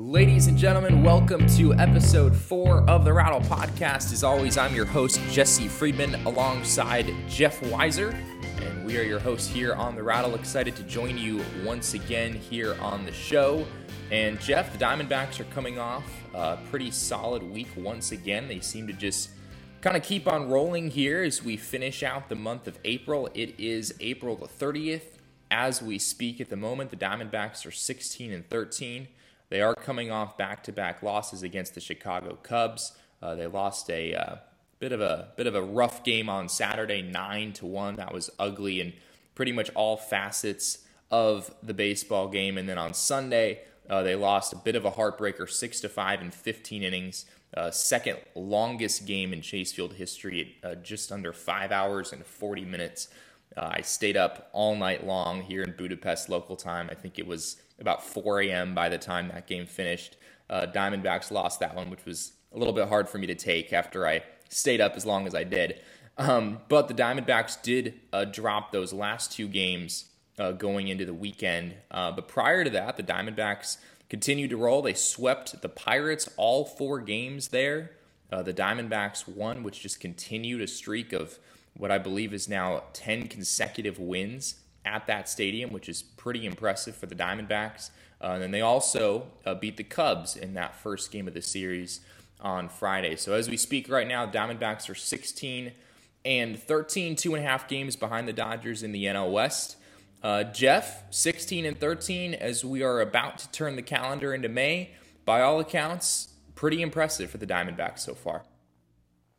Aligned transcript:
Ladies 0.00 0.46
and 0.46 0.56
gentlemen, 0.56 1.02
welcome 1.02 1.44
to 1.56 1.74
episode 1.74 2.34
four 2.34 2.88
of 2.88 3.04
the 3.04 3.12
Rattle 3.12 3.40
Podcast. 3.40 4.12
As 4.12 4.22
always, 4.22 4.56
I'm 4.56 4.72
your 4.72 4.84
host, 4.84 5.20
Jesse 5.32 5.66
Friedman, 5.66 6.14
alongside 6.24 7.12
Jeff 7.28 7.60
Wiser, 7.64 8.10
and 8.62 8.86
we 8.86 8.96
are 8.96 9.02
your 9.02 9.18
hosts 9.18 9.48
here 9.48 9.74
on 9.74 9.96
the 9.96 10.02
Rattle. 10.04 10.36
Excited 10.36 10.76
to 10.76 10.84
join 10.84 11.18
you 11.18 11.44
once 11.64 11.94
again 11.94 12.32
here 12.32 12.76
on 12.80 13.04
the 13.06 13.12
show. 13.12 13.66
And 14.12 14.40
Jeff, 14.40 14.72
the 14.72 14.78
Diamondbacks 14.78 15.40
are 15.40 15.44
coming 15.52 15.80
off 15.80 16.04
a 16.32 16.58
pretty 16.70 16.92
solid 16.92 17.42
week 17.42 17.68
once 17.76 18.12
again. 18.12 18.46
They 18.46 18.60
seem 18.60 18.86
to 18.86 18.92
just 18.92 19.30
kind 19.80 19.96
of 19.96 20.04
keep 20.04 20.28
on 20.28 20.48
rolling 20.48 20.90
here 20.90 21.24
as 21.24 21.42
we 21.42 21.56
finish 21.56 22.04
out 22.04 22.28
the 22.28 22.36
month 22.36 22.68
of 22.68 22.78
April. 22.84 23.28
It 23.34 23.58
is 23.58 23.92
April 23.98 24.36
the 24.36 24.46
30th. 24.46 25.18
As 25.50 25.82
we 25.82 25.98
speak 25.98 26.40
at 26.40 26.50
the 26.50 26.56
moment, 26.56 26.90
the 26.90 26.96
Diamondbacks 26.96 27.66
are 27.66 27.72
16 27.72 28.32
and 28.32 28.48
13. 28.48 29.08
They 29.50 29.60
are 29.60 29.74
coming 29.74 30.10
off 30.10 30.36
back-to-back 30.36 31.02
losses 31.02 31.42
against 31.42 31.74
the 31.74 31.80
Chicago 31.80 32.38
Cubs. 32.42 32.92
Uh, 33.22 33.34
they 33.34 33.46
lost 33.46 33.88
a 33.90 34.14
uh, 34.14 34.36
bit 34.78 34.92
of 34.92 35.00
a 35.00 35.28
bit 35.36 35.46
of 35.46 35.54
a 35.54 35.62
rough 35.62 36.04
game 36.04 36.28
on 36.28 36.48
Saturday, 36.48 37.02
nine 37.02 37.52
to 37.54 37.66
one. 37.66 37.96
That 37.96 38.12
was 38.12 38.30
ugly 38.38 38.80
in 38.80 38.92
pretty 39.34 39.52
much 39.52 39.70
all 39.70 39.96
facets 39.96 40.78
of 41.10 41.54
the 41.62 41.74
baseball 41.74 42.28
game. 42.28 42.58
And 42.58 42.68
then 42.68 42.78
on 42.78 42.94
Sunday, 42.94 43.60
uh, 43.88 44.02
they 44.02 44.14
lost 44.14 44.52
a 44.52 44.56
bit 44.56 44.76
of 44.76 44.84
a 44.84 44.90
heartbreaker, 44.92 45.48
six 45.48 45.80
to 45.80 45.88
five 45.88 46.20
in 46.20 46.30
15 46.30 46.82
innings. 46.82 47.24
Uh, 47.56 47.70
second 47.70 48.18
longest 48.34 49.06
game 49.06 49.32
in 49.32 49.40
Chase 49.40 49.72
Field 49.72 49.94
history, 49.94 50.56
at, 50.62 50.70
uh, 50.70 50.74
just 50.82 51.10
under 51.10 51.32
five 51.32 51.72
hours 51.72 52.12
and 52.12 52.24
40 52.24 52.66
minutes. 52.66 53.08
Uh, 53.56 53.70
I 53.72 53.80
stayed 53.80 54.18
up 54.18 54.50
all 54.52 54.76
night 54.76 55.06
long 55.06 55.40
here 55.40 55.62
in 55.62 55.72
Budapest 55.72 56.28
local 56.28 56.56
time. 56.56 56.88
I 56.90 56.94
think 56.94 57.18
it 57.18 57.26
was 57.26 57.56
about 57.80 58.04
4 58.04 58.42
a.m. 58.42 58.74
by 58.74 58.88
the 58.88 58.98
time 58.98 59.28
that 59.28 59.46
game 59.46 59.66
finished. 59.66 60.16
Uh, 60.50 60.66
Diamondbacks 60.72 61.30
lost 61.30 61.60
that 61.60 61.74
one, 61.74 61.90
which 61.90 62.04
was 62.04 62.32
a 62.52 62.58
little 62.58 62.72
bit 62.72 62.88
hard 62.88 63.08
for 63.08 63.18
me 63.18 63.26
to 63.26 63.34
take 63.34 63.72
after 63.72 64.06
I 64.06 64.22
stayed 64.48 64.80
up 64.80 64.96
as 64.96 65.04
long 65.04 65.26
as 65.26 65.34
I 65.34 65.44
did. 65.44 65.80
Um, 66.16 66.60
but 66.68 66.88
the 66.88 66.94
Diamondbacks 66.94 67.62
did 67.62 68.00
uh, 68.12 68.24
drop 68.24 68.72
those 68.72 68.92
last 68.92 69.32
two 69.32 69.46
games 69.46 70.06
uh, 70.38 70.52
going 70.52 70.88
into 70.88 71.04
the 71.04 71.14
weekend. 71.14 71.74
Uh, 71.90 72.12
but 72.12 72.28
prior 72.28 72.64
to 72.64 72.70
that, 72.70 72.96
the 72.96 73.02
Diamondbacks 73.02 73.76
continued 74.08 74.50
to 74.50 74.56
roll. 74.56 74.82
They 74.82 74.94
swept 74.94 75.60
the 75.62 75.68
Pirates 75.68 76.28
all 76.36 76.64
four 76.64 77.00
games 77.00 77.48
there. 77.48 77.92
Uh, 78.32 78.42
the 78.42 78.54
Diamondbacks 78.54 79.28
won, 79.28 79.62
which 79.62 79.80
just 79.80 80.00
continued 80.00 80.60
a 80.60 80.66
streak 80.66 81.12
of 81.12 81.38
what 81.76 81.90
I 81.90 81.98
believe 81.98 82.34
is 82.34 82.48
now 82.48 82.84
10 82.92 83.28
consecutive 83.28 83.98
wins 83.98 84.56
at 84.84 85.06
that 85.06 85.28
stadium, 85.28 85.72
which 85.72 85.88
is 85.88 86.02
pretty 86.02 86.46
impressive 86.46 86.96
for 86.96 87.06
the 87.06 87.14
Diamondbacks. 87.14 87.90
Uh, 88.20 88.32
and 88.32 88.42
then 88.42 88.50
they 88.50 88.60
also 88.60 89.26
uh, 89.46 89.54
beat 89.54 89.76
the 89.76 89.84
Cubs 89.84 90.36
in 90.36 90.54
that 90.54 90.74
first 90.74 91.12
game 91.12 91.28
of 91.28 91.34
the 91.34 91.42
series 91.42 92.00
on 92.40 92.68
Friday. 92.68 93.16
So 93.16 93.34
as 93.34 93.48
we 93.48 93.56
speak 93.56 93.88
right 93.88 94.06
now, 94.06 94.26
Diamondbacks 94.26 94.88
are 94.88 94.94
16 94.94 95.72
and 96.24 96.58
13, 96.58 97.16
two 97.16 97.34
and 97.34 97.44
a 97.44 97.46
half 97.46 97.68
games 97.68 97.96
behind 97.96 98.28
the 98.28 98.32
Dodgers 98.32 98.82
in 98.82 98.92
the 98.92 99.04
NL 99.04 99.32
West. 99.32 99.76
Uh, 100.22 100.44
Jeff, 100.44 101.04
16 101.10 101.64
and 101.64 101.78
13, 101.78 102.34
as 102.34 102.64
we 102.64 102.82
are 102.82 103.00
about 103.00 103.38
to 103.38 103.50
turn 103.50 103.76
the 103.76 103.82
calendar 103.82 104.34
into 104.34 104.48
May. 104.48 104.90
By 105.24 105.42
all 105.42 105.60
accounts, 105.60 106.28
pretty 106.54 106.82
impressive 106.82 107.30
for 107.30 107.38
the 107.38 107.46
Diamondbacks 107.46 108.00
so 108.00 108.14
far. 108.14 108.44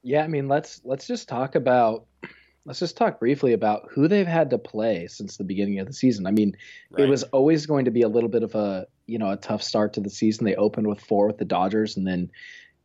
Yeah, 0.03 0.23
I 0.23 0.27
mean, 0.27 0.47
let's 0.47 0.79
let's 0.85 1.05
just 1.05 1.27
talk 1.27 1.55
about 1.55 2.05
let's 2.65 2.79
just 2.79 2.97
talk 2.97 3.19
briefly 3.19 3.53
about 3.53 3.89
who 3.91 4.07
they've 4.07 4.27
had 4.27 4.49
to 4.52 4.57
play 4.57 5.07
since 5.07 5.38
the 5.38 5.43
beginning 5.43 5.79
of 5.79 5.88
the 5.88 5.93
season. 5.93 6.25
I 6.25 6.31
mean, 6.31 6.55
right. 6.91 7.05
it 7.05 7.09
was 7.09 7.23
always 7.23 7.65
going 7.65 7.85
to 7.85 7.91
be 7.91 8.02
a 8.02 8.07
little 8.07 8.29
bit 8.29 8.43
of 8.43 8.55
a 8.55 8.88
you 9.07 9.17
know 9.17 9.31
a 9.31 9.38
tough 9.38 9.63
start 9.63 9.93
to 9.93 10.02
the 10.02 10.09
season. 10.09 10.45
They 10.45 10.55
opened 10.55 10.87
with 10.87 11.02
four 11.02 11.27
with 11.27 11.37
the 11.37 11.45
Dodgers, 11.45 11.97
and 11.97 12.05
then 12.05 12.31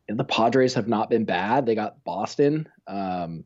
the 0.07 0.23
Padres 0.23 0.73
have 0.75 0.87
not 0.87 1.09
been 1.09 1.25
bad. 1.25 1.65
They 1.65 1.75
got 1.75 2.03
Boston, 2.03 2.67
um, 2.87 3.43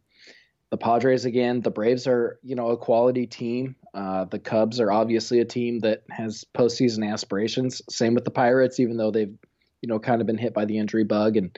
the 0.69 0.77
Padres 0.77 1.25
again. 1.25 1.61
The 1.61 1.72
Braves 1.72 2.07
are 2.07 2.40
you 2.44 2.56
know 2.56 2.69
a 2.69 2.78
quality 2.78 3.28
team. 3.28 3.75
Uh, 3.94 4.25
the 4.25 4.40
Cubs 4.40 4.79
are 4.79 4.91
obviously 4.91 5.40
a 5.40 5.46
team 5.46 5.79
that 5.79 6.03
has 6.09 6.46
postseason 6.53 7.11
aspirations. 7.11 7.81
Same 7.90 8.13
with 8.13 8.25
the 8.25 8.31
Pirates, 8.31 8.79
even 8.79 8.97
though 8.97 9.11
they've 9.11 9.35
you 9.81 9.90
know 9.90 10.00
kind 10.00 10.22
of 10.22 10.28
been 10.28 10.38
hit 10.38 10.53
by 10.53 10.66
the 10.66 10.78
injury 10.78 11.03
bug, 11.03 11.38
and 11.38 11.57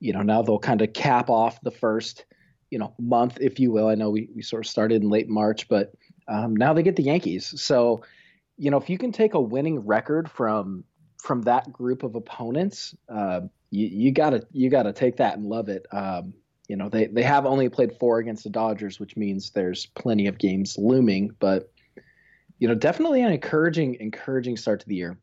you 0.00 0.12
know 0.12 0.22
now 0.22 0.42
they'll 0.42 0.58
kind 0.58 0.82
of 0.82 0.92
cap 0.92 1.30
off 1.30 1.60
the 1.62 1.70
first 1.70 2.24
you 2.70 2.78
know 2.78 2.94
month, 2.98 3.38
if 3.40 3.58
you 3.58 3.70
will. 3.70 3.88
I 3.88 3.94
know 3.94 4.10
we, 4.10 4.28
we 4.34 4.42
sort 4.42 4.64
of 4.64 4.70
started 4.70 5.02
in 5.02 5.08
late 5.08 5.28
March, 5.28 5.68
but 5.68 5.92
um, 6.26 6.54
now 6.54 6.72
they 6.72 6.82
get 6.82 6.96
the 6.96 7.02
Yankees. 7.02 7.60
So 7.60 8.02
you 8.56 8.70
know 8.70 8.76
if 8.76 8.90
you 8.90 8.98
can 8.98 9.12
take 9.12 9.34
a 9.34 9.40
winning 9.40 9.80
record 9.80 10.30
from 10.30 10.84
from 11.22 11.42
that 11.42 11.72
group 11.72 12.02
of 12.02 12.14
opponents, 12.14 12.94
uh, 13.08 13.40
you, 13.70 13.86
you 13.86 14.12
gotta 14.12 14.46
you 14.52 14.70
gotta 14.70 14.92
take 14.92 15.16
that 15.16 15.36
and 15.36 15.46
love 15.46 15.68
it. 15.68 15.86
Um, 15.92 16.34
you 16.68 16.76
know 16.76 16.88
they 16.88 17.06
they 17.06 17.22
have 17.22 17.46
only 17.46 17.68
played 17.68 17.96
four 17.98 18.18
against 18.18 18.44
the 18.44 18.50
Dodgers, 18.50 19.00
which 19.00 19.16
means 19.16 19.50
there's 19.50 19.86
plenty 19.86 20.26
of 20.26 20.38
games 20.38 20.76
looming, 20.78 21.34
but 21.40 21.72
you 22.58 22.68
know 22.68 22.74
definitely 22.74 23.22
an 23.22 23.32
encouraging 23.32 23.96
encouraging 24.00 24.56
start 24.56 24.80
to 24.80 24.88
the 24.88 24.96
year. 24.96 25.18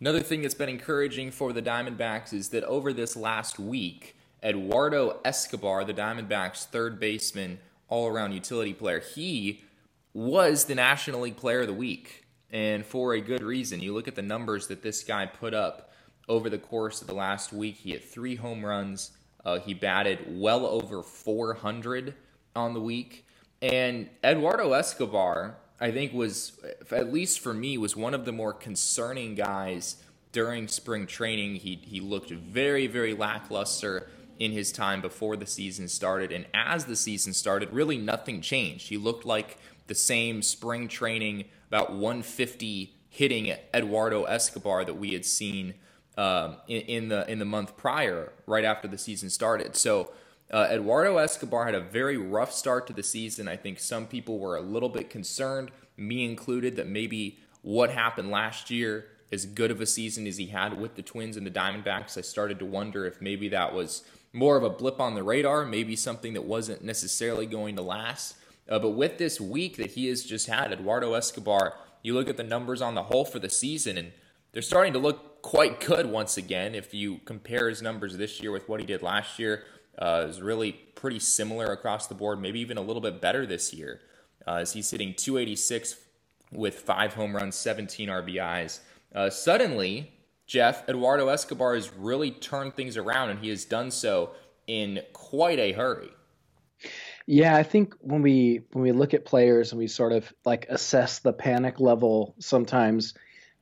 Another 0.00 0.20
thing 0.20 0.42
that's 0.42 0.54
been 0.54 0.68
encouraging 0.68 1.32
for 1.32 1.52
the 1.52 1.62
Diamondbacks 1.62 2.32
is 2.32 2.50
that 2.50 2.62
over 2.64 2.92
this 2.92 3.16
last 3.16 3.58
week, 3.58 4.16
Eduardo 4.42 5.20
Escobar, 5.24 5.84
the 5.84 5.94
Diamondbacks' 5.94 6.64
third 6.64 7.00
baseman, 7.00 7.58
all 7.88 8.06
around 8.06 8.32
utility 8.32 8.74
player, 8.74 9.00
he 9.00 9.64
was 10.12 10.64
the 10.64 10.74
National 10.74 11.20
League 11.20 11.36
Player 11.36 11.62
of 11.62 11.66
the 11.66 11.74
Week. 11.74 12.24
And 12.50 12.84
for 12.84 13.12
a 13.14 13.20
good 13.20 13.42
reason. 13.42 13.80
You 13.80 13.92
look 13.92 14.08
at 14.08 14.14
the 14.14 14.22
numbers 14.22 14.68
that 14.68 14.82
this 14.82 15.04
guy 15.04 15.26
put 15.26 15.52
up 15.52 15.92
over 16.28 16.48
the 16.48 16.58
course 16.58 17.00
of 17.00 17.06
the 17.06 17.14
last 17.14 17.52
week. 17.52 17.76
He 17.76 17.90
had 17.92 18.02
three 18.02 18.36
home 18.36 18.64
runs. 18.64 19.10
Uh, 19.44 19.58
he 19.58 19.74
batted 19.74 20.40
well 20.40 20.66
over 20.66 21.02
400 21.02 22.14
on 22.56 22.74
the 22.74 22.80
week. 22.80 23.26
And 23.60 24.08
Eduardo 24.24 24.72
Escobar, 24.72 25.56
I 25.80 25.90
think, 25.90 26.12
was, 26.12 26.58
at 26.90 27.12
least 27.12 27.40
for 27.40 27.52
me, 27.52 27.76
was 27.76 27.96
one 27.96 28.14
of 28.14 28.24
the 28.24 28.32
more 28.32 28.52
concerning 28.52 29.34
guys 29.34 29.96
during 30.32 30.68
spring 30.68 31.06
training. 31.06 31.56
He, 31.56 31.76
he 31.76 32.00
looked 32.00 32.30
very, 32.30 32.86
very 32.86 33.14
lackluster 33.14 34.08
in 34.38 34.52
his 34.52 34.72
time 34.72 35.00
before 35.00 35.36
the 35.36 35.46
season 35.46 35.88
started. 35.88 36.32
And 36.32 36.46
as 36.54 36.84
the 36.84 36.96
season 36.96 37.32
started, 37.32 37.72
really 37.72 37.98
nothing 37.98 38.40
changed. 38.40 38.88
He 38.88 38.96
looked 38.96 39.24
like 39.24 39.58
the 39.86 39.94
same 39.94 40.42
spring 40.42 40.88
training, 40.88 41.44
about 41.68 41.90
150 41.90 42.94
hitting 43.08 43.54
Eduardo 43.74 44.24
Escobar 44.24 44.84
that 44.84 44.94
we 44.94 45.12
had 45.12 45.24
seen 45.24 45.74
um, 46.16 46.56
in, 46.66 46.82
in, 46.82 47.08
the 47.08 47.30
in 47.30 47.38
the 47.38 47.44
month 47.44 47.76
prior, 47.76 48.32
right 48.46 48.64
after 48.64 48.88
the 48.88 48.98
season 48.98 49.30
started. 49.30 49.76
So 49.76 50.12
uh, 50.52 50.68
Eduardo 50.70 51.16
Escobar 51.18 51.66
had 51.66 51.74
a 51.74 51.80
very 51.80 52.16
rough 52.16 52.52
start 52.52 52.86
to 52.88 52.92
the 52.92 53.02
season. 53.02 53.48
I 53.48 53.56
think 53.56 53.78
some 53.78 54.06
people 54.06 54.38
were 54.38 54.56
a 54.56 54.60
little 54.60 54.88
bit 54.88 55.10
concerned, 55.10 55.70
me 55.96 56.24
included, 56.24 56.76
that 56.76 56.86
maybe 56.86 57.38
what 57.62 57.90
happened 57.90 58.30
last 58.30 58.70
year, 58.70 59.06
as 59.30 59.44
good 59.44 59.70
of 59.70 59.80
a 59.80 59.86
season 59.86 60.26
as 60.26 60.38
he 60.38 60.46
had 60.46 60.80
with 60.80 60.94
the 60.94 61.02
Twins 61.02 61.36
and 61.36 61.46
the 61.46 61.50
Diamondbacks, 61.50 62.16
I 62.16 62.22
started 62.22 62.58
to 62.60 62.64
wonder 62.64 63.04
if 63.04 63.20
maybe 63.20 63.48
that 63.50 63.74
was 63.74 64.04
more 64.38 64.56
of 64.56 64.62
a 64.62 64.70
blip 64.70 65.00
on 65.00 65.14
the 65.14 65.22
radar, 65.22 65.66
maybe 65.66 65.96
something 65.96 66.32
that 66.34 66.44
wasn't 66.44 66.82
necessarily 66.82 67.44
going 67.44 67.76
to 67.76 67.82
last. 67.82 68.36
Uh, 68.68 68.78
but 68.78 68.90
with 68.90 69.18
this 69.18 69.40
week 69.40 69.76
that 69.76 69.92
he 69.92 70.08
has 70.08 70.24
just 70.24 70.46
had, 70.46 70.72
Eduardo 70.72 71.14
Escobar, 71.14 71.74
you 72.02 72.14
look 72.14 72.28
at 72.28 72.36
the 72.36 72.44
numbers 72.44 72.80
on 72.80 72.94
the 72.94 73.02
whole 73.04 73.24
for 73.24 73.38
the 73.38 73.50
season, 73.50 73.98
and 73.98 74.12
they're 74.52 74.62
starting 74.62 74.92
to 74.92 74.98
look 74.98 75.42
quite 75.42 75.80
good 75.80 76.06
once 76.06 76.36
again. 76.36 76.74
If 76.74 76.94
you 76.94 77.20
compare 77.24 77.68
his 77.68 77.82
numbers 77.82 78.16
this 78.16 78.40
year 78.40 78.52
with 78.52 78.68
what 78.68 78.80
he 78.80 78.86
did 78.86 79.02
last 79.02 79.38
year, 79.38 79.64
uh, 79.98 80.26
is 80.28 80.40
really 80.40 80.72
pretty 80.72 81.18
similar 81.18 81.66
across 81.66 82.06
the 82.06 82.14
board, 82.14 82.40
maybe 82.40 82.60
even 82.60 82.78
a 82.78 82.82
little 82.82 83.02
bit 83.02 83.20
better 83.20 83.46
this 83.46 83.72
year. 83.72 84.00
Uh, 84.46 84.56
as 84.56 84.72
he's 84.72 84.90
hitting 84.90 85.14
286 85.14 85.96
with 86.52 86.80
five 86.80 87.14
home 87.14 87.34
runs, 87.34 87.56
17 87.56 88.08
RBIs. 88.08 88.80
Uh, 89.14 89.28
suddenly, 89.28 90.12
Jeff, 90.48 90.88
Eduardo 90.88 91.28
Escobar 91.28 91.74
has 91.74 91.92
really 91.92 92.30
turned 92.30 92.74
things 92.74 92.96
around, 92.96 93.28
and 93.28 93.38
he 93.38 93.50
has 93.50 93.66
done 93.66 93.90
so 93.90 94.30
in 94.66 95.00
quite 95.12 95.58
a 95.58 95.72
hurry. 95.72 96.08
Yeah, 97.26 97.54
I 97.54 97.62
think 97.62 97.94
when 98.00 98.22
we 98.22 98.62
when 98.72 98.82
we 98.82 98.92
look 98.92 99.12
at 99.12 99.26
players 99.26 99.72
and 99.72 99.78
we 99.78 99.86
sort 99.86 100.12
of 100.12 100.32
like 100.46 100.66
assess 100.70 101.18
the 101.18 101.34
panic 101.34 101.78
level, 101.78 102.34
sometimes 102.38 103.12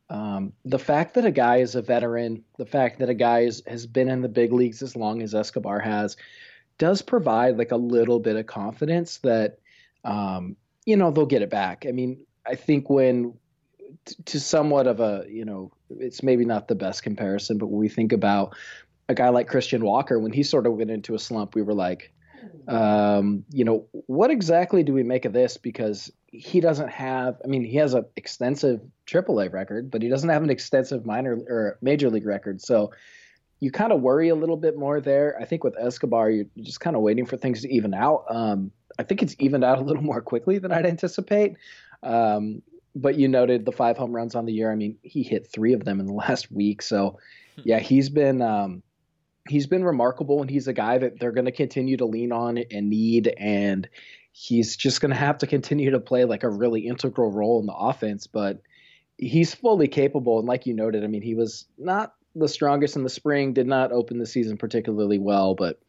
um, 0.09 0.53
the 0.65 0.79
fact 0.79 1.15
that 1.15 1.25
a 1.25 1.33
guy 1.33 1.57
is 1.57 1.75
a 1.75 1.83
veteran, 1.83 2.45
the 2.57 2.67
fact 2.67 3.01
that 3.01 3.11
a 3.11 3.15
guy 3.15 3.41
is, 3.41 3.65
has 3.67 3.85
been 3.85 4.09
in 4.09 4.23
the 4.23 4.29
big 4.29 4.53
leagues 4.53 4.83
as 4.83 4.95
long 4.95 5.21
as 5.21 5.35
Escobar 5.35 5.81
has, 5.81 6.17
does 6.79 7.03
provide 7.03 7.59
like 7.59 7.73
a 7.73 7.77
little 7.77 8.21
bit 8.21 8.37
of 8.37 8.47
confidence 8.47 9.19
that 9.19 9.59
um, 10.05 10.55
you 10.85 10.97
know 10.97 11.11
they'll 11.11 11.27
get 11.27 11.43
it 11.43 11.51
back. 11.51 11.85
I 11.89 11.91
mean, 11.91 12.25
I 12.47 12.55
think 12.55 12.89
when 12.89 13.35
to 14.27 14.41
somewhat 14.41 14.87
of 14.87 15.01
a 15.01 15.25
you 15.29 15.45
know 15.45 15.73
it's 15.91 16.23
maybe 16.23 16.45
not 16.45 16.69
the 16.69 16.75
best 16.75 17.03
comparison, 17.03 17.59
but 17.59 17.67
when 17.67 17.81
we 17.81 17.89
think 17.89 18.13
about 18.13 18.55
a 19.09 19.15
guy 19.15 19.29
like 19.29 19.49
Christian 19.49 19.85
Walker, 19.85 20.19
when 20.19 20.33
he 20.33 20.43
sort 20.43 20.67
of 20.67 20.75
went 20.75 20.91
into 20.91 21.15
a 21.15 21.19
slump, 21.19 21.55
we 21.55 21.63
were 21.63 21.75
like, 21.75 22.13
um, 22.69 23.45
you 23.53 23.65
know, 23.65 23.87
what 23.93 24.31
exactly 24.31 24.83
do 24.83 24.93
we 24.93 25.03
make 25.03 25.25
of 25.25 25.33
this? 25.33 25.57
Because 25.57 26.13
he 26.27 26.61
doesn't 26.61 26.89
have. 26.89 27.41
I 27.45 27.47
mean, 27.47 27.65
he 27.65 27.77
has 27.77 27.95
an 27.95 28.05
extensive 28.17 28.81
AAA 29.07 29.53
record, 29.53 29.91
but 29.91 30.03
he 30.03 30.09
doesn't 30.09 30.29
have 30.29 30.43
an 30.43 30.51
extensive 30.51 31.07
minor 31.07 31.39
or 31.49 31.79
major 31.81 32.11
league 32.11 32.27
record. 32.27 32.61
So 32.61 32.93
you 33.61 33.71
kind 33.71 33.93
of 33.93 34.01
worry 34.03 34.29
a 34.29 34.35
little 34.35 34.57
bit 34.57 34.77
more 34.77 35.01
there. 35.01 35.39
I 35.41 35.45
think 35.45 35.65
with 35.65 35.77
Escobar, 35.79 36.31
you're 36.31 36.47
just 36.59 36.81
kind 36.81 36.97
of 36.97 37.03
waiting 37.03 37.25
for 37.25 37.37
things 37.37 37.63
to 37.63 37.73
even 37.73 37.95
out. 37.95 38.25
Um, 38.29 38.71
I 38.99 39.03
think 39.03 39.23
it's 39.23 39.37
evened 39.39 39.65
out 39.65 39.79
a 39.79 39.83
little 39.83 40.03
more 40.13 40.21
quickly 40.21 40.59
than 40.59 40.73
I'd 40.73 40.87
anticipate. 40.87 41.57
Um, 42.03 42.63
but 42.97 43.17
you 43.17 43.29
noted 43.29 43.67
the 43.67 43.73
five 43.73 43.99
home 43.99 44.13
runs 44.13 44.35
on 44.35 44.47
the 44.47 44.53
year. 44.53 44.73
I 44.73 44.75
mean, 44.75 44.97
he 45.03 45.23
hit 45.23 45.47
three 45.47 45.75
of 45.75 45.85
them 45.85 46.01
in 46.01 46.07
the 46.07 46.13
last 46.15 46.51
week. 46.51 46.83
So, 46.83 47.19
yeah, 47.63 47.79
he's 47.79 48.09
been 48.09 48.43
um, 48.43 48.83
he's 49.49 49.67
been 49.67 49.85
remarkable, 49.85 50.41
and 50.41 50.51
he's 50.51 50.67
a 50.67 50.73
guy 50.73 50.99
that 50.99 51.21
they're 51.21 51.33
going 51.33 51.45
to 51.45 51.53
continue 51.53 51.97
to 51.99 52.07
lean 52.07 52.33
on 52.33 52.59
and 52.59 52.91
need, 52.91 53.33
and 53.39 53.89
he's 54.33 54.77
just 54.77 55.01
going 55.01 55.11
to 55.11 55.17
have 55.17 55.39
to 55.39 55.47
continue 55.47 55.91
to 55.91 56.01
play 56.01 56.25
like 56.25 56.43
a 56.43 56.49
really 56.49 56.87
integral 56.87 57.31
role 57.31 57.61
in 57.61 57.67
the 57.67 57.75
offense. 57.75 58.27
But 58.27 58.63
he's 59.19 59.55
fully 59.55 59.89
capable, 59.89 60.39
and 60.39 60.49
like 60.49 60.67
you 60.67 60.75
noted, 60.75 61.05
I 61.05 61.07
mean, 61.07 61.23
he 61.23 61.35
was 61.35 61.67
not 61.79 62.15
the 62.35 62.49
strongest 62.49 62.97
in 62.97 63.03
the 63.03 63.11
spring, 63.11 63.53
did 63.53 63.67
not 63.67 63.93
open 63.93 64.19
the 64.19 64.27
season 64.27 64.57
particularly 64.57 65.19
well, 65.19 65.55
but 65.55 65.81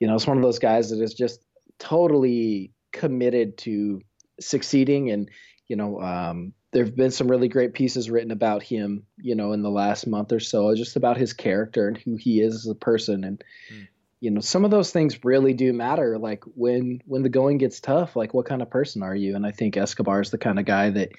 you 0.00 0.06
know, 0.06 0.14
it's 0.14 0.26
one 0.26 0.36
of 0.36 0.42
those 0.42 0.58
guys 0.58 0.90
that 0.90 1.00
is 1.00 1.14
just 1.14 1.44
totally 1.78 2.72
committed 2.92 3.56
to 3.58 4.00
succeeding 4.40 5.10
and 5.10 5.30
you 5.68 5.76
know 5.76 6.00
um, 6.00 6.52
there 6.72 6.84
have 6.84 6.96
been 6.96 7.10
some 7.10 7.30
really 7.30 7.48
great 7.48 7.72
pieces 7.72 8.10
written 8.10 8.30
about 8.30 8.62
him 8.62 9.04
you 9.16 9.34
know 9.34 9.52
in 9.52 9.62
the 9.62 9.70
last 9.70 10.06
month 10.06 10.32
or 10.32 10.40
so 10.40 10.74
just 10.74 10.96
about 10.96 11.16
his 11.16 11.32
character 11.32 11.88
and 11.88 11.96
who 11.96 12.16
he 12.16 12.40
is 12.40 12.54
as 12.54 12.66
a 12.66 12.74
person. 12.74 13.24
And 13.24 13.42
mm. 13.72 13.86
you 14.20 14.30
know 14.30 14.40
some 14.40 14.64
of 14.64 14.70
those 14.70 14.90
things 14.90 15.24
really 15.24 15.54
do 15.54 15.72
matter. 15.72 16.18
Like 16.18 16.44
when 16.54 17.00
when 17.06 17.22
the 17.22 17.28
going 17.28 17.58
gets 17.58 17.80
tough 17.80 18.16
like 18.16 18.34
what 18.34 18.46
kind 18.46 18.62
of 18.62 18.70
person 18.70 19.02
are 19.02 19.16
you? 19.16 19.36
And 19.36 19.46
i 19.46 19.52
think 19.52 19.76
escobar 19.76 20.20
is 20.20 20.30
the 20.30 20.38
kind 20.38 20.58
of 20.58 20.64
guy 20.64 20.90
that 20.90 21.12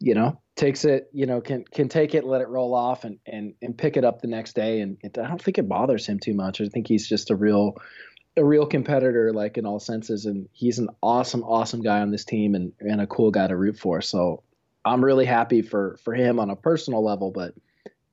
you 0.00 0.14
know 0.14 0.40
takes 0.54 0.84
it 0.84 1.08
you 1.12 1.26
know 1.26 1.40
can 1.40 1.64
can 1.64 1.88
take 1.88 2.14
it 2.14 2.24
let 2.24 2.40
it 2.40 2.48
roll 2.48 2.72
off 2.72 3.02
and 3.02 3.18
and 3.26 3.54
and 3.62 3.76
pick 3.76 3.96
it 3.96 4.04
up 4.04 4.20
the 4.20 4.28
next 4.28 4.54
day. 4.54 4.80
And 4.80 4.96
it, 5.02 5.18
i 5.18 5.28
don't 5.28 5.42
think 5.42 5.58
it 5.58 5.68
bothers 5.68 6.06
him 6.06 6.18
too 6.18 6.34
much. 6.34 6.60
I 6.60 6.66
think 6.66 6.88
he's 6.88 7.08
just 7.08 7.30
a 7.30 7.36
real 7.36 7.76
a 8.38 8.44
real 8.44 8.66
competitor, 8.66 9.32
like 9.32 9.58
in 9.58 9.66
all 9.66 9.80
senses, 9.80 10.24
and 10.24 10.48
he's 10.52 10.78
an 10.78 10.88
awesome, 11.02 11.42
awesome 11.42 11.82
guy 11.82 12.00
on 12.00 12.10
this 12.10 12.24
team 12.24 12.54
and, 12.54 12.72
and 12.80 13.00
a 13.00 13.06
cool 13.06 13.30
guy 13.30 13.46
to 13.46 13.56
root 13.56 13.78
for. 13.78 14.00
So 14.00 14.42
I'm 14.84 15.04
really 15.04 15.26
happy 15.26 15.62
for 15.62 15.98
for 16.02 16.14
him 16.14 16.40
on 16.40 16.50
a 16.50 16.56
personal 16.56 17.04
level, 17.04 17.30
but 17.30 17.54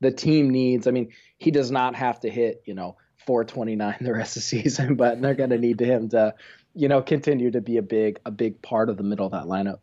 the 0.01 0.11
team 0.11 0.49
needs. 0.49 0.87
I 0.87 0.91
mean, 0.91 1.13
he 1.37 1.51
does 1.51 1.71
not 1.71 1.95
have 1.95 2.19
to 2.21 2.29
hit 2.29 2.63
you 2.65 2.73
know 2.73 2.97
429 3.25 3.97
the 4.01 4.13
rest 4.13 4.35
of 4.35 4.41
the 4.41 4.47
season, 4.47 4.95
but 4.97 5.21
they're 5.21 5.35
going 5.35 5.51
to 5.51 5.57
need 5.57 5.79
him 5.79 6.09
to 6.09 6.35
you 6.73 6.87
know 6.87 7.01
continue 7.01 7.51
to 7.51 7.61
be 7.61 7.77
a 7.77 7.83
big 7.83 8.19
a 8.25 8.31
big 8.31 8.61
part 8.61 8.89
of 8.89 8.97
the 8.97 9.03
middle 9.03 9.25
of 9.25 9.31
that 9.31 9.45
lineup. 9.45 9.79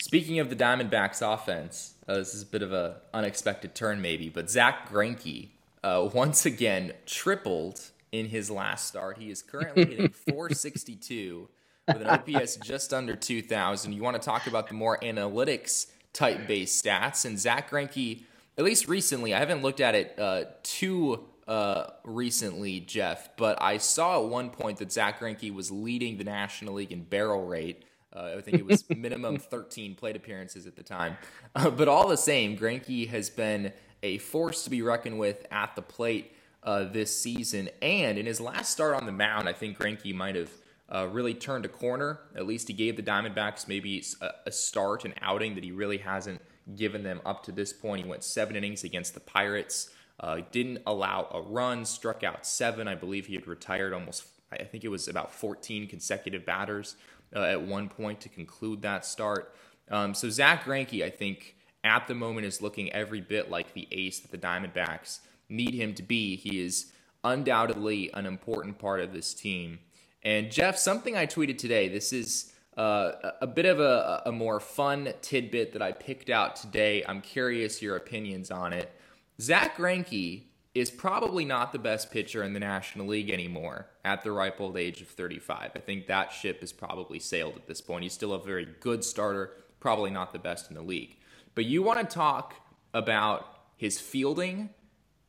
Speaking 0.00 0.38
of 0.38 0.48
the 0.48 0.56
Diamondbacks 0.56 1.22
offense, 1.22 1.94
uh, 2.06 2.14
this 2.14 2.32
is 2.32 2.42
a 2.42 2.46
bit 2.46 2.62
of 2.62 2.72
a 2.72 3.00
unexpected 3.12 3.74
turn 3.74 4.00
maybe, 4.00 4.28
but 4.28 4.48
Zack 4.48 4.88
Greinke 4.88 5.48
uh, 5.82 6.08
once 6.12 6.46
again 6.46 6.92
tripled 7.04 7.90
in 8.12 8.26
his 8.26 8.50
last 8.50 8.86
start. 8.86 9.18
He 9.18 9.30
is 9.30 9.42
currently 9.42 9.84
hitting 9.84 10.08
462 10.28 11.48
with 11.86 12.02
an 12.02 12.06
OPS 12.06 12.56
just 12.56 12.92
under 12.92 13.16
2,000. 13.16 13.92
You 13.92 14.02
want 14.02 14.20
to 14.20 14.24
talk 14.24 14.46
about 14.46 14.68
the 14.68 14.74
more 14.74 14.98
analytics 15.00 15.86
type 16.12 16.46
based 16.46 16.84
stats. 16.84 17.24
And 17.24 17.38
Zack 17.38 17.70
Greinke, 17.70 18.22
at 18.56 18.64
least 18.64 18.88
recently, 18.88 19.34
I 19.34 19.38
haven't 19.38 19.62
looked 19.62 19.80
at 19.80 19.94
it 19.94 20.18
uh, 20.18 20.44
too 20.62 21.24
uh, 21.46 21.90
recently, 22.04 22.80
Jeff, 22.80 23.30
but 23.36 23.60
I 23.60 23.78
saw 23.78 24.22
at 24.22 24.28
one 24.28 24.50
point 24.50 24.78
that 24.78 24.92
Zack 24.92 25.20
Greinke 25.20 25.52
was 25.52 25.70
leading 25.70 26.18
the 26.18 26.24
National 26.24 26.74
League 26.74 26.92
in 26.92 27.04
barrel 27.04 27.46
rate. 27.46 27.84
Uh, 28.14 28.34
I 28.36 28.40
think 28.40 28.58
it 28.58 28.66
was 28.66 28.84
minimum 28.96 29.38
13 29.38 29.94
plate 29.94 30.16
appearances 30.16 30.66
at 30.66 30.76
the 30.76 30.82
time. 30.82 31.16
Uh, 31.54 31.70
but 31.70 31.88
all 31.88 32.08
the 32.08 32.16
same, 32.16 32.56
Greinke 32.56 33.08
has 33.08 33.30
been 33.30 33.72
a 34.02 34.18
force 34.18 34.64
to 34.64 34.70
be 34.70 34.82
reckoned 34.82 35.18
with 35.18 35.46
at 35.50 35.74
the 35.74 35.82
plate 35.82 36.32
uh, 36.62 36.84
this 36.84 37.14
season. 37.14 37.70
And 37.80 38.18
in 38.18 38.26
his 38.26 38.40
last 38.40 38.72
start 38.72 38.94
on 38.94 39.06
the 39.06 39.12
mound, 39.12 39.48
I 39.48 39.52
think 39.52 39.78
Greinke 39.78 40.14
might 40.14 40.34
have 40.34 40.50
uh, 40.92 41.06
really 41.10 41.34
turned 41.34 41.64
a 41.64 41.68
corner. 41.68 42.20
At 42.34 42.46
least 42.46 42.68
he 42.68 42.74
gave 42.74 42.96
the 42.96 43.02
Diamondbacks 43.02 43.68
maybe 43.68 44.04
a, 44.20 44.30
a, 44.46 44.52
start, 44.52 45.04
an 45.04 45.14
outing 45.20 45.54
that 45.54 45.64
he 45.64 45.70
really 45.70 45.98
hasn't 45.98 46.40
given 46.76 47.02
them 47.02 47.20
up 47.24 47.42
to 47.44 47.52
this 47.52 47.72
point. 47.72 48.04
He 48.04 48.08
went 48.08 48.24
seven 48.24 48.56
innings 48.56 48.84
against 48.84 49.14
the 49.14 49.20
Pirates, 49.20 49.90
uh, 50.20 50.40
didn't 50.50 50.80
allow 50.86 51.28
a 51.32 51.40
run, 51.40 51.84
struck 51.84 52.24
out 52.24 52.46
seven. 52.46 52.88
I 52.88 52.94
believe 52.94 53.26
he 53.26 53.34
had 53.34 53.46
retired 53.46 53.92
almost, 53.92 54.24
I 54.50 54.64
think 54.64 54.84
it 54.84 54.88
was 54.88 55.08
about 55.08 55.32
14 55.32 55.86
consecutive 55.88 56.44
batters 56.44 56.96
uh, 57.34 57.42
at 57.42 57.62
one 57.62 57.88
point 57.88 58.20
to 58.22 58.28
conclude 58.28 58.82
that 58.82 59.04
start. 59.04 59.54
Um, 59.90 60.14
so 60.14 60.28
Zack 60.30 60.64
Greinke, 60.64 61.04
I 61.04 61.10
think, 61.10 61.54
at 61.84 62.08
the 62.08 62.14
moment 62.14 62.46
is 62.46 62.60
looking 62.60 62.92
every 62.92 63.20
bit 63.20 63.50
like 63.50 63.72
the 63.72 63.86
ace 63.92 64.20
that 64.20 64.30
the 64.30 64.38
Diamondbacks 64.38 65.20
need 65.48 65.74
him 65.74 65.94
to 65.94 66.02
be. 66.02 66.36
He 66.36 66.60
is 66.60 66.92
undoubtedly 67.24 68.10
an 68.14 68.26
important 68.26 68.78
part 68.78 69.00
of 69.00 69.12
this 69.12 69.34
team. 69.34 69.80
And 70.22 70.50
Jeff, 70.50 70.76
something 70.76 71.16
I 71.16 71.26
tweeted 71.26 71.58
today, 71.58 71.88
this 71.88 72.12
is 72.12 72.52
uh, 72.76 73.32
a 73.40 73.46
bit 73.46 73.66
of 73.66 73.80
a, 73.80 74.22
a 74.26 74.32
more 74.32 74.60
fun 74.60 75.12
tidbit 75.20 75.72
that 75.72 75.82
I 75.82 75.92
picked 75.92 76.30
out 76.30 76.56
today. 76.56 77.04
I'm 77.06 77.20
curious 77.20 77.82
your 77.82 77.96
opinions 77.96 78.50
on 78.50 78.72
it. 78.72 78.92
Zack 79.40 79.76
Greinke 79.76 80.42
is 80.74 80.90
probably 80.90 81.44
not 81.44 81.72
the 81.72 81.78
best 81.78 82.10
pitcher 82.10 82.42
in 82.42 82.52
the 82.52 82.60
National 82.60 83.06
League 83.06 83.30
anymore 83.30 83.86
at 84.04 84.22
the 84.22 84.30
ripe 84.30 84.60
old 84.60 84.76
age 84.76 85.00
of 85.00 85.08
35. 85.08 85.72
I 85.74 85.78
think 85.78 86.06
that 86.06 86.32
ship 86.32 86.60
has 86.60 86.72
probably 86.72 87.18
sailed 87.18 87.56
at 87.56 87.66
this 87.66 87.80
point. 87.80 88.04
He's 88.04 88.12
still 88.12 88.32
a 88.32 88.42
very 88.42 88.68
good 88.80 89.04
starter, 89.04 89.54
probably 89.80 90.10
not 90.10 90.32
the 90.32 90.38
best 90.38 90.68
in 90.68 90.76
the 90.76 90.82
league. 90.82 91.16
But 91.54 91.64
you 91.64 91.82
want 91.82 91.98
to 91.98 92.14
talk 92.14 92.54
about 92.94 93.46
his 93.76 93.98
fielding 93.98 94.70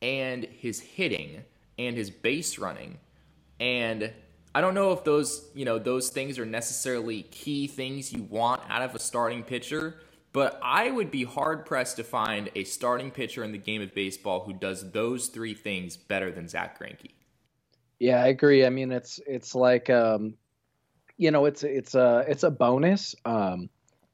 and 0.02 0.44
his 0.44 0.80
hitting 0.80 1.42
and 1.78 1.96
his 1.96 2.10
base 2.10 2.58
running. 2.58 2.98
And 3.58 4.12
I 4.54 4.60
don't 4.60 4.74
know 4.74 4.92
if 4.92 5.04
those, 5.04 5.48
you 5.54 5.64
know, 5.64 5.78
those 5.78 6.10
things 6.10 6.38
are 6.38 6.46
necessarily 6.46 7.22
key 7.24 7.66
things 7.66 8.12
you 8.12 8.22
want 8.22 8.62
out 8.68 8.82
of 8.82 8.94
a 8.94 8.98
starting 8.98 9.42
pitcher, 9.42 10.00
but 10.32 10.58
I 10.62 10.90
would 10.90 11.10
be 11.10 11.24
hard 11.24 11.66
pressed 11.66 11.96
to 11.96 12.04
find 12.04 12.50
a 12.54 12.64
starting 12.64 13.10
pitcher 13.10 13.44
in 13.44 13.52
the 13.52 13.58
game 13.58 13.82
of 13.82 13.94
baseball 13.94 14.40
who 14.44 14.52
does 14.52 14.90
those 14.92 15.28
three 15.28 15.54
things 15.54 15.96
better 15.96 16.32
than 16.32 16.48
Zack 16.48 16.78
Greinke. 16.78 17.10
Yeah, 17.98 18.22
I 18.22 18.28
agree. 18.28 18.64
I 18.64 18.70
mean, 18.70 18.92
it's 18.92 19.20
it's 19.26 19.54
like 19.54 19.90
um, 19.90 20.34
you 21.18 21.30
know, 21.30 21.44
it's 21.44 21.62
it's 21.62 21.94
a 21.94 22.24
it's 22.26 22.44
a 22.44 22.50
bonus. 22.50 23.14
Um, 23.26 23.68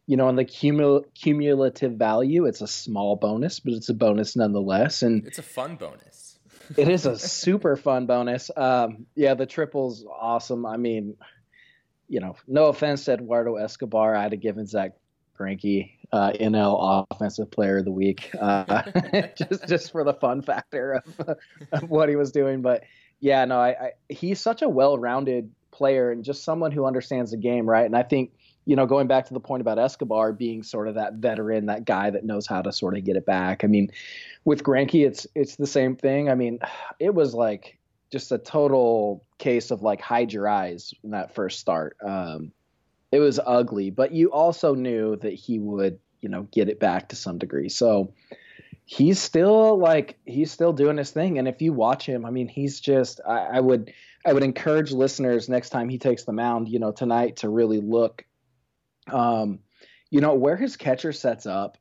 you 0.06 0.16
know, 0.16 0.28
on 0.28 0.36
the 0.36 0.44
cumul- 0.44 1.04
cumulative 1.14 1.92
value, 1.92 2.46
it's 2.46 2.60
a 2.60 2.66
small 2.66 3.16
bonus, 3.16 3.60
but 3.60 3.74
it's 3.74 3.88
a 3.88 3.94
bonus 3.94 4.36
nonetheless. 4.36 5.02
And 5.02 5.26
it's 5.26 5.38
a 5.38 5.42
fun 5.42 5.76
bonus. 5.76 6.38
it 6.76 6.88
is 6.88 7.06
a 7.06 7.18
super 7.18 7.76
fun 7.76 8.06
bonus. 8.06 8.50
Um, 8.56 9.06
yeah, 9.14 9.34
the 9.34 9.46
triple's 9.46 10.04
awesome. 10.06 10.64
I 10.64 10.76
mean, 10.76 11.16
you 12.08 12.20
know, 12.20 12.36
no 12.46 12.66
offense 12.66 13.04
to 13.06 13.14
Eduardo 13.14 13.56
Escobar, 13.56 14.14
I'd 14.14 14.32
have 14.32 14.40
given 14.40 14.66
Zack 14.66 14.92
Greinke 15.38 15.90
uh, 16.12 16.32
NL 16.32 17.06
Offensive 17.10 17.50
Player 17.50 17.78
of 17.78 17.84
the 17.84 17.90
Week, 17.90 18.30
uh, 18.40 18.82
just 19.36 19.68
just 19.68 19.92
for 19.92 20.04
the 20.04 20.14
fun 20.14 20.42
factor 20.42 21.02
of, 21.18 21.36
of, 21.72 21.90
what 21.90 22.08
he 22.08 22.16
was 22.16 22.32
doing. 22.32 22.62
But 22.62 22.84
yeah, 23.20 23.44
no, 23.44 23.58
I, 23.58 23.68
I 23.68 23.90
he's 24.08 24.40
such 24.40 24.62
a 24.62 24.68
well-rounded 24.68 25.50
player 25.72 26.10
and 26.10 26.24
just 26.24 26.44
someone 26.44 26.72
who 26.72 26.86
understands 26.86 27.32
the 27.32 27.36
game, 27.36 27.68
right? 27.68 27.84
And 27.84 27.96
I 27.96 28.02
think 28.02 28.32
you 28.66 28.74
know, 28.74 28.84
going 28.84 29.06
back 29.06 29.26
to 29.26 29.34
the 29.34 29.40
point 29.40 29.60
about 29.60 29.78
Escobar 29.78 30.32
being 30.32 30.64
sort 30.64 30.88
of 30.88 30.96
that 30.96 31.14
veteran, 31.14 31.66
that 31.66 31.84
guy 31.84 32.10
that 32.10 32.24
knows 32.24 32.46
how 32.46 32.60
to 32.60 32.72
sort 32.72 32.96
of 32.98 33.04
get 33.04 33.16
it 33.16 33.24
back. 33.24 33.62
I 33.62 33.68
mean, 33.68 33.92
with 34.44 34.64
Greinke, 34.64 35.06
it's 35.06 35.26
it's 35.34 35.56
the 35.56 35.68
same 35.68 35.96
thing. 35.96 36.28
I 36.28 36.34
mean, 36.34 36.58
it 36.98 37.14
was 37.14 37.32
like 37.32 37.78
just 38.10 38.32
a 38.32 38.38
total 38.38 39.24
case 39.38 39.70
of 39.70 39.82
like 39.82 40.00
hide 40.00 40.32
your 40.32 40.48
eyes 40.48 40.92
in 41.02 41.10
that 41.10 41.34
first 41.34 41.60
start. 41.60 41.96
Um, 42.04 42.52
it 43.12 43.20
was 43.20 43.40
ugly, 43.44 43.90
but 43.90 44.12
you 44.12 44.32
also 44.32 44.74
knew 44.74 45.16
that 45.16 45.32
he 45.32 45.58
would, 45.58 45.98
you 46.20 46.28
know, 46.28 46.42
get 46.50 46.68
it 46.68 46.80
back 46.80 47.10
to 47.10 47.16
some 47.16 47.38
degree. 47.38 47.68
So 47.68 48.12
he's 48.84 49.20
still 49.20 49.78
like 49.78 50.18
he's 50.24 50.50
still 50.50 50.72
doing 50.72 50.96
his 50.96 51.12
thing. 51.12 51.38
And 51.38 51.46
if 51.46 51.62
you 51.62 51.72
watch 51.72 52.04
him, 52.04 52.26
I 52.26 52.30
mean, 52.30 52.48
he's 52.48 52.80
just 52.80 53.20
I, 53.26 53.38
I 53.54 53.60
would 53.60 53.92
I 54.24 54.32
would 54.32 54.42
encourage 54.42 54.90
listeners 54.90 55.48
next 55.48 55.70
time 55.70 55.88
he 55.88 55.98
takes 55.98 56.24
the 56.24 56.32
mound, 56.32 56.68
you 56.68 56.80
know, 56.80 56.90
tonight 56.90 57.36
to 57.36 57.48
really 57.48 57.80
look 57.80 58.24
um, 59.10 59.60
you 60.10 60.20
know, 60.20 60.34
where 60.34 60.56
his 60.56 60.76
catcher 60.76 61.12
sets 61.12 61.46
up 61.46 61.78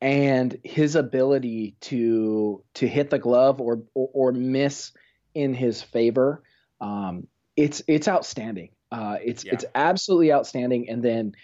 and 0.00 0.56
his 0.64 0.96
ability 0.96 1.76
to 1.80 2.62
to 2.74 2.88
hit 2.88 3.10
the 3.10 3.18
glove 3.18 3.60
or 3.60 3.82
or, 3.94 4.10
or 4.12 4.32
miss 4.32 4.92
in 5.34 5.54
his 5.54 5.82
favor, 5.82 6.42
um, 6.80 7.26
it's 7.56 7.82
it's 7.86 8.08
outstanding. 8.08 8.70
Uh, 8.90 9.16
it's 9.22 9.44
yeah. 9.44 9.52
it's 9.54 9.64
absolutely 9.74 10.32
outstanding. 10.32 10.88
And 10.88 11.02
then, 11.02 11.34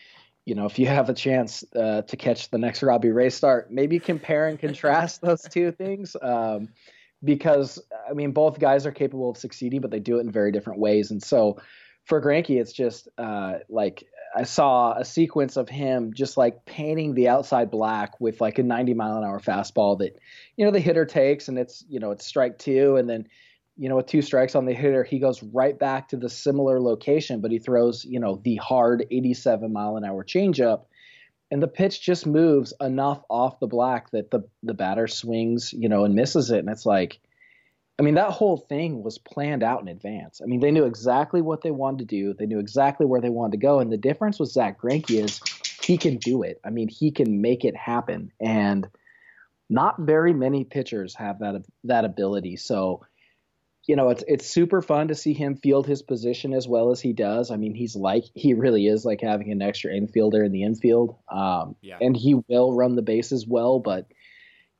you 0.44 0.54
know, 0.54 0.66
if 0.66 0.78
you 0.78 0.86
have 0.86 1.08
a 1.08 1.14
chance 1.14 1.64
uh, 1.74 2.02
to 2.02 2.16
catch 2.16 2.50
the 2.50 2.58
next 2.58 2.82
Robbie 2.82 3.12
Ray 3.12 3.30
start, 3.30 3.70
maybe 3.70 3.98
compare 3.98 4.48
and 4.48 4.58
contrast 4.58 5.20
those 5.20 5.42
two 5.50 5.72
things. 5.72 6.16
Um, 6.20 6.68
because 7.22 7.78
I 8.08 8.12
mean, 8.12 8.32
both 8.32 8.58
guys 8.58 8.86
are 8.86 8.92
capable 8.92 9.30
of 9.30 9.36
succeeding, 9.36 9.80
but 9.80 9.90
they 9.90 10.00
do 10.00 10.18
it 10.18 10.22
in 10.22 10.32
very 10.32 10.52
different 10.52 10.80
ways. 10.80 11.10
And 11.10 11.22
so, 11.22 11.58
for 12.04 12.20
Greinke, 12.20 12.60
it's 12.60 12.72
just 12.72 13.08
uh, 13.18 13.58
like 13.68 14.04
I 14.34 14.44
saw 14.44 14.94
a 14.96 15.04
sequence 15.04 15.56
of 15.56 15.68
him 15.68 16.12
just 16.14 16.36
like 16.36 16.64
painting 16.64 17.14
the 17.14 17.28
outside 17.28 17.70
black 17.70 18.20
with 18.20 18.40
like 18.40 18.58
a 18.58 18.62
90 18.62 18.94
mile 18.94 19.18
an 19.18 19.24
hour 19.24 19.40
fastball 19.40 19.98
that, 19.98 20.18
you 20.56 20.64
know, 20.64 20.70
the 20.70 20.80
hitter 20.80 21.04
takes 21.04 21.48
and 21.48 21.58
it's, 21.58 21.84
you 21.88 22.00
know, 22.00 22.10
it's 22.10 22.26
strike 22.26 22.58
two. 22.58 22.96
And 22.96 23.08
then, 23.08 23.26
you 23.76 23.88
know, 23.88 23.96
with 23.96 24.06
two 24.06 24.22
strikes 24.22 24.54
on 24.54 24.64
the 24.64 24.74
hitter, 24.74 25.04
he 25.04 25.18
goes 25.18 25.42
right 25.42 25.78
back 25.78 26.08
to 26.08 26.16
the 26.16 26.28
similar 26.28 26.80
location, 26.80 27.40
but 27.40 27.50
he 27.50 27.58
throws, 27.58 28.04
you 28.04 28.20
know, 28.20 28.40
the 28.42 28.56
hard 28.56 29.06
87 29.10 29.72
mile 29.72 29.96
an 29.96 30.04
hour 30.04 30.24
changeup. 30.24 30.84
And 31.50 31.62
the 31.62 31.68
pitch 31.68 32.02
just 32.02 32.26
moves 32.26 32.72
enough 32.80 33.22
off 33.30 33.60
the 33.60 33.68
black 33.68 34.10
that 34.10 34.30
the, 34.30 34.48
the 34.62 34.74
batter 34.74 35.06
swings, 35.06 35.72
you 35.72 35.88
know, 35.88 36.04
and 36.04 36.14
misses 36.14 36.50
it. 36.50 36.58
And 36.58 36.68
it's 36.68 36.86
like, 36.86 37.20
I 37.98 38.02
mean, 38.02 38.14
that 38.14 38.30
whole 38.30 38.58
thing 38.58 39.02
was 39.02 39.16
planned 39.16 39.62
out 39.62 39.80
in 39.80 39.88
advance. 39.88 40.42
I 40.42 40.46
mean, 40.46 40.60
they 40.60 40.70
knew 40.70 40.84
exactly 40.84 41.40
what 41.40 41.62
they 41.62 41.70
wanted 41.70 42.00
to 42.00 42.04
do. 42.04 42.34
They 42.34 42.44
knew 42.44 42.58
exactly 42.58 43.06
where 43.06 43.22
they 43.22 43.30
wanted 43.30 43.52
to 43.52 43.66
go. 43.66 43.80
And 43.80 43.90
the 43.90 43.96
difference 43.96 44.38
with 44.38 44.50
Zack 44.50 44.80
Greinke 44.80 45.24
is 45.24 45.40
he 45.82 45.96
can 45.96 46.18
do 46.18 46.42
it. 46.42 46.60
I 46.62 46.70
mean, 46.70 46.88
he 46.88 47.10
can 47.10 47.40
make 47.40 47.64
it 47.64 47.74
happen. 47.74 48.32
And 48.38 48.86
not 49.70 49.98
very 49.98 50.34
many 50.34 50.64
pitchers 50.64 51.14
have 51.14 51.38
that 51.38 51.64
that 51.84 52.04
ability. 52.04 52.56
So, 52.56 53.04
you 53.86 53.96
know, 53.96 54.10
it's 54.10 54.22
it's 54.28 54.46
super 54.46 54.82
fun 54.82 55.08
to 55.08 55.14
see 55.14 55.32
him 55.32 55.56
field 55.56 55.86
his 55.86 56.02
position 56.02 56.52
as 56.52 56.68
well 56.68 56.90
as 56.90 57.00
he 57.00 57.14
does. 57.14 57.50
I 57.50 57.56
mean, 57.56 57.74
he's 57.74 57.96
like 57.96 58.24
he 58.34 58.52
really 58.52 58.86
is 58.86 59.06
like 59.06 59.22
having 59.22 59.50
an 59.52 59.62
extra 59.62 59.92
infielder 59.92 60.44
in 60.44 60.52
the 60.52 60.64
infield. 60.64 61.16
Um, 61.30 61.76
yeah. 61.80 61.96
And 62.00 62.14
he 62.14 62.34
will 62.46 62.74
run 62.74 62.94
the 62.94 63.02
bases 63.02 63.46
well, 63.46 63.80
but 63.80 64.06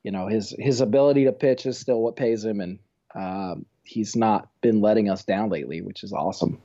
you 0.03 0.13
know 0.13 0.29
his 0.29 0.55
his 0.57 0.81
ability 0.83 1.25
to 1.25 1.33
pitch 1.33 1.67
is 1.67 1.79
still 1.79 2.01
what 2.01 2.15
pays 2.15 2.45
him, 2.45 2.61
and 2.61 2.79
um, 3.15 3.67
he's 3.83 4.17
not 4.17 4.49
been 4.61 4.81
letting 4.81 5.09
us 5.09 5.25
down 5.25 5.49
lately, 5.49 5.81
which 5.81 6.03
is 6.03 6.13
awesome. 6.13 6.61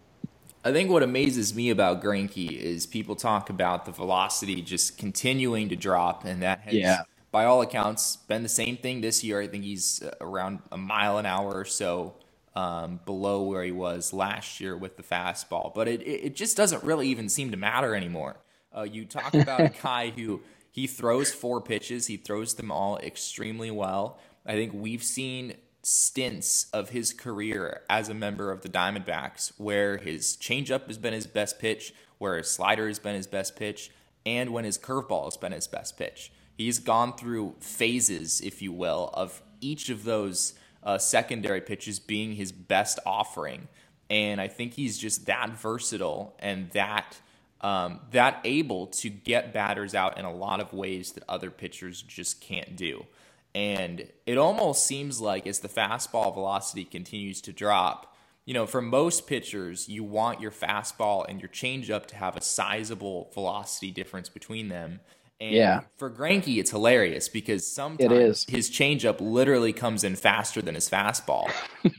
I 0.64 0.72
think 0.72 0.92
what 0.92 1.02
amazes 1.02 1.56
me 1.56 1.70
about 1.72 2.04
Greinke 2.04 2.52
is 2.52 2.86
people 2.86 3.16
talk 3.16 3.50
about 3.50 3.86
the 3.86 3.92
velocity 3.92 4.62
just 4.62 4.98
continuing 4.98 5.70
to 5.70 5.76
drop, 5.76 6.24
and 6.24 6.44
that 6.44 6.62
has, 6.62 6.74
yeah. 6.74 7.02
by 7.32 7.46
all 7.46 7.62
accounts, 7.62 8.16
been 8.16 8.44
the 8.44 8.50
same 8.50 8.78
thing 8.78 9.02
this 9.02 9.24
year. 9.24 9.42
I 9.42 9.48
think 9.48 9.64
he's 9.64 10.04
uh, 10.04 10.12
around 10.22 10.60
a 10.72 10.78
mile 10.78 11.18
an 11.18 11.26
hour 11.26 11.52
or 11.52 11.66
so 11.66 12.14
um, 12.56 13.00
below 13.06 13.42
where 13.44 13.64
he 13.64 13.72
was 13.72 14.14
last 14.14 14.60
year 14.60 14.78
with 14.78 14.98
the 14.98 15.04
fastball, 15.04 15.74
but 15.74 15.88
it 15.88 16.02
it 16.06 16.36
just 16.36 16.58
doesn't 16.58 16.84
really 16.84 17.08
even 17.08 17.28
seem 17.28 17.50
to 17.52 17.58
matter 17.58 17.96
anymore. 17.96 18.38
Uh, 18.76 18.84
you 18.84 19.06
talk 19.06 19.34
about 19.34 19.62
a 19.62 19.70
guy 19.84 20.12
who 20.12 20.42
he 20.70 20.86
throws 20.86 21.34
four 21.34 21.60
pitches, 21.60 22.06
he 22.06 22.18
throws 22.18 22.54
them 22.54 22.72
all 22.72 22.98
extremely 23.00 23.72
well. 23.72 24.20
I 24.46 24.54
think 24.54 24.74
we've 24.74 25.04
seen 25.04 25.56
stints 25.84 26.68
of 26.72 26.90
his 26.90 27.14
career 27.14 27.82
as 27.90 28.10
a 28.10 28.14
member 28.14 28.52
of 28.52 28.62
the 28.62 28.70
Diamondbacks 28.70 29.52
where 29.58 29.98
his 29.98 30.38
changeup 30.38 30.88
has 30.88 30.98
been 30.98 31.14
his 31.14 31.28
best 31.28 31.60
pitch, 31.60 31.94
where 32.18 32.38
his 32.38 32.50
slider 32.50 32.88
has 32.88 33.00
been 33.00 33.16
his 33.16 33.28
best 33.28 33.56
pitch, 33.56 33.92
and 34.26 34.52
when 34.52 34.64
his 34.64 34.78
curveball 34.78 35.26
has 35.26 35.38
been 35.38 35.52
his 35.52 35.68
best 35.68 35.98
pitch. 35.98 36.32
He's 36.58 36.80
gone 36.80 37.14
through 37.14 37.56
phases, 37.60 38.42
if 38.42 38.62
you 38.62 38.72
will, 38.72 39.10
of 39.14 39.42
each 39.62 39.90
of 39.90 40.04
those 40.04 40.54
uh, 40.84 40.98
secondary 40.98 41.62
pitches 41.62 42.00
being 42.00 42.34
his 42.34 42.52
best 42.52 43.00
offering. 43.06 43.68
And 44.10 44.40
I 44.42 44.48
think 44.48 44.74
he's 44.74 44.98
just 44.98 45.26
that 45.26 45.52
versatile 45.52 46.36
and 46.40 46.70
that 46.72 47.20
um, 47.62 48.00
that 48.10 48.42
able 48.44 48.88
to 48.88 49.10
get 49.10 49.54
batters 49.54 49.94
out 49.94 50.18
in 50.18 50.26
a 50.26 50.34
lot 50.34 50.60
of 50.60 50.74
ways 50.74 51.12
that 51.12 51.24
other 51.30 51.52
pitchers 51.52 52.02
just 52.02 52.42
can't 52.42 52.76
do. 52.76 53.06
And 53.54 54.08
it 54.26 54.38
almost 54.38 54.86
seems 54.86 55.20
like 55.20 55.46
as 55.46 55.60
the 55.60 55.68
fastball 55.68 56.34
velocity 56.34 56.86
continues 56.86 57.42
to 57.42 57.54
drop, 57.54 58.16
you 58.46 58.54
know, 58.54 58.66
for 58.66 58.82
most 58.82 59.28
pitchers, 59.28 59.90
you 59.90 60.04
want 60.04 60.42
your 60.42 60.52
fastball 60.52 61.26
and 61.28 61.40
your 61.40 61.50
changeup 61.50 62.06
to 62.08 62.16
have 62.16 62.38
a 62.38 62.42
sizable 62.42 63.30
velocity 63.34 63.92
difference 63.92 64.30
between 64.30 64.70
them. 64.70 65.02
And 65.42 65.56
yeah. 65.56 65.82
for 65.98 66.10
Greinke, 66.10 66.58
it's 66.58 66.70
hilarious 66.70 67.28
because 67.28 67.66
sometimes 67.66 68.46
his 68.48 68.70
changeup 68.70 69.20
literally 69.20 69.74
comes 69.74 70.04
in 70.04 70.16
faster 70.16 70.62
than 70.62 70.76
his 70.76 70.88
fastball. 70.88 71.52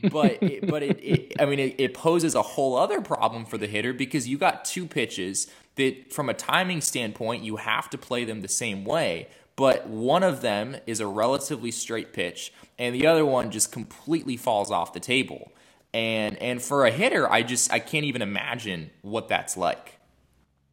but 0.09 0.41
it, 0.41 0.65
but 0.65 0.81
it, 0.81 0.97
it 1.03 1.33
I 1.41 1.45
mean, 1.45 1.59
it, 1.59 1.75
it 1.77 1.93
poses 1.93 2.35
a 2.35 2.41
whole 2.41 2.77
other 2.77 3.01
problem 3.01 3.45
for 3.45 3.57
the 3.57 3.67
hitter 3.67 3.91
because 3.91 4.29
you 4.29 4.37
got 4.37 4.63
two 4.63 4.85
pitches 4.85 5.47
that, 5.75 6.13
from 6.13 6.29
a 6.29 6.33
timing 6.33 6.79
standpoint, 6.79 7.43
you 7.43 7.57
have 7.57 7.89
to 7.89 7.97
play 7.97 8.23
them 8.23 8.41
the 8.41 8.47
same 8.47 8.85
way 8.85 9.27
but 9.55 9.87
one 9.87 10.23
of 10.23 10.41
them 10.41 10.77
is 10.87 10.99
a 10.99 11.07
relatively 11.07 11.71
straight 11.71 12.13
pitch 12.13 12.51
and 12.77 12.95
the 12.95 13.07
other 13.07 13.25
one 13.25 13.51
just 13.51 13.71
completely 13.71 14.37
falls 14.37 14.71
off 14.71 14.93
the 14.93 14.99
table. 14.99 15.51
And 15.93 16.37
and 16.37 16.61
for 16.61 16.85
a 16.85 16.91
hitter, 16.91 17.31
I 17.31 17.43
just 17.43 17.71
I 17.71 17.79
can't 17.79 18.05
even 18.05 18.21
imagine 18.21 18.89
what 19.01 19.27
that's 19.27 19.55
like. 19.55 19.99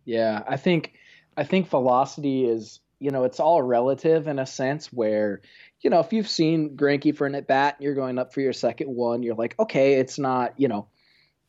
Yeah, 0.07 0.43
I 0.49 0.57
think 0.57 0.95
I 1.37 1.45
think 1.45 1.69
velocity 1.69 2.47
is, 2.47 2.81
you 3.01 3.11
know, 3.11 3.25
it's 3.25 3.39
all 3.39 3.61
relative 3.63 4.29
in 4.29 4.39
a 4.39 4.47
sense 4.47 4.91
where 4.93 5.43
you 5.83 5.91
know, 5.91 6.01
if 6.01 6.13
you've 6.13 6.29
seen 6.29 6.77
Greinke 6.77 7.17
for 7.17 7.27
an 7.27 7.35
at 7.35 7.47
bat, 7.47 7.77
and 7.79 7.85
you're 7.85 7.95
going 7.95 8.19
up 8.19 8.35
for 8.35 8.41
your 8.41 8.53
second 8.53 8.95
one, 8.95 9.23
you're 9.23 9.35
like, 9.35 9.59
okay, 9.59 9.95
it's 9.95 10.19
not, 10.19 10.53
you 10.59 10.69
know, 10.69 10.89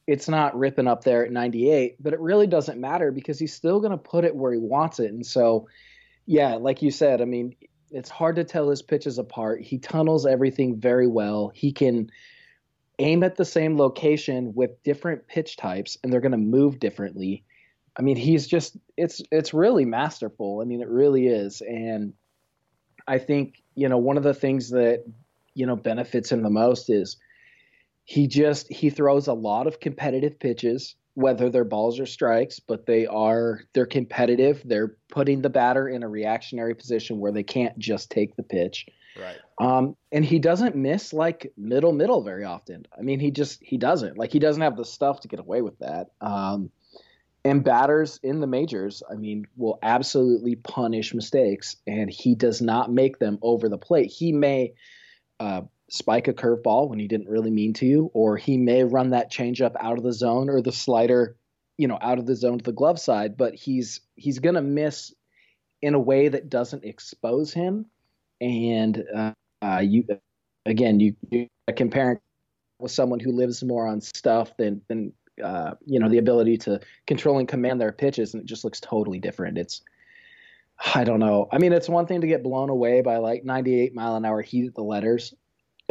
it's 0.07 0.29
not 0.29 0.57
ripping 0.57 0.87
up 0.87 1.03
there 1.03 1.25
at 1.25 1.31
98, 1.31 2.01
but 2.01 2.13
it 2.13 2.19
really 2.19 2.47
doesn't 2.47 2.79
matter 2.79 3.11
because 3.11 3.37
he's 3.39 3.53
still 3.53 3.79
going 3.79 3.91
to 3.91 3.97
put 3.97 4.23
it 4.23 4.35
where 4.35 4.53
he 4.53 4.57
wants 4.57 4.99
it. 4.99 5.11
And 5.11 5.25
so, 5.25 5.67
yeah, 6.31 6.55
like 6.55 6.81
you 6.81 6.91
said, 6.91 7.19
I 7.19 7.25
mean, 7.25 7.57
it's 7.89 8.09
hard 8.09 8.37
to 8.37 8.45
tell 8.45 8.69
his 8.69 8.81
pitches 8.81 9.17
apart. 9.17 9.61
He 9.61 9.77
tunnels 9.79 10.25
everything 10.25 10.79
very 10.79 11.05
well. 11.05 11.51
He 11.53 11.73
can 11.73 12.09
aim 12.99 13.21
at 13.23 13.35
the 13.35 13.43
same 13.43 13.77
location 13.77 14.53
with 14.55 14.81
different 14.83 15.27
pitch 15.27 15.57
types 15.57 15.97
and 16.01 16.11
they're 16.11 16.21
going 16.21 16.31
to 16.31 16.37
move 16.37 16.79
differently. 16.79 17.43
I 17.97 18.01
mean, 18.01 18.15
he's 18.15 18.47
just 18.47 18.77
it's 18.95 19.21
it's 19.29 19.53
really 19.53 19.83
masterful. 19.83 20.61
I 20.61 20.63
mean, 20.63 20.79
it 20.79 20.87
really 20.87 21.27
is. 21.27 21.59
And 21.59 22.13
I 23.05 23.17
think, 23.17 23.61
you 23.75 23.89
know, 23.89 23.97
one 23.97 24.15
of 24.15 24.23
the 24.23 24.33
things 24.33 24.69
that, 24.69 25.03
you 25.53 25.65
know, 25.65 25.75
benefits 25.75 26.31
him 26.31 26.43
the 26.43 26.49
most 26.49 26.89
is 26.89 27.17
he 28.05 28.27
just 28.27 28.71
he 28.71 28.89
throws 28.89 29.27
a 29.27 29.33
lot 29.33 29.67
of 29.67 29.81
competitive 29.81 30.39
pitches 30.39 30.95
whether 31.13 31.49
they're 31.49 31.63
balls 31.63 31.99
or 31.99 32.05
strikes, 32.05 32.59
but 32.59 32.85
they 32.85 33.05
are 33.05 33.61
they're 33.73 33.85
competitive. 33.85 34.61
They're 34.65 34.95
putting 35.09 35.41
the 35.41 35.49
batter 35.49 35.87
in 35.87 36.03
a 36.03 36.09
reactionary 36.09 36.75
position 36.75 37.19
where 37.19 37.31
they 37.31 37.43
can't 37.43 37.77
just 37.77 38.09
take 38.09 38.35
the 38.35 38.43
pitch. 38.43 38.85
Right. 39.19 39.37
Um, 39.59 39.95
and 40.11 40.23
he 40.23 40.39
doesn't 40.39 40.75
miss 40.75 41.13
like 41.13 41.51
middle 41.57 41.91
middle 41.91 42.23
very 42.23 42.45
often. 42.45 42.85
I 42.97 43.01
mean, 43.01 43.19
he 43.19 43.31
just 43.31 43.61
he 43.61 43.77
doesn't 43.77 44.17
like 44.17 44.31
he 44.31 44.39
doesn't 44.39 44.61
have 44.61 44.77
the 44.77 44.85
stuff 44.85 45.21
to 45.21 45.27
get 45.27 45.39
away 45.39 45.61
with 45.61 45.77
that. 45.79 46.11
Um, 46.21 46.71
and 47.43 47.63
batters 47.63 48.19
in 48.21 48.39
the 48.39 48.47
majors, 48.47 49.01
I 49.09 49.15
mean, 49.15 49.47
will 49.57 49.79
absolutely 49.81 50.55
punish 50.55 51.13
mistakes, 51.13 51.75
and 51.87 52.09
he 52.09 52.35
does 52.35 52.61
not 52.61 52.91
make 52.91 53.17
them 53.17 53.39
over 53.41 53.67
the 53.67 53.79
plate. 53.79 54.11
He 54.11 54.31
may 54.31 54.73
uh, 55.39 55.61
spike 55.91 56.29
a 56.29 56.33
curveball 56.33 56.89
when 56.89 56.99
he 56.99 57.07
didn't 57.07 57.27
really 57.27 57.51
mean 57.51 57.73
to, 57.73 58.09
or 58.13 58.37
he 58.37 58.57
may 58.57 58.81
run 58.83 59.09
that 59.09 59.29
changeup 59.29 59.75
out 59.77 59.97
of 59.97 60.05
the 60.05 60.13
zone 60.13 60.49
or 60.49 60.61
the 60.61 60.71
slider, 60.71 61.35
you 61.77 61.85
know, 61.85 61.99
out 62.01 62.17
of 62.17 62.25
the 62.25 62.35
zone 62.35 62.57
to 62.57 62.63
the 62.63 62.71
glove 62.71 62.97
side, 62.97 63.35
but 63.35 63.53
he's 63.53 63.99
he's 64.15 64.39
going 64.39 64.55
to 64.55 64.61
miss 64.61 65.13
in 65.81 65.93
a 65.93 65.99
way 65.99 66.29
that 66.29 66.49
doesn't 66.49 66.85
expose 66.85 67.53
him. 67.53 67.85
And 68.39 69.03
uh, 69.13 69.33
uh, 69.61 69.79
you, 69.79 70.05
again, 70.65 71.01
you, 71.01 71.15
you 71.29 71.49
comparing 71.75 72.19
with 72.79 72.91
someone 72.91 73.19
who 73.19 73.33
lives 73.33 73.61
more 73.61 73.85
on 73.85 73.99
stuff 73.99 74.55
than 74.55 74.81
than 74.87 75.11
uh, 75.43 75.73
you 75.85 75.99
know 75.99 76.07
the 76.07 76.19
ability 76.19 76.57
to 76.59 76.79
control 77.05 77.37
and 77.37 77.49
command 77.49 77.81
their 77.81 77.91
pitches, 77.91 78.33
and 78.33 78.43
it 78.43 78.47
just 78.47 78.63
looks 78.63 78.79
totally 78.79 79.19
different. 79.19 79.57
It's 79.57 79.81
I 80.95 81.03
don't 81.03 81.19
know. 81.19 81.49
I 81.51 81.57
mean, 81.57 81.73
it's 81.73 81.89
one 81.89 82.07
thing 82.07 82.21
to 82.21 82.27
get 82.27 82.43
blown 82.43 82.69
away 82.69 83.01
by 83.01 83.17
like 83.17 83.43
98 83.43 83.93
mile 83.93 84.15
an 84.15 84.23
hour 84.23 84.41
heat 84.41 84.67
at 84.67 84.73
the 84.73 84.83
letters, 84.83 85.33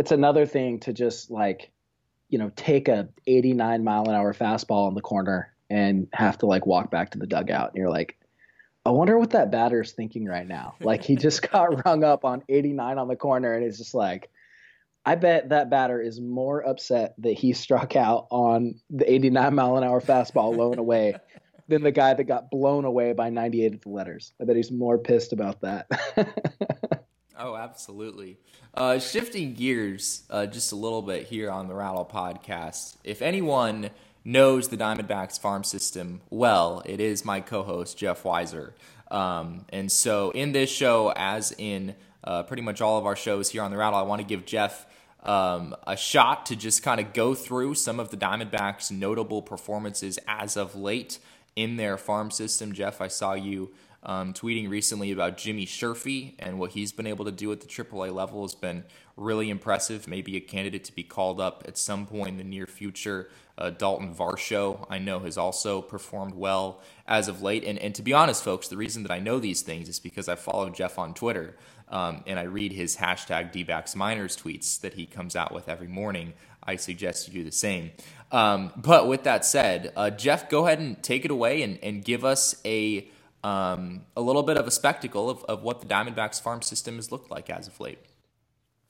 it's 0.00 0.12
another 0.12 0.46
thing 0.46 0.80
to 0.80 0.94
just 0.94 1.30
like 1.30 1.70
you 2.30 2.38
know 2.38 2.50
take 2.56 2.88
a 2.88 3.10
89 3.26 3.84
mile 3.84 4.08
an 4.08 4.14
hour 4.14 4.32
fastball 4.32 4.88
in 4.88 4.94
the 4.94 5.02
corner 5.02 5.52
and 5.68 6.08
have 6.14 6.38
to 6.38 6.46
like 6.46 6.64
walk 6.64 6.90
back 6.90 7.10
to 7.10 7.18
the 7.18 7.26
dugout. 7.26 7.68
And 7.68 7.76
you're 7.76 7.90
like 7.90 8.16
i 8.86 8.90
wonder 8.90 9.18
what 9.18 9.30
that 9.30 9.50
batter's 9.50 9.92
thinking 9.92 10.24
right 10.24 10.48
now. 10.48 10.74
Like 10.80 11.04
he 11.04 11.16
just 11.16 11.50
got 11.50 11.84
rung 11.84 12.02
up 12.02 12.24
on 12.24 12.42
89 12.48 12.96
on 12.96 13.08
the 13.08 13.16
corner 13.16 13.52
and 13.54 13.62
it's 13.62 13.76
just 13.76 13.92
like 13.92 14.30
i 15.04 15.16
bet 15.16 15.50
that 15.50 15.68
batter 15.68 16.00
is 16.00 16.18
more 16.18 16.66
upset 16.66 17.14
that 17.18 17.32
he 17.32 17.52
struck 17.52 17.94
out 17.94 18.26
on 18.30 18.80
the 18.88 19.12
89 19.12 19.54
mile 19.54 19.76
an 19.76 19.84
hour 19.84 20.00
fastball 20.00 20.54
blown 20.54 20.78
away 20.78 21.14
than 21.68 21.82
the 21.82 21.92
guy 21.92 22.14
that 22.14 22.24
got 22.24 22.50
blown 22.50 22.86
away 22.86 23.12
by 23.12 23.28
98 23.28 23.74
at 23.74 23.82
the 23.82 23.90
letters. 23.90 24.32
I 24.40 24.44
bet 24.44 24.56
he's 24.56 24.72
more 24.72 24.96
pissed 24.96 25.34
about 25.34 25.60
that 25.60 25.88
Oh, 27.42 27.56
absolutely. 27.56 28.36
Uh, 28.74 28.98
shifting 28.98 29.54
gears 29.54 30.24
uh, 30.28 30.44
just 30.44 30.72
a 30.72 30.76
little 30.76 31.00
bit 31.00 31.26
here 31.26 31.50
on 31.50 31.68
the 31.68 31.74
Rattle 31.74 32.04
podcast. 32.04 32.96
If 33.02 33.22
anyone 33.22 33.88
knows 34.26 34.68
the 34.68 34.76
Diamondbacks 34.76 35.40
farm 35.40 35.64
system 35.64 36.20
well, 36.28 36.82
it 36.84 37.00
is 37.00 37.24
my 37.24 37.40
co 37.40 37.62
host, 37.62 37.96
Jeff 37.96 38.26
Wiser. 38.26 38.74
Um, 39.10 39.64
and 39.70 39.90
so, 39.90 40.32
in 40.32 40.52
this 40.52 40.68
show, 40.68 41.14
as 41.16 41.54
in 41.56 41.94
uh, 42.22 42.42
pretty 42.42 42.62
much 42.62 42.82
all 42.82 42.98
of 42.98 43.06
our 43.06 43.16
shows 43.16 43.48
here 43.48 43.62
on 43.62 43.70
the 43.70 43.78
Rattle, 43.78 43.98
I 43.98 44.02
want 44.02 44.20
to 44.20 44.26
give 44.26 44.44
Jeff 44.44 44.84
um, 45.22 45.74
a 45.86 45.96
shot 45.96 46.44
to 46.46 46.56
just 46.56 46.82
kind 46.82 47.00
of 47.00 47.14
go 47.14 47.34
through 47.34 47.74
some 47.74 47.98
of 47.98 48.10
the 48.10 48.18
Diamondbacks' 48.18 48.90
notable 48.90 49.40
performances 49.40 50.18
as 50.28 50.58
of 50.58 50.76
late 50.76 51.18
in 51.56 51.76
their 51.76 51.96
farm 51.96 52.30
system. 52.30 52.74
Jeff, 52.74 53.00
I 53.00 53.08
saw 53.08 53.32
you 53.32 53.70
um, 54.02 54.32
tweeting 54.32 54.68
recently 54.70 55.12
about 55.12 55.36
Jimmy 55.36 55.66
Sherfy 55.66 56.34
and 56.38 56.58
what 56.58 56.72
he's 56.72 56.92
been 56.92 57.06
able 57.06 57.24
to 57.26 57.32
do 57.32 57.52
at 57.52 57.60
the 57.60 57.66
AAA 57.66 58.14
level 58.14 58.42
has 58.42 58.54
been 58.54 58.84
really 59.16 59.50
impressive. 59.50 60.08
Maybe 60.08 60.36
a 60.36 60.40
candidate 60.40 60.84
to 60.84 60.94
be 60.94 61.02
called 61.02 61.40
up 61.40 61.64
at 61.68 61.76
some 61.76 62.06
point 62.06 62.30
in 62.30 62.36
the 62.38 62.44
near 62.44 62.66
future. 62.66 63.28
Uh, 63.58 63.68
Dalton 63.68 64.14
Varsho, 64.14 64.86
I 64.88 64.98
know, 64.98 65.20
has 65.20 65.36
also 65.36 65.82
performed 65.82 66.34
well 66.34 66.80
as 67.06 67.28
of 67.28 67.42
late. 67.42 67.62
And, 67.62 67.78
and 67.78 67.94
to 67.94 68.02
be 68.02 68.14
honest, 68.14 68.42
folks, 68.42 68.68
the 68.68 68.78
reason 68.78 69.02
that 69.02 69.12
I 69.12 69.18
know 69.18 69.38
these 69.38 69.60
things 69.60 69.88
is 69.88 70.00
because 70.00 70.28
I 70.28 70.34
follow 70.36 70.70
Jeff 70.70 70.98
on 70.98 71.12
Twitter 71.12 71.56
um, 71.90 72.22
and 72.26 72.38
I 72.38 72.44
read 72.44 72.72
his 72.72 72.96
hashtag 72.96 73.52
DBAX 73.52 73.94
Miners 73.94 74.34
tweets 74.34 74.80
that 74.80 74.94
he 74.94 75.04
comes 75.04 75.36
out 75.36 75.52
with 75.52 75.68
every 75.68 75.88
morning. 75.88 76.32
I 76.62 76.76
suggest 76.76 77.28
you 77.28 77.34
do 77.34 77.44
the 77.44 77.52
same. 77.52 77.90
Um, 78.32 78.72
but 78.76 79.08
with 79.08 79.24
that 79.24 79.44
said, 79.44 79.92
uh, 79.94 80.08
Jeff, 80.08 80.48
go 80.48 80.66
ahead 80.66 80.78
and 80.78 81.02
take 81.02 81.26
it 81.26 81.30
away 81.30 81.62
and, 81.62 81.78
and 81.82 82.02
give 82.02 82.24
us 82.24 82.54
a 82.64 83.08
um, 83.42 84.04
a 84.16 84.20
little 84.20 84.42
bit 84.42 84.56
of 84.56 84.66
a 84.66 84.70
spectacle 84.70 85.30
of, 85.30 85.44
of 85.44 85.62
what 85.62 85.80
the 85.80 85.86
Diamondbacks 85.86 86.40
farm 86.40 86.62
system 86.62 86.96
has 86.96 87.10
looked 87.10 87.30
like 87.30 87.50
as 87.50 87.66
of 87.66 87.80
late. 87.80 87.98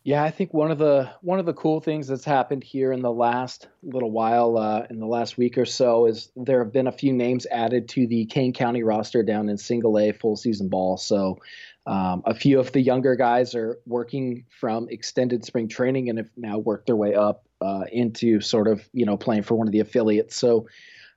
Yeah, 0.03 0.25
I 0.25 0.31
think 0.31 0.55
one 0.55 0.71
of 0.71 0.79
the 0.79 1.11
one 1.21 1.39
of 1.39 1.47
the 1.47 1.53
cool 1.53 1.81
things 1.81 2.09
that's 2.09 2.25
happened 2.25 2.65
here 2.65 2.91
in 2.91 3.03
the 3.03 3.13
last 3.13 3.69
little 3.83 4.11
while, 4.11 4.57
uh, 4.57 4.87
in 4.89 4.99
the 4.99 5.07
last 5.07 5.37
week 5.37 5.59
or 5.59 5.67
so, 5.67 6.07
is 6.07 6.33
there 6.37 6.65
have 6.65 6.73
been 6.73 6.87
a 6.87 6.93
few 6.93 7.13
names 7.13 7.47
added 7.51 7.91
to 7.91 8.07
the 8.07 8.25
Kane 8.25 8.55
County 8.55 8.83
roster 8.83 9.23
down 9.23 9.51
in 9.51 9.59
Single 9.59 9.99
A 9.99 10.13
full 10.13 10.37
season 10.37 10.69
ball. 10.69 10.97
So 10.97 11.39
um, 11.87 12.23
a 12.25 12.35
few 12.35 12.61
of 12.61 12.73
the 12.73 12.81
younger 12.81 13.15
guys 13.15 13.55
are 13.55 13.79
working 13.85 14.47
from 14.59 14.89
extended 14.89 15.45
spring 15.45 15.69
training 15.69 16.09
and 16.09 16.19
have 16.19 16.31
now 16.35 16.57
worked 16.57 16.87
their 16.87 16.97
way 16.97 17.15
up 17.15 17.45
uh, 17.61 17.85
into 17.93 18.41
sort 18.41 18.69
of 18.69 18.83
you 18.95 19.05
know 19.05 19.19
playing 19.19 19.43
for 19.43 19.55
one 19.55 19.69
of 19.69 19.73
the 19.73 19.81
affiliates. 19.81 20.35
So 20.35 20.67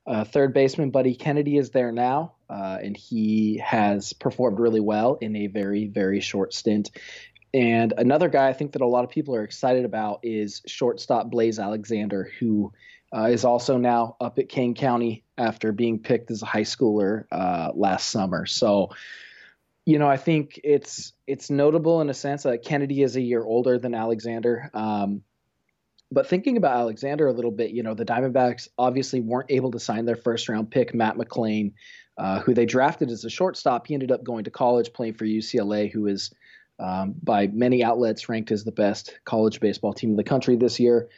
uh, 0.05 0.25
third 0.25 0.53
baseman 0.53 0.91
Buddy 0.91 1.15
Kennedy 1.15 1.57
is 1.57 1.69
there 1.69 1.93
now, 1.93 2.33
uh, 2.53 2.77
and 2.83 2.95
he 2.95 3.57
has 3.57 4.13
performed 4.13 4.59
really 4.59 4.79
well 4.79 5.17
in 5.21 5.35
a 5.35 5.47
very 5.47 5.87
very 5.87 6.19
short 6.19 6.53
stint. 6.53 6.91
And 7.53 7.93
another 7.97 8.29
guy 8.29 8.49
I 8.49 8.53
think 8.53 8.71
that 8.71 8.81
a 8.81 8.87
lot 8.87 9.03
of 9.03 9.09
people 9.09 9.35
are 9.35 9.43
excited 9.43 9.85
about 9.85 10.19
is 10.23 10.61
shortstop 10.65 11.29
Blaze 11.29 11.59
Alexander, 11.59 12.31
who 12.39 12.71
uh, 13.15 13.25
is 13.25 13.45
also 13.45 13.77
now 13.77 14.15
up 14.19 14.39
at 14.39 14.49
Kane 14.49 14.73
County 14.73 15.23
after 15.37 15.71
being 15.71 15.99
picked 15.99 16.31
as 16.31 16.41
a 16.41 16.47
high 16.47 16.63
schooler 16.63 17.25
uh, 17.31 17.71
last 17.75 18.09
summer. 18.09 18.45
So, 18.47 18.89
you 19.85 19.99
know, 19.99 20.09
I 20.09 20.17
think 20.17 20.59
it's 20.63 21.13
it's 21.27 21.49
notable 21.49 22.01
in 22.01 22.09
a 22.09 22.13
sense 22.13 22.43
that 22.43 22.63
Kennedy 22.63 23.03
is 23.03 23.15
a 23.15 23.21
year 23.21 23.43
older 23.43 23.77
than 23.77 23.93
Alexander. 23.93 24.71
Um, 24.73 25.21
but 26.11 26.27
thinking 26.27 26.57
about 26.57 26.77
Alexander 26.77 27.27
a 27.27 27.33
little 27.33 27.51
bit, 27.51 27.71
you 27.71 27.83
know, 27.83 27.93
the 27.93 28.05
Diamondbacks 28.05 28.67
obviously 28.77 29.19
weren't 29.19 29.51
able 29.51 29.71
to 29.71 29.79
sign 29.79 30.05
their 30.05 30.15
first 30.15 30.47
round 30.49 30.71
pick, 30.71 30.93
Matt 30.93 31.17
McLain, 31.17 31.73
uh, 32.17 32.39
who 32.39 32.53
they 32.53 32.65
drafted 32.65 33.09
as 33.09 33.25
a 33.25 33.29
shortstop. 33.29 33.87
He 33.87 33.93
ended 33.93 34.11
up 34.11 34.23
going 34.23 34.43
to 34.45 34.51
college, 34.51 34.93
playing 34.93 35.15
for 35.15 35.25
UCLA, 35.25 35.91
who 35.91 36.07
is 36.07 36.31
um, 36.79 37.15
by 37.21 37.47
many 37.47 37.83
outlets 37.83 38.29
ranked 38.29 38.51
as 38.51 38.63
the 38.63 38.71
best 38.71 39.19
college 39.25 39.59
baseball 39.59 39.93
team 39.93 40.11
in 40.11 40.15
the 40.15 40.23
country 40.23 40.55
this 40.55 40.79
year. 40.79 41.09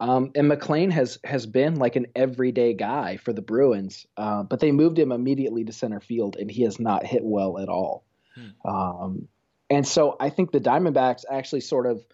Um, 0.00 0.32
and 0.34 0.50
McLain 0.50 0.90
has 0.90 1.18
has 1.24 1.46
been 1.46 1.76
like 1.76 1.96
an 1.96 2.06
everyday 2.16 2.74
guy 2.74 3.16
for 3.16 3.32
the 3.32 3.42
Bruins, 3.42 4.06
uh, 4.16 4.42
but 4.42 4.58
they 4.58 4.72
moved 4.72 4.98
him 4.98 5.12
immediately 5.12 5.64
to 5.64 5.72
center 5.72 6.00
field, 6.00 6.36
and 6.36 6.50
he 6.50 6.62
has 6.62 6.80
not 6.80 7.06
hit 7.06 7.22
well 7.24 7.58
at 7.58 7.68
all. 7.68 8.04
Hmm. 8.34 8.68
Um, 8.68 9.28
and 9.70 9.86
so 9.86 10.16
I 10.18 10.30
think 10.30 10.50
the 10.50 10.60
Diamondbacks 10.60 11.24
actually 11.30 11.60
sort 11.60 11.86
of 11.86 12.04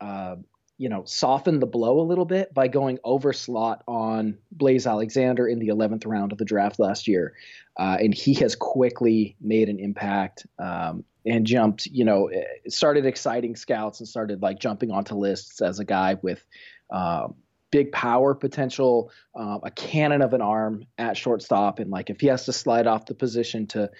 uh, 0.00 0.36
you 0.78 0.88
know, 0.88 1.04
softened 1.06 1.62
the 1.62 1.66
blow 1.66 2.00
a 2.00 2.02
little 2.02 2.24
bit 2.24 2.52
by 2.52 2.68
going 2.68 2.98
over 3.02 3.32
slot 3.32 3.82
on 3.88 4.36
Blaze 4.52 4.86
Alexander 4.86 5.48
in 5.48 5.58
the 5.58 5.68
11th 5.68 6.06
round 6.06 6.32
of 6.32 6.38
the 6.38 6.44
draft 6.44 6.78
last 6.78 7.08
year. 7.08 7.34
Uh, 7.78 7.96
and 8.00 8.14
he 8.14 8.34
has 8.34 8.54
quickly 8.54 9.36
made 9.40 9.68
an 9.68 9.78
impact 9.78 10.46
um, 10.58 11.04
and 11.24 11.46
jumped, 11.46 11.86
you 11.86 12.04
know, 12.04 12.26
eh, 12.26 12.42
started 12.68 13.06
exciting 13.06 13.56
scouts 13.56 14.00
and 14.00 14.08
started 14.08 14.42
like 14.42 14.58
jumping 14.58 14.90
onto 14.90 15.14
lists 15.14 15.62
as 15.62 15.80
a 15.80 15.84
guy 15.84 16.16
with 16.22 16.44
uh, 16.90 17.28
big 17.70 17.90
power 17.92 18.34
potential, 18.34 19.10
uh, 19.34 19.58
a 19.62 19.70
cannon 19.70 20.20
of 20.20 20.34
an 20.34 20.42
arm 20.42 20.84
at 20.98 21.16
shortstop. 21.16 21.78
And 21.78 21.90
like 21.90 22.10
if 22.10 22.20
he 22.20 22.26
has 22.26 22.44
to 22.44 22.52
slide 22.52 22.86
off 22.86 23.06
the 23.06 23.14
position 23.14 23.66
to, 23.68 23.90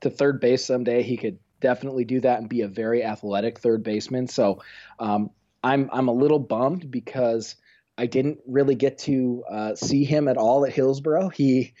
to 0.00 0.10
third 0.10 0.40
base 0.40 0.64
someday, 0.64 1.02
he 1.02 1.16
could 1.16 1.38
definitely 1.60 2.04
do 2.04 2.20
that 2.20 2.38
and 2.38 2.48
be 2.48 2.62
a 2.62 2.68
very 2.68 3.04
athletic 3.04 3.58
third 3.58 3.82
baseman. 3.82 4.28
So 4.28 4.62
um, 4.98 5.30
I'm 5.62 5.90
I'm 5.92 6.08
a 6.08 6.12
little 6.12 6.38
bummed 6.38 6.90
because 6.90 7.56
I 7.98 8.06
didn't 8.06 8.38
really 8.46 8.74
get 8.74 8.98
to 8.98 9.44
uh, 9.50 9.74
see 9.74 10.04
him 10.04 10.28
at 10.28 10.36
all 10.36 10.64
at 10.64 10.72
Hillsboro. 10.72 11.28
He 11.28 11.74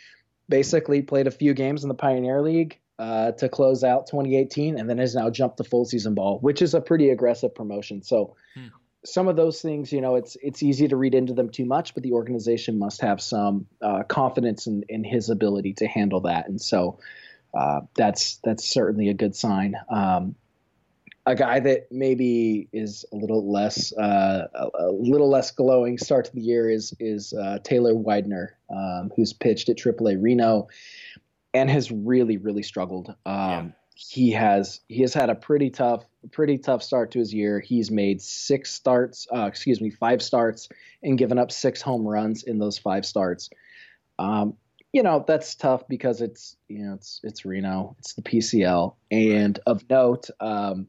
basically 0.48 1.02
played 1.02 1.26
a 1.26 1.30
few 1.30 1.54
games 1.54 1.82
in 1.82 1.88
the 1.88 1.94
Pioneer 1.94 2.42
League 2.42 2.78
uh, 2.98 3.32
to 3.32 3.48
close 3.48 3.82
out 3.82 4.06
2018, 4.08 4.78
and 4.78 4.88
then 4.88 4.98
has 4.98 5.14
now 5.14 5.30
jumped 5.30 5.56
the 5.56 5.64
full 5.64 5.84
season 5.84 6.14
ball, 6.14 6.38
which 6.40 6.60
is 6.60 6.74
a 6.74 6.80
pretty 6.80 7.10
aggressive 7.10 7.54
promotion. 7.54 8.02
So. 8.02 8.36
Hmm. 8.54 8.66
Some 9.02 9.28
of 9.28 9.36
those 9.36 9.62
things, 9.62 9.90
you 9.94 10.02
know, 10.02 10.16
it's 10.16 10.36
it's 10.42 10.62
easy 10.62 10.86
to 10.88 10.94
read 10.94 11.14
into 11.14 11.32
them 11.32 11.48
too 11.48 11.64
much, 11.64 11.94
but 11.94 12.02
the 12.02 12.12
organization 12.12 12.78
must 12.78 13.00
have 13.00 13.22
some 13.22 13.66
uh, 13.80 14.02
confidence 14.02 14.66
in, 14.66 14.84
in 14.90 15.04
his 15.04 15.30
ability 15.30 15.72
to 15.78 15.86
handle 15.86 16.20
that, 16.20 16.48
and 16.48 16.60
so 16.60 16.98
uh, 17.54 17.80
that's 17.94 18.36
that's 18.44 18.64
certainly 18.64 19.08
a 19.08 19.14
good 19.14 19.34
sign. 19.34 19.74
Um, 19.88 20.34
a 21.26 21.34
guy 21.34 21.60
that 21.60 21.88
maybe 21.90 22.68
is 22.72 23.04
a 23.12 23.16
little 23.16 23.50
less 23.50 23.92
uh, 23.92 24.46
a, 24.54 24.90
little 24.90 25.28
less 25.28 25.50
glowing 25.50 25.98
start 25.98 26.24
to 26.26 26.34
the 26.34 26.40
year 26.40 26.68
is 26.70 26.94
is 26.98 27.32
uh, 27.32 27.58
Taylor 27.62 27.94
Widener, 27.94 28.56
um, 28.74 29.10
who's 29.14 29.32
pitched 29.32 29.68
at 29.68 29.76
AAA 29.76 30.20
Reno 30.20 30.68
and 31.52 31.68
has 31.70 31.90
really 31.90 32.36
really 32.38 32.62
struggled. 32.62 33.14
Um, 33.26 33.36
yeah. 33.36 33.66
He 33.94 34.30
has 34.30 34.80
he 34.88 35.02
has 35.02 35.12
had 35.12 35.28
a 35.28 35.34
pretty 35.34 35.68
tough 35.68 36.04
pretty 36.32 36.56
tough 36.56 36.82
start 36.82 37.10
to 37.12 37.18
his 37.18 37.34
year. 37.34 37.60
He's 37.60 37.90
made 37.90 38.22
six 38.22 38.72
starts, 38.72 39.26
uh, 39.34 39.44
excuse 39.44 39.80
me, 39.80 39.90
five 39.90 40.22
starts, 40.22 40.70
and 41.02 41.18
given 41.18 41.38
up 41.38 41.52
six 41.52 41.82
home 41.82 42.06
runs 42.06 42.42
in 42.44 42.58
those 42.58 42.78
five 42.78 43.04
starts. 43.04 43.50
Um, 44.18 44.54
you 44.92 45.02
know 45.02 45.24
that's 45.26 45.54
tough 45.54 45.86
because 45.86 46.20
it's 46.20 46.56
you 46.68 46.84
know 46.84 46.94
it's 46.94 47.20
it's 47.22 47.44
Reno, 47.44 47.94
it's 47.98 48.14
the 48.14 48.22
PCL, 48.22 48.94
and 49.10 49.58
of 49.66 49.88
note, 49.88 50.30
um, 50.40 50.88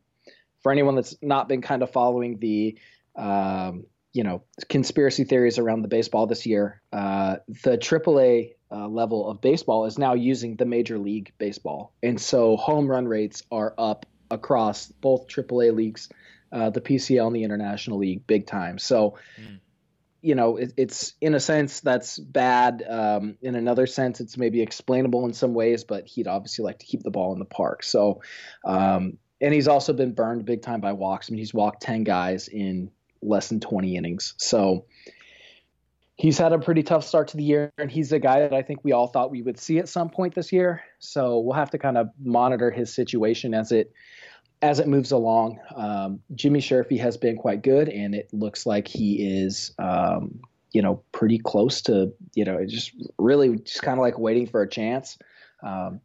for 0.61 0.71
anyone 0.71 0.95
that's 0.95 1.15
not 1.21 1.47
been 1.49 1.61
kind 1.61 1.83
of 1.83 1.91
following 1.91 2.39
the 2.39 2.77
um, 3.15 3.85
you 4.13 4.23
know 4.23 4.43
conspiracy 4.69 5.23
theories 5.23 5.57
around 5.57 5.81
the 5.81 5.87
baseball 5.87 6.27
this 6.27 6.45
year, 6.45 6.81
uh, 6.93 7.37
the 7.63 7.77
AAA 7.77 8.53
uh, 8.71 8.87
level 8.87 9.29
of 9.29 9.41
baseball 9.41 9.85
is 9.85 9.97
now 9.97 10.13
using 10.13 10.55
the 10.55 10.65
Major 10.65 10.97
League 10.97 11.33
Baseball, 11.37 11.93
and 12.03 12.19
so 12.19 12.57
home 12.57 12.87
run 12.87 13.07
rates 13.07 13.43
are 13.51 13.73
up 13.77 14.05
across 14.29 14.87
both 14.87 15.27
AAA 15.27 15.75
leagues, 15.75 16.09
uh, 16.51 16.69
the 16.69 16.81
PCL 16.81 17.27
and 17.27 17.35
the 17.35 17.43
International 17.43 17.97
League, 17.97 18.25
big 18.27 18.47
time. 18.47 18.77
So. 18.77 19.17
Mm. 19.39 19.59
You 20.23 20.35
know, 20.35 20.57
it, 20.57 20.73
it's 20.77 21.15
in 21.19 21.33
a 21.33 21.39
sense 21.39 21.79
that's 21.79 22.19
bad. 22.19 22.85
Um, 22.87 23.39
in 23.41 23.55
another 23.55 23.87
sense, 23.87 24.21
it's 24.21 24.37
maybe 24.37 24.61
explainable 24.61 25.25
in 25.25 25.33
some 25.33 25.55
ways, 25.55 25.83
but 25.83 26.05
he'd 26.05 26.27
obviously 26.27 26.63
like 26.63 26.77
to 26.77 26.85
keep 26.85 27.01
the 27.01 27.09
ball 27.09 27.33
in 27.33 27.39
the 27.39 27.45
park. 27.45 27.81
So, 27.81 28.21
um, 28.63 29.17
and 29.41 29.53
he's 29.53 29.67
also 29.67 29.91
been 29.91 30.13
burned 30.13 30.45
big 30.45 30.61
time 30.61 30.79
by 30.79 30.93
walks. 30.93 31.29
I 31.29 31.31
mean, 31.31 31.39
he's 31.39 31.53
walked 31.53 31.81
10 31.81 32.03
guys 32.03 32.47
in 32.47 32.91
less 33.21 33.49
than 33.49 33.59
20 33.59 33.95
innings. 33.95 34.35
So 34.37 34.85
he's 36.15 36.37
had 36.37 36.53
a 36.53 36.59
pretty 36.59 36.83
tough 36.83 37.03
start 37.03 37.29
to 37.29 37.37
the 37.37 37.43
year, 37.43 37.73
and 37.77 37.91
he's 37.91 38.11
a 38.11 38.19
guy 38.19 38.41
that 38.41 38.53
I 38.53 38.61
think 38.61 38.83
we 38.83 38.91
all 38.91 39.07
thought 39.07 39.31
we 39.31 39.41
would 39.41 39.59
see 39.59 39.79
at 39.79 39.89
some 39.89 40.09
point 40.09 40.35
this 40.35 40.51
year. 40.51 40.83
So 40.99 41.39
we'll 41.39 41.55
have 41.55 41.71
to 41.71 41.79
kind 41.79 41.97
of 41.97 42.09
monitor 42.23 42.69
his 42.69 42.93
situation 42.93 43.53
as 43.53 43.71
it 43.71 43.91
as 44.61 44.79
it 44.79 44.87
moves 44.87 45.11
along. 45.11 45.59
Um, 45.75 46.19
Jimmy 46.35 46.59
Sherfy 46.59 46.99
has 46.99 47.17
been 47.17 47.35
quite 47.35 47.63
good, 47.63 47.89
and 47.89 48.13
it 48.13 48.29
looks 48.31 48.67
like 48.67 48.87
he 48.87 49.15
is, 49.43 49.73
um, 49.79 50.39
you 50.71 50.83
know, 50.83 51.01
pretty 51.11 51.39
close 51.39 51.81
to, 51.83 52.13
you 52.35 52.45
know, 52.45 52.63
just 52.67 52.91
really 53.17 53.57
just 53.57 53.81
kind 53.81 53.97
of 53.97 54.03
like 54.03 54.19
waiting 54.19 54.45
for 54.45 54.61
a 54.61 54.69
chance. 54.69 55.17
Um, 55.63 56.01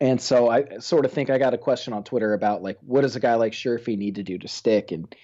and 0.00 0.20
so 0.20 0.48
I 0.48 0.78
sort 0.78 1.04
of 1.04 1.12
think 1.12 1.30
I 1.30 1.38
got 1.38 1.54
a 1.54 1.58
question 1.58 1.92
on 1.92 2.04
Twitter 2.04 2.34
about 2.34 2.62
like 2.62 2.78
what 2.80 3.02
does 3.02 3.16
a 3.16 3.20
guy 3.20 3.34
like 3.34 3.52
Sherfy 3.52 3.96
need 3.96 4.16
to 4.16 4.22
do 4.22 4.38
to 4.38 4.48
stick? 4.48 4.92
And 4.92 5.14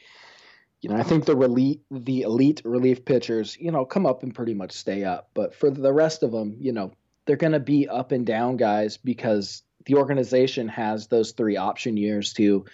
you 0.80 0.90
know, 0.90 0.96
I 0.96 1.02
think 1.02 1.24
the 1.24 1.38
elite 1.38 1.82
the 1.90 2.22
elite 2.22 2.62
relief 2.64 3.04
pitchers, 3.04 3.56
you 3.58 3.70
know, 3.70 3.84
come 3.84 4.06
up 4.06 4.22
and 4.22 4.34
pretty 4.34 4.54
much 4.54 4.72
stay 4.72 5.04
up. 5.04 5.30
But 5.34 5.54
for 5.54 5.70
the 5.70 5.92
rest 5.92 6.22
of 6.22 6.32
them, 6.32 6.56
you 6.58 6.72
know, 6.72 6.92
they're 7.26 7.36
going 7.36 7.52
to 7.52 7.60
be 7.60 7.88
up 7.88 8.12
and 8.12 8.26
down 8.26 8.56
guys 8.56 8.96
because 8.96 9.62
the 9.86 9.94
organization 9.96 10.68
has 10.68 11.06
those 11.06 11.32
three 11.32 11.56
option 11.56 11.96
years 11.96 12.32
to, 12.34 12.64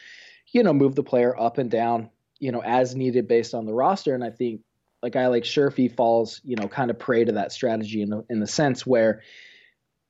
you 0.53 0.63
know, 0.63 0.73
move 0.73 0.95
the 0.95 1.03
player 1.03 1.39
up 1.39 1.59
and 1.59 1.71
down, 1.71 2.11
you 2.39 2.53
know, 2.53 2.63
as 2.63 2.95
needed 2.95 3.29
based 3.29 3.55
on 3.55 3.67
the 3.67 3.75
roster. 3.75 4.15
And 4.15 4.25
I 4.25 4.31
think 4.31 4.63
a 5.03 5.11
guy 5.11 5.27
like 5.27 5.45
Sherfy 5.45 5.95
falls, 5.95 6.41
you 6.45 6.57
know, 6.57 6.69
kind 6.69 6.91
of 6.91 6.99
prey 6.99 7.25
to 7.25 7.33
that 7.33 7.53
strategy 7.53 8.03
in 8.03 8.11
the 8.11 8.25
in 8.31 8.41
the 8.41 8.47
sense 8.47 8.87
where 8.87 9.23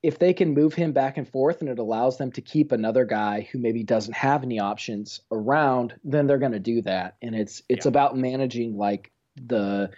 if 0.02 0.18
they 0.18 0.32
can 0.32 0.54
move 0.54 0.74
him 0.74 0.92
back 0.92 1.16
and 1.16 1.28
forth 1.28 1.61
and 1.61 1.68
it 1.68 1.78
allows 1.78 2.18
them 2.18 2.30
to 2.32 2.40
keep 2.40 2.70
another 2.70 3.04
guy 3.04 3.48
who 3.50 3.58
maybe 3.58 3.82
doesn't 3.82 4.14
have 4.14 4.44
any 4.44 4.61
options 4.61 5.20
around, 5.32 5.94
then 6.04 6.26
they're 6.26 6.38
going 6.38 6.52
to 6.52 6.61
do 6.61 6.82
that. 6.82 7.16
And 7.20 7.34
it's 7.34 7.62
it's 7.68 7.84
yeah. 7.84 7.90
about 7.90 8.16
managing 8.16 8.76
like 8.76 9.11
the 9.37 9.90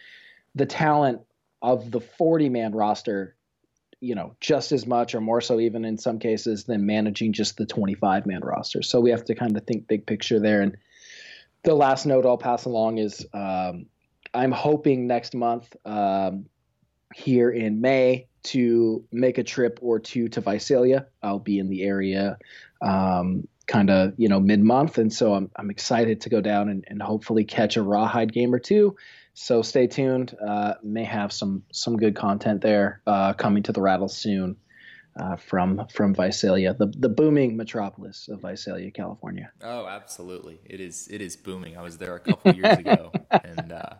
the 0.54 0.66
talent 0.66 1.20
of 1.62 1.90
the 1.90 2.00
40 2.00 2.48
man 2.48 2.72
roster 2.72 3.36
you 4.00 4.14
know, 4.14 4.34
just 4.40 4.72
as 4.72 4.86
much 4.86 5.14
or 5.14 5.20
more 5.20 5.42
so 5.42 5.60
even 5.60 5.84
in 5.84 5.98
some 5.98 6.18
cases 6.18 6.64
than 6.64 6.86
managing 6.86 7.34
just 7.34 7.58
the 7.58 7.66
25 7.66 8.26
man 8.26 8.40
roster. 8.40 8.82
So 8.82 8.98
we 8.98 9.10
have 9.10 9.24
to 9.26 9.34
kind 9.34 9.54
of 9.56 9.64
think 9.66 9.86
big 9.86 10.06
picture 10.06 10.40
there. 10.40 10.62
And 10.62 10.76
the 11.64 11.74
last 11.74 12.06
note 12.06 12.24
I'll 12.24 12.38
pass 12.38 12.64
along 12.64 12.96
is 12.96 13.26
um, 13.34 13.86
I'm 14.32 14.52
hoping 14.52 15.06
next 15.06 15.34
month 15.34 15.76
um, 15.84 16.46
here 17.14 17.50
in 17.50 17.82
May 17.82 18.26
to 18.42 19.04
make 19.12 19.38
a 19.38 19.44
trip 19.44 19.78
or 19.82 19.98
two 19.98 20.28
to 20.28 20.40
Visalia. 20.40 21.06
I'll 21.22 21.38
be 21.38 21.58
in 21.58 21.68
the 21.68 21.82
area 21.82 22.38
um, 22.82 23.46
kind 23.66 23.90
of 23.90 24.14
you 24.16 24.28
know 24.28 24.40
mid 24.40 24.60
month, 24.60 24.98
and 24.98 25.12
so 25.12 25.34
I'm 25.34 25.50
I'm 25.56 25.70
excited 25.70 26.20
to 26.22 26.28
go 26.28 26.40
down 26.40 26.68
and, 26.68 26.84
and 26.88 27.02
hopefully 27.02 27.44
catch 27.44 27.76
a 27.76 27.82
rawhide 27.82 28.32
game 28.32 28.54
or 28.54 28.58
two. 28.58 28.96
So 29.34 29.62
stay 29.62 29.86
tuned. 29.86 30.36
Uh, 30.46 30.74
may 30.82 31.04
have 31.04 31.32
some 31.32 31.62
some 31.72 31.96
good 31.96 32.16
content 32.16 32.62
there 32.62 33.00
uh, 33.06 33.32
coming 33.34 33.62
to 33.64 33.72
the 33.72 33.80
rattle 33.80 34.08
soon 34.08 34.56
uh, 35.18 35.36
from 35.36 35.86
from 35.92 36.14
Visalia, 36.14 36.74
the 36.74 36.86
the 36.98 37.08
booming 37.08 37.56
metropolis 37.56 38.28
of 38.28 38.40
Visalia, 38.40 38.90
California. 38.90 39.50
Oh, 39.62 39.86
absolutely! 39.86 40.60
It 40.64 40.80
is 40.80 41.08
it 41.08 41.20
is 41.20 41.36
booming. 41.36 41.76
I 41.76 41.82
was 41.82 41.98
there 41.98 42.16
a 42.16 42.20
couple 42.20 42.52
years 42.54 42.78
ago, 42.78 43.12
and 43.30 43.72
uh, 43.72 43.94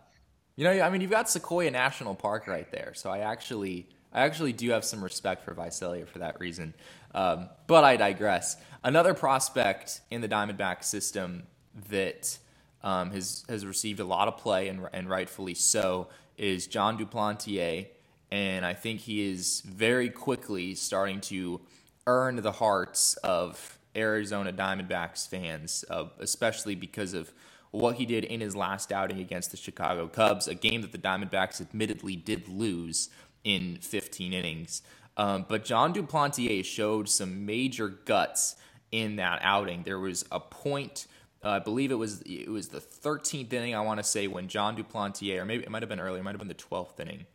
you 0.57 0.65
know, 0.65 0.73
I 0.73 0.91
mean, 0.91 1.01
you've 1.01 1.11
got 1.11 1.29
Sequoia 1.29 1.71
National 1.71 2.15
Park 2.15 2.47
right 2.47 2.71
there, 2.71 2.93
so 2.95 3.11
I 3.11 3.19
actually 3.19 3.89
I 4.13 4.23
actually 4.23 4.53
do 4.53 4.71
have 4.71 4.85
some 4.85 5.03
respect 5.03 5.45
for 5.45 5.55
Visalia 5.55 6.07
for 6.07 6.19
that 6.19 6.41
reason. 6.41 6.75
Um, 7.15 7.49
but 7.67 7.85
I 7.85 7.97
digress. 7.97 8.57
Another 8.83 9.15
prospect 9.15 10.01
in 10.11 10.21
the 10.21 10.29
Diamondback 10.29 10.85
system 10.85 11.45
that 11.89 12.39
um, 12.83 13.11
has 13.11 13.45
has 13.49 13.67
received 13.67 14.01
a 14.01 14.05
lot 14.05 14.27
of 14.27 14.39
play 14.39 14.69
and, 14.69 14.87
and 14.93 15.09
rightfully 15.09 15.55
so 15.55 16.09
is 16.39 16.67
John 16.67 16.97
Duplantier, 16.97 17.87
and 18.31 18.65
I 18.65 18.73
think 18.73 19.01
he 19.01 19.31
is 19.31 19.61
very 19.61 20.09
quickly 20.09 20.75
starting 20.75 21.21
to 21.23 21.61
earn 22.07 22.37
the 22.37 22.53
hearts 22.53 23.15
of 23.19 23.79
Arizona 23.95 24.53
Diamondbacks 24.53 25.29
fans, 25.29 25.85
uh, 25.91 26.07
especially 26.19 26.75
because 26.75 27.13
of 27.13 27.33
what 27.73 27.97
he 27.97 28.07
did 28.07 28.25
in 28.25 28.41
his 28.41 28.57
last 28.57 28.91
outing 28.91 29.21
against 29.21 29.51
the 29.51 29.57
Chicago 29.57 30.09
Cubs, 30.09 30.49
a 30.49 30.55
game 30.55 30.81
that 30.83 30.93
the 30.93 30.99
Diamondbacks 30.99 31.61
admittedly 31.61 32.17
did 32.17 32.49
lose 32.49 33.11
in 33.45 33.79
15 33.81 34.33
innings. 34.33 34.83
Um, 35.17 35.45
but 35.49 35.65
John 35.65 35.93
Duplantier 35.93 36.65
showed 36.65 37.09
some 37.09 37.45
major 37.45 37.89
guts 37.89 38.57
in 38.93 39.17
that 39.17 39.41
outing. 39.43 39.83
There 39.83 39.99
was 39.99 40.25
a 40.33 40.41
point, 40.41 41.07
uh, 41.45 41.51
I 41.51 41.59
believe 41.59 41.91
it 41.91 41.97
was 41.97 42.23
it 42.23 42.49
was 42.49 42.69
the 42.69 42.81
13th 42.81 43.53
inning. 43.53 43.75
I 43.75 43.81
want 43.81 43.99
to 43.99 44.05
say 44.05 44.27
when 44.27 44.49
John 44.49 44.77
Duplantier, 44.77 45.41
or 45.41 45.45
maybe 45.45 45.65
it 45.65 45.71
might 45.71 45.83
have 45.83 45.89
been 45.89 46.01
earlier, 46.01 46.21
it 46.21 46.25
might 46.25 46.33
have 46.33 46.39
been 46.39 46.49
the 46.49 46.55
12th 46.55 46.99
inning. 47.01 47.27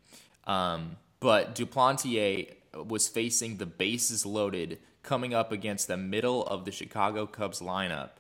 Um, 0.46 0.98
but 1.20 1.56
Duplantier 1.56 2.56
was 2.74 3.08
facing 3.08 3.58
the 3.58 3.66
bases 3.66 4.26
loaded, 4.26 4.80
coming 5.04 5.34
up 5.34 5.52
against 5.52 5.88
the 5.88 5.98
middle 5.98 6.46
of 6.46 6.66
the 6.66 6.72
Chicago 6.72 7.26
Cubs 7.26 7.62
lineup, 7.62 8.12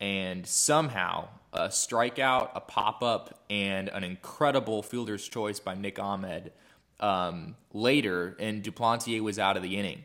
and 0.00 0.46
somehow 0.46 1.28
a 1.52 1.68
strikeout, 1.68 2.50
a 2.54 2.60
pop 2.60 3.02
up, 3.02 3.44
and 3.48 3.88
an 3.88 4.04
incredible 4.04 4.82
fielder's 4.82 5.26
choice 5.28 5.60
by 5.60 5.74
Nick 5.74 5.98
Ahmed 5.98 6.52
um, 7.02 7.56
later, 7.74 8.36
and 8.38 8.62
Duplantier 8.62 9.20
was 9.20 9.38
out 9.38 9.56
of 9.56 9.62
the 9.62 9.76
inning. 9.76 10.04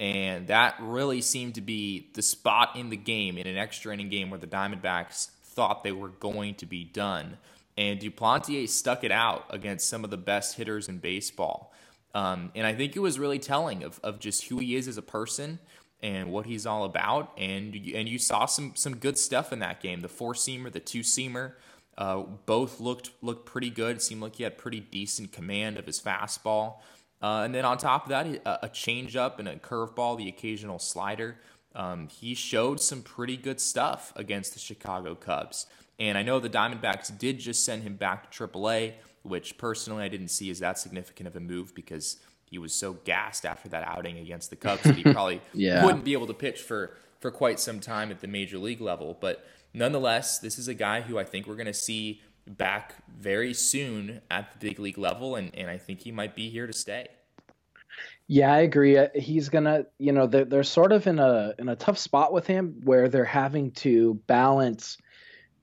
And 0.00 0.46
that 0.48 0.76
really 0.80 1.20
seemed 1.20 1.56
to 1.56 1.60
be 1.60 2.08
the 2.14 2.22
spot 2.22 2.76
in 2.76 2.88
the 2.88 2.96
game, 2.96 3.36
in 3.36 3.46
an 3.46 3.56
extra 3.56 3.92
inning 3.92 4.08
game 4.08 4.30
where 4.30 4.38
the 4.38 4.46
Diamondbacks 4.46 5.30
thought 5.42 5.84
they 5.84 5.92
were 5.92 6.08
going 6.08 6.54
to 6.56 6.66
be 6.66 6.84
done. 6.84 7.36
And 7.76 8.00
Duplantier 8.00 8.68
stuck 8.68 9.04
it 9.04 9.12
out 9.12 9.46
against 9.50 9.88
some 9.88 10.04
of 10.04 10.10
the 10.10 10.16
best 10.16 10.56
hitters 10.56 10.88
in 10.88 10.98
baseball. 10.98 11.72
Um, 12.14 12.50
and 12.54 12.66
I 12.66 12.74
think 12.74 12.96
it 12.96 13.00
was 13.00 13.18
really 13.18 13.38
telling 13.38 13.84
of, 13.84 14.00
of 14.02 14.18
just 14.18 14.44
who 14.46 14.58
he 14.58 14.74
is 14.76 14.88
as 14.88 14.98
a 14.98 15.02
person 15.02 15.58
and 16.02 16.30
what 16.32 16.46
he's 16.46 16.64
all 16.66 16.84
about. 16.84 17.32
And 17.36 17.74
and 17.74 18.08
you 18.08 18.18
saw 18.18 18.46
some 18.46 18.72
some 18.74 18.96
good 18.96 19.18
stuff 19.18 19.52
in 19.52 19.58
that 19.60 19.80
game. 19.80 20.00
The 20.00 20.08
four 20.08 20.34
seamer, 20.34 20.72
the 20.72 20.80
two 20.80 21.00
seamer, 21.00 21.52
uh, 21.98 22.22
both 22.46 22.80
looked 22.80 23.10
looked 23.20 23.44
pretty 23.44 23.70
good. 23.70 23.96
It 23.96 24.02
seemed 24.02 24.22
like 24.22 24.36
he 24.36 24.44
had 24.44 24.56
pretty 24.56 24.80
decent 24.80 25.32
command 25.32 25.76
of 25.76 25.84
his 25.84 26.00
fastball. 26.00 26.76
Uh, 27.20 27.42
and 27.44 27.52
then 27.52 27.64
on 27.64 27.76
top 27.76 28.04
of 28.04 28.10
that, 28.10 28.26
a, 28.26 28.66
a 28.66 28.68
changeup 28.68 29.40
and 29.40 29.48
a 29.48 29.56
curveball, 29.56 30.16
the 30.16 30.28
occasional 30.28 30.78
slider. 30.78 31.36
Um, 31.74 32.06
he 32.08 32.34
showed 32.34 32.80
some 32.80 33.02
pretty 33.02 33.36
good 33.36 33.60
stuff 33.60 34.12
against 34.14 34.52
the 34.54 34.60
Chicago 34.60 35.16
Cubs. 35.16 35.66
And 35.98 36.16
I 36.16 36.22
know 36.22 36.38
the 36.38 36.48
Diamondbacks 36.48 37.16
did 37.18 37.40
just 37.40 37.64
send 37.64 37.82
him 37.82 37.96
back 37.96 38.30
to 38.30 38.46
AAA, 38.46 38.94
which 39.22 39.58
personally 39.58 40.04
I 40.04 40.08
didn't 40.08 40.28
see 40.28 40.50
as 40.50 40.60
that 40.60 40.78
significant 40.78 41.26
of 41.26 41.34
a 41.34 41.40
move 41.40 41.74
because 41.74 42.18
he 42.44 42.58
was 42.58 42.72
so 42.72 42.94
gassed 43.04 43.44
after 43.44 43.68
that 43.70 43.82
outing 43.86 44.18
against 44.18 44.50
the 44.50 44.56
Cubs 44.56 44.82
that 44.82 44.94
he 44.94 45.02
probably 45.12 45.40
yeah. 45.52 45.84
wouldn't 45.84 46.04
be 46.04 46.12
able 46.12 46.28
to 46.28 46.34
pitch 46.34 46.62
for 46.62 46.96
for 47.20 47.30
quite 47.30 47.58
some 47.60 47.80
time 47.80 48.10
at 48.10 48.20
the 48.20 48.26
major 48.26 48.58
league 48.58 48.80
level. 48.80 49.16
But 49.20 49.46
nonetheless, 49.74 50.38
this 50.38 50.58
is 50.58 50.68
a 50.68 50.74
guy 50.74 51.00
who 51.00 51.18
I 51.18 51.24
think 51.24 51.46
we're 51.46 51.56
going 51.56 51.66
to 51.66 51.74
see 51.74 52.22
back 52.46 52.94
very 53.18 53.52
soon 53.54 54.20
at 54.30 54.52
the 54.52 54.68
big 54.68 54.78
league 54.78 54.98
level, 54.98 55.36
and, 55.36 55.54
and 55.54 55.68
I 55.68 55.78
think 55.78 56.00
he 56.00 56.12
might 56.12 56.34
be 56.34 56.48
here 56.48 56.66
to 56.66 56.72
stay. 56.72 57.08
Yeah, 58.26 58.52
I 58.52 58.58
agree. 58.58 58.98
Uh, 58.98 59.08
he's 59.14 59.48
gonna, 59.48 59.86
you 59.98 60.12
know, 60.12 60.26
they're, 60.26 60.44
they're 60.44 60.62
sort 60.62 60.92
of 60.92 61.06
in 61.06 61.18
a 61.18 61.54
in 61.58 61.70
a 61.70 61.76
tough 61.76 61.96
spot 61.96 62.32
with 62.32 62.46
him 62.46 62.80
where 62.84 63.08
they're 63.08 63.24
having 63.24 63.70
to 63.72 64.14
balance 64.26 64.98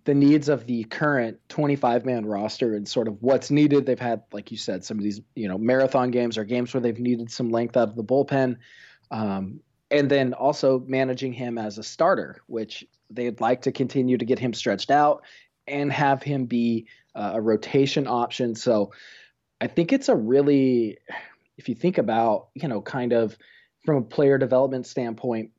the 0.05 0.15
needs 0.15 0.49
of 0.49 0.65
the 0.65 0.83
current 0.85 1.37
25 1.49 2.05
man 2.05 2.25
roster 2.25 2.75
and 2.75 2.87
sort 2.87 3.07
of 3.07 3.21
what's 3.21 3.51
needed. 3.51 3.85
They've 3.85 3.99
had, 3.99 4.23
like 4.31 4.51
you 4.51 4.57
said, 4.57 4.83
some 4.83 4.97
of 4.97 5.03
these, 5.03 5.21
you 5.35 5.47
know, 5.47 5.57
marathon 5.57 6.11
games 6.11 6.37
or 6.37 6.43
games 6.43 6.73
where 6.73 6.81
they've 6.81 6.99
needed 6.99 7.31
some 7.31 7.49
length 7.49 7.75
out 7.77 7.89
of 7.89 7.95
the 7.95 8.03
bullpen. 8.03 8.57
Um, 9.11 9.59
and 9.91 10.09
then 10.09 10.33
also 10.33 10.83
managing 10.87 11.33
him 11.33 11.57
as 11.57 11.77
a 11.77 11.83
starter, 11.83 12.41
which 12.47 12.85
they'd 13.09 13.39
like 13.39 13.61
to 13.61 13.71
continue 13.71 14.17
to 14.17 14.25
get 14.25 14.39
him 14.39 14.53
stretched 14.53 14.91
out 14.91 15.23
and 15.67 15.91
have 15.91 16.23
him 16.23 16.45
be 16.45 16.87
uh, 17.13 17.31
a 17.35 17.41
rotation 17.41 18.07
option. 18.07 18.55
So 18.55 18.91
I 19.61 19.67
think 19.67 19.93
it's 19.93 20.09
a 20.09 20.15
really, 20.15 20.97
if 21.57 21.69
you 21.69 21.75
think 21.75 21.97
about, 21.97 22.49
you 22.55 22.67
know, 22.67 22.81
kind 22.81 23.13
of 23.13 23.37
from 23.85 23.97
a 23.97 24.01
player 24.01 24.37
development 24.37 24.87
standpoint, 24.87 25.51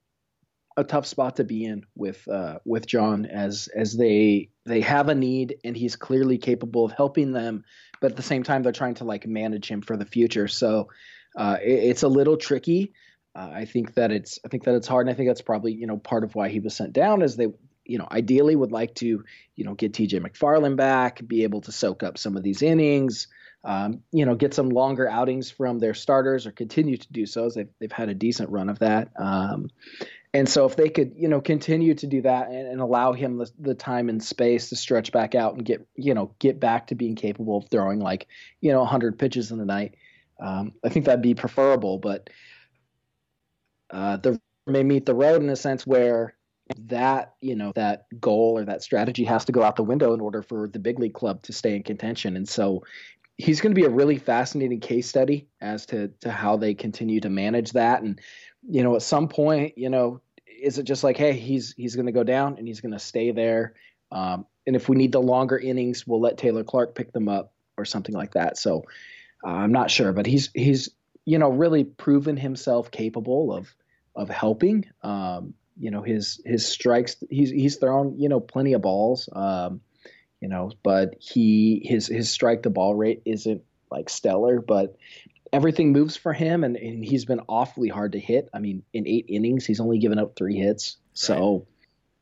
a 0.76 0.84
tough 0.84 1.06
spot 1.06 1.36
to 1.36 1.44
be 1.44 1.64
in 1.64 1.84
with 1.94 2.26
uh, 2.28 2.58
with 2.66 2.86
John 2.86 3.24
as 3.24 3.68
as 3.74 3.96
they 3.96 4.50
they 4.66 4.82
have 4.82 5.08
a 5.08 5.14
need 5.14 5.56
and 5.64 5.74
he's 5.74 5.96
clearly 5.96 6.36
capable 6.36 6.84
of 6.84 6.92
helping 6.92 7.32
them, 7.32 7.64
but 8.00 8.10
at 8.10 8.16
the 8.16 8.22
same 8.22 8.42
time 8.42 8.62
they're 8.62 8.72
trying 8.72 8.94
to 8.96 9.04
like 9.04 9.26
manage 9.26 9.70
him 9.70 9.80
for 9.80 9.96
the 9.96 10.04
future. 10.04 10.48
So 10.48 10.88
uh, 11.34 11.56
it, 11.62 11.70
it's 11.70 12.02
a 12.02 12.08
little 12.08 12.36
tricky. 12.36 12.92
Uh, 13.36 13.50
I 13.52 13.64
think 13.66 13.94
that 13.94 14.10
it's 14.12 14.38
I 14.44 14.48
think 14.48 14.64
that 14.64 14.74
it's 14.74 14.88
hard, 14.88 15.06
and 15.06 15.12
I 15.12 15.16
think 15.16 15.28
that's 15.28 15.42
probably 15.42 15.72
you 15.72 15.86
know 15.86 15.98
part 15.98 16.24
of 16.24 16.34
why 16.34 16.48
he 16.48 16.60
was 16.60 16.74
sent 16.74 16.94
down 16.94 17.20
is 17.20 17.36
they 17.36 17.48
you 17.84 17.98
know 17.98 18.08
ideally 18.10 18.56
would 18.56 18.72
like 18.72 18.94
to 18.96 19.24
you 19.54 19.64
know 19.64 19.74
get 19.74 19.92
T.J. 19.92 20.20
McFarland 20.20 20.76
back, 20.76 21.26
be 21.26 21.42
able 21.42 21.60
to 21.62 21.72
soak 21.72 22.02
up 22.02 22.16
some 22.16 22.36
of 22.36 22.42
these 22.42 22.62
innings, 22.62 23.28
um, 23.62 24.00
you 24.10 24.24
know 24.24 24.34
get 24.34 24.54
some 24.54 24.70
longer 24.70 25.06
outings 25.06 25.50
from 25.50 25.78
their 25.78 25.92
starters 25.92 26.46
or 26.46 26.52
continue 26.52 26.96
to 26.96 27.12
do 27.12 27.26
so 27.26 27.44
as 27.44 27.54
they've 27.54 27.68
they've 27.78 27.92
had 27.92 28.08
a 28.08 28.14
decent 28.14 28.48
run 28.48 28.70
of 28.70 28.78
that. 28.78 29.10
Um, 29.18 29.68
and 30.32 30.48
so 30.48 30.64
if 30.64 30.76
they 30.76 30.88
could 30.88 31.12
you 31.14 31.28
know 31.28 31.42
continue 31.42 31.94
to 31.94 32.06
do 32.06 32.22
that 32.22 32.48
and, 32.48 32.66
and 32.66 32.80
allow 32.80 33.12
him 33.12 33.36
the, 33.36 33.50
the 33.58 33.74
time 33.74 34.08
and 34.08 34.24
space 34.24 34.70
to 34.70 34.76
stretch 34.76 35.12
back 35.12 35.34
out 35.34 35.54
and 35.54 35.64
get 35.64 35.86
you 35.94 36.14
know 36.14 36.34
get 36.38 36.58
back 36.58 36.86
to 36.86 36.94
being 36.94 37.16
capable 37.16 37.58
of 37.58 37.68
throwing 37.68 38.00
like 38.00 38.28
you 38.62 38.72
know 38.72 38.80
100 38.80 39.18
pitches 39.18 39.50
in 39.50 39.58
the 39.58 39.66
night, 39.66 39.94
um, 40.40 40.72
I 40.82 40.88
think 40.88 41.04
that'd 41.04 41.20
be 41.20 41.34
preferable, 41.34 41.98
but 41.98 42.30
uh, 43.96 44.18
the 44.18 44.38
may 44.66 44.82
meet 44.82 45.06
the 45.06 45.14
road 45.14 45.42
in 45.42 45.48
a 45.48 45.56
sense 45.56 45.86
where 45.86 46.34
that 46.76 47.34
you 47.40 47.56
know 47.56 47.72
that 47.74 48.06
goal 48.20 48.58
or 48.58 48.64
that 48.64 48.82
strategy 48.82 49.24
has 49.24 49.46
to 49.46 49.52
go 49.52 49.62
out 49.62 49.76
the 49.76 49.82
window 49.82 50.12
in 50.12 50.20
order 50.20 50.42
for 50.42 50.68
the 50.68 50.78
big 50.78 50.98
league 50.98 51.14
club 51.14 51.42
to 51.42 51.52
stay 51.52 51.74
in 51.74 51.82
contention. 51.82 52.36
And 52.36 52.46
so 52.46 52.84
he's 53.38 53.60
going 53.60 53.74
to 53.74 53.80
be 53.80 53.86
a 53.86 53.90
really 53.90 54.18
fascinating 54.18 54.80
case 54.80 55.08
study 55.08 55.48
as 55.62 55.86
to 55.86 56.08
to 56.20 56.30
how 56.30 56.58
they 56.58 56.74
continue 56.74 57.20
to 57.20 57.30
manage 57.30 57.72
that. 57.72 58.02
And 58.02 58.20
you 58.68 58.82
know 58.82 58.96
at 58.96 59.02
some 59.02 59.28
point 59.28 59.78
you 59.78 59.88
know 59.88 60.20
is 60.46 60.78
it 60.78 60.82
just 60.82 61.02
like 61.02 61.16
hey 61.16 61.32
he's 61.32 61.72
he's 61.76 61.96
going 61.96 62.06
to 62.06 62.12
go 62.12 62.24
down 62.24 62.58
and 62.58 62.68
he's 62.68 62.82
going 62.82 62.92
to 62.92 62.98
stay 62.98 63.30
there. 63.30 63.74
Um, 64.12 64.44
and 64.66 64.76
if 64.76 64.90
we 64.90 64.96
need 64.96 65.12
the 65.12 65.22
longer 65.22 65.58
innings 65.58 66.06
we'll 66.06 66.20
let 66.20 66.36
Taylor 66.36 66.64
Clark 66.64 66.94
pick 66.94 67.12
them 67.12 67.30
up 67.30 67.54
or 67.78 67.86
something 67.86 68.14
like 68.14 68.34
that. 68.34 68.58
So 68.58 68.84
uh, 69.42 69.50
I'm 69.52 69.72
not 69.72 69.90
sure 69.90 70.12
but 70.12 70.26
he's 70.26 70.50
he's 70.52 70.90
you 71.26 71.38
know, 71.38 71.50
really 71.50 71.84
proven 71.84 72.36
himself 72.36 72.90
capable 72.90 73.52
of 73.52 73.74
of 74.16 74.28
helping. 74.28 74.86
Um, 75.02 75.54
you 75.78 75.90
know, 75.90 76.02
his 76.02 76.40
his 76.44 76.66
strikes 76.66 77.16
he's 77.30 77.50
he's 77.50 77.76
thrown, 77.76 78.18
you 78.18 78.28
know, 78.28 78.40
plenty 78.40 78.72
of 78.72 78.82
balls. 78.82 79.28
Um, 79.32 79.82
you 80.40 80.48
know, 80.48 80.72
but 80.82 81.14
he 81.20 81.82
his 81.84 82.06
his 82.06 82.30
strike 82.30 82.62
to 82.64 82.70
ball 82.70 82.94
rate 82.94 83.22
isn't 83.24 83.62
like 83.90 84.08
stellar, 84.08 84.60
but 84.60 84.96
everything 85.52 85.92
moves 85.92 86.16
for 86.16 86.32
him 86.32 86.64
and, 86.64 86.76
and 86.76 87.04
he's 87.04 87.24
been 87.24 87.40
awfully 87.48 87.88
hard 87.88 88.12
to 88.12 88.18
hit. 88.18 88.48
I 88.52 88.58
mean, 88.58 88.82
in 88.92 89.06
eight 89.06 89.26
innings, 89.28 89.64
he's 89.64 89.80
only 89.80 89.98
given 89.98 90.18
up 90.18 90.36
three 90.36 90.56
hits. 90.56 90.96
So 91.14 91.66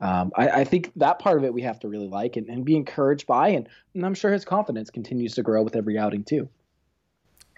um, 0.00 0.33
I, 0.37 0.48
I, 0.48 0.64
think 0.64 0.92
that 0.96 1.18
part 1.18 1.38
of 1.38 1.44
it 1.44 1.54
we 1.54 1.62
have 1.62 1.80
to 1.80 1.88
really 1.88 2.09
like 2.09 2.37
and, 2.37 2.48
and 2.48 2.64
be 2.64 2.76
encouraged 2.76 3.26
by, 3.26 3.50
and, 3.50 3.68
and 3.94 4.04
I'm 4.04 4.14
sure 4.14 4.33
his 4.33 4.44
confidence 4.44 4.90
continues 4.90 5.35
to 5.35 5.42
grow 5.42 5.62
with 5.62 5.74
every 5.74 5.98
outing 5.98 6.24
too. 6.24 6.48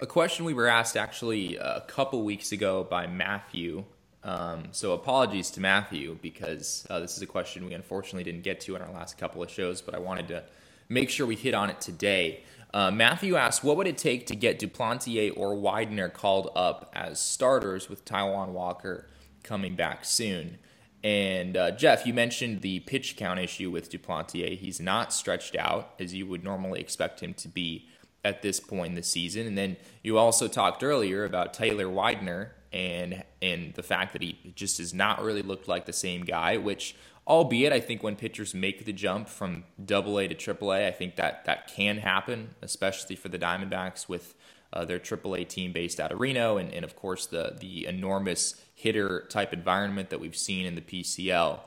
A 0.00 0.06
question 0.06 0.44
we 0.44 0.54
were 0.54 0.66
asked 0.66 0.96
actually 0.96 1.56
a 1.56 1.82
couple 1.88 2.22
weeks 2.22 2.52
ago 2.52 2.86
by 2.88 3.06
Matthew. 3.06 3.84
Um, 4.26 4.64
so 4.72 4.92
apologies 4.92 5.52
to 5.52 5.60
Matthew 5.60 6.18
because 6.20 6.84
uh, 6.90 6.98
this 6.98 7.16
is 7.16 7.22
a 7.22 7.26
question 7.26 7.64
we 7.64 7.74
unfortunately 7.74 8.24
didn't 8.24 8.42
get 8.42 8.60
to 8.62 8.74
in 8.74 8.82
our 8.82 8.90
last 8.90 9.16
couple 9.18 9.40
of 9.40 9.48
shows, 9.48 9.80
but 9.80 9.94
I 9.94 10.00
wanted 10.00 10.26
to 10.28 10.42
make 10.88 11.10
sure 11.10 11.26
we 11.28 11.36
hit 11.36 11.54
on 11.54 11.70
it 11.70 11.80
today. 11.80 12.42
Uh, 12.74 12.90
Matthew 12.90 13.36
asked, 13.36 13.62
what 13.62 13.76
would 13.76 13.86
it 13.86 13.96
take 13.96 14.26
to 14.26 14.34
get 14.34 14.58
Duplantier 14.58 15.32
or 15.36 15.54
Widener 15.54 16.08
called 16.08 16.50
up 16.56 16.90
as 16.92 17.20
starters 17.20 17.88
with 17.88 18.04
Taijuan 18.04 18.48
Walker 18.48 19.06
coming 19.44 19.76
back 19.76 20.04
soon? 20.04 20.58
And 21.04 21.56
uh, 21.56 21.70
Jeff, 21.70 22.04
you 22.04 22.12
mentioned 22.12 22.62
the 22.62 22.80
pitch 22.80 23.16
count 23.16 23.38
issue 23.38 23.70
with 23.70 23.92
Duplantier. 23.92 24.56
He's 24.58 24.80
not 24.80 25.12
stretched 25.12 25.54
out 25.54 25.94
as 26.00 26.14
you 26.14 26.26
would 26.26 26.42
normally 26.42 26.80
expect 26.80 27.20
him 27.20 27.32
to 27.34 27.46
be 27.46 27.88
at 28.24 28.42
this 28.42 28.58
point 28.58 28.88
in 28.88 28.94
the 28.96 29.04
season. 29.04 29.46
And 29.46 29.56
then 29.56 29.76
you 30.02 30.18
also 30.18 30.48
talked 30.48 30.82
earlier 30.82 31.24
about 31.24 31.54
Taylor 31.54 31.88
Widener 31.88 32.56
and 32.76 33.24
and 33.40 33.72
the 33.74 33.82
fact 33.82 34.12
that 34.12 34.22
he 34.22 34.52
just 34.54 34.78
has 34.78 34.92
not 34.92 35.22
really 35.22 35.42
looked 35.42 35.66
like 35.66 35.86
the 35.86 35.92
same 35.92 36.24
guy, 36.24 36.58
which 36.58 36.94
albeit 37.26 37.72
I 37.72 37.80
think 37.80 38.02
when 38.02 38.16
pitchers 38.16 38.54
make 38.54 38.84
the 38.84 38.92
jump 38.92 39.28
from 39.28 39.64
double 39.82 40.18
A 40.18 40.28
to 40.28 40.34
triple 40.34 40.72
A, 40.72 40.86
I 40.86 40.90
think 40.90 41.16
that 41.16 41.46
that 41.46 41.68
can 41.68 41.98
happen, 41.98 42.54
especially 42.60 43.16
for 43.16 43.30
the 43.30 43.38
Diamondbacks 43.38 44.08
with 44.08 44.34
uh, 44.72 44.84
their 44.84 44.98
A 44.98 45.44
team 45.44 45.72
based 45.72 45.98
out 45.98 46.12
of 46.12 46.20
Reno, 46.20 46.58
and, 46.58 46.72
and 46.72 46.84
of 46.84 46.94
course 46.94 47.26
the 47.26 47.56
the 47.58 47.86
enormous 47.86 48.60
hitter 48.74 49.26
type 49.30 49.54
environment 49.54 50.10
that 50.10 50.20
we've 50.20 50.36
seen 50.36 50.66
in 50.66 50.74
the 50.74 50.82
PCL. 50.82 51.60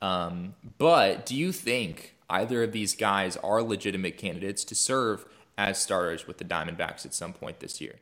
Um, 0.00 0.54
but 0.78 1.26
do 1.26 1.36
you 1.36 1.52
think 1.52 2.14
either 2.30 2.62
of 2.62 2.72
these 2.72 2.96
guys 2.96 3.36
are 3.38 3.62
legitimate 3.62 4.16
candidates 4.16 4.64
to 4.64 4.74
serve 4.74 5.26
as 5.58 5.78
starters 5.78 6.26
with 6.26 6.38
the 6.38 6.44
Diamondbacks 6.44 7.04
at 7.04 7.12
some 7.12 7.34
point 7.34 7.60
this 7.60 7.82
year? 7.82 7.96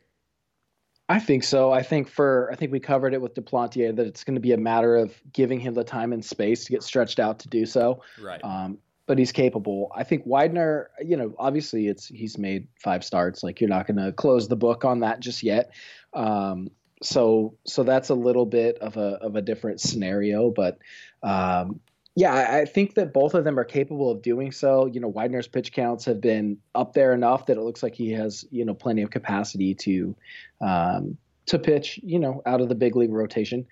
I 1.13 1.19
think 1.19 1.45
so. 1.45 1.71
I 1.71 1.83
think 1.83 2.09
for 2.09 2.49
I 2.51 2.57
think 2.57 2.73
we 2.73 2.81
covered 2.81 3.13
it 3.13 3.21
with 3.21 3.35
Duplantier 3.35 3.95
that 3.95 4.07
it's 4.07 4.25
going 4.25 4.37
to 4.37 4.41
be 4.41 4.53
a 4.53 4.57
matter 4.57 4.97
of 4.97 5.15
giving 5.31 5.61
him 5.61 5.75
the 5.75 5.85
time 5.85 6.15
and 6.15 6.25
space 6.25 6.65
to 6.65 6.73
get 6.73 6.83
stretched 6.83 7.21
out 7.21 7.41
to 7.41 7.49
do 7.49 7.67
so. 7.67 8.03
Right. 8.19 8.43
Um, 8.43 8.79
but 9.05 9.19
he's 9.19 9.31
capable. 9.31 9.93
I 9.95 10.05
think 10.05 10.23
Widener, 10.25 10.89
you 11.05 11.19
know, 11.19 11.35
obviously 11.39 11.87
it's 11.87 12.07
he's 12.07 12.39
made 12.39 12.69
five 12.79 13.05
starts. 13.05 13.43
Like 13.43 13.61
you're 13.61 13.69
not 13.69 13.87
going 13.87 13.99
to 13.99 14.11
close 14.13 14.49
the 14.49 14.57
book 14.57 14.87
on 14.87 15.01
that 15.01 15.21
just 15.21 15.43
yet. 15.43 15.73
Um, 16.15 16.71
so 17.03 17.59
so 17.67 17.83
that's 17.83 18.09
a 18.09 18.15
little 18.15 18.47
bit 18.47 18.79
of 18.79 18.97
a 18.97 19.19
of 19.21 19.37
a 19.37 19.43
different 19.43 19.83
scenario, 19.83 20.51
but 20.51 20.79
um, 21.23 21.81
yeah, 22.15 22.59
I, 22.61 22.65
think 22.67 22.95
that 22.95 23.15
both 23.15 23.33
of 23.35 23.45
them 23.45 23.59
are 23.59 23.65
capable 23.65 24.11
of 24.11 24.21
doing 24.21 24.53
so. 24.53 24.87
You 24.87 25.01
know, 25.01 25.11
Widener's 25.11 25.49
pitch 25.49 25.73
counts 25.73 26.05
have 26.05 26.21
been 26.21 26.59
up 26.75 26.93
there 26.93 27.15
enough 27.15 27.47
that 27.47 27.57
it 27.57 27.63
looks 27.63 27.83
like 27.83 27.95
he 27.95 28.11
has 28.11 28.45
you 28.51 28.65
know 28.65 28.75
plenty 28.75 29.03
of 29.03 29.11
capacity 29.11 29.75
to 29.77 30.15
um, 30.61 31.17
to 31.47 31.59
pitch. 31.59 31.99
You 32.03 32.19
know, 32.19 32.43
out 32.45 32.61
of 32.61 32.69
the 32.69 32.75
big 32.75 32.97
league 32.97 33.13
rotation. 33.13 33.67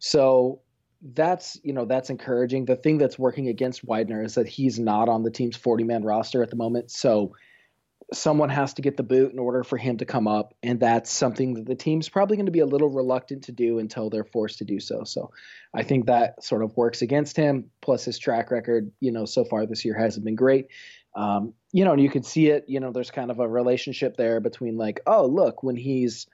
So 0.00 0.60
that's 1.14 1.60
you 1.62 1.72
know 1.72 1.84
that's 1.84 2.10
encouraging. 2.10 2.64
The 2.64 2.76
thing 2.76 2.98
that's 2.98 3.16
working 3.18 3.46
against 3.46 3.84
Widener 3.84 4.24
is 4.24 4.34
that 4.34 4.48
he's 4.48 4.78
not 4.78 5.08
on 5.08 5.22
the 5.22 5.30
team's 5.30 5.56
40 5.56 5.84
man 5.84 6.02
roster 6.02 6.42
at 6.42 6.50
the 6.50 6.56
moment. 6.56 6.90
So 6.90 7.36
someone 8.14 8.48
has 8.48 8.74
to 8.74 8.82
get 8.82 8.96
the 8.96 9.02
boot 9.02 9.32
in 9.32 9.38
order 9.38 9.64
for 9.64 9.76
him 9.76 9.98
to 9.98 10.04
come 10.04 10.26
up, 10.26 10.54
and 10.62 10.80
that's 10.80 11.10
something 11.10 11.54
that 11.54 11.66
the 11.66 11.74
team's 11.74 12.08
probably 12.08 12.36
going 12.36 12.46
to 12.46 12.52
be 12.52 12.60
a 12.60 12.66
little 12.66 12.88
reluctant 12.88 13.44
to 13.44 13.52
do 13.52 13.78
until 13.78 14.10
they're 14.10 14.24
forced 14.24 14.58
to 14.58 14.64
do 14.64 14.80
so. 14.80 15.04
So 15.04 15.30
I 15.74 15.82
think 15.82 16.06
that 16.06 16.42
sort 16.42 16.62
of 16.62 16.76
works 16.76 17.02
against 17.02 17.36
him. 17.36 17.70
Plus 17.80 18.04
his 18.04 18.18
track 18.18 18.50
record, 18.50 18.90
you 19.00 19.12
know, 19.12 19.24
so 19.24 19.44
far 19.44 19.66
this 19.66 19.84
year 19.84 19.98
hasn't 19.98 20.24
been 20.24 20.36
great. 20.36 20.66
Um, 21.16 21.54
you 21.72 21.84
know, 21.84 21.92
and 21.92 22.02
you 22.02 22.10
can 22.10 22.22
see 22.22 22.48
it. 22.48 22.64
You 22.68 22.80
know, 22.80 22.92
there's 22.92 23.10
kind 23.10 23.30
of 23.30 23.38
a 23.38 23.48
relationship 23.48 24.16
there 24.16 24.40
between 24.40 24.76
like, 24.76 25.00
oh, 25.06 25.26
look, 25.26 25.62
when 25.62 25.76
he's 25.76 26.26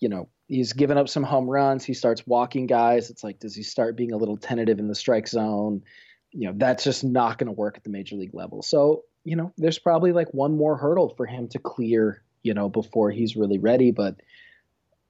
you 0.00 0.08
know, 0.08 0.28
he's 0.48 0.72
given 0.74 0.98
up 0.98 1.08
some 1.08 1.22
home 1.22 1.48
runs. 1.48 1.84
He 1.84 1.94
starts 1.94 2.26
walking 2.26 2.66
guys. 2.66 3.10
It's 3.10 3.24
like, 3.24 3.38
does 3.38 3.54
he 3.54 3.62
start 3.62 3.96
being 3.96 4.12
a 4.12 4.16
little 4.16 4.36
tentative 4.36 4.78
in 4.78 4.88
the 4.88 4.94
strike 4.94 5.28
zone? 5.28 5.82
You 6.30 6.48
know, 6.48 6.54
that's 6.56 6.84
just 6.84 7.04
not 7.04 7.38
going 7.38 7.46
to 7.46 7.52
work 7.52 7.76
at 7.76 7.84
the 7.84 7.90
major 7.90 8.16
league 8.16 8.34
level. 8.34 8.62
So, 8.62 9.04
you 9.24 9.36
know, 9.36 9.52
there's 9.56 9.78
probably 9.78 10.12
like 10.12 10.32
one 10.32 10.56
more 10.56 10.76
hurdle 10.76 11.08
for 11.16 11.26
him 11.26 11.48
to 11.48 11.58
clear, 11.58 12.22
you 12.42 12.54
know, 12.54 12.68
before 12.68 13.10
he's 13.10 13.36
really 13.36 13.58
ready. 13.58 13.90
But 13.90 14.16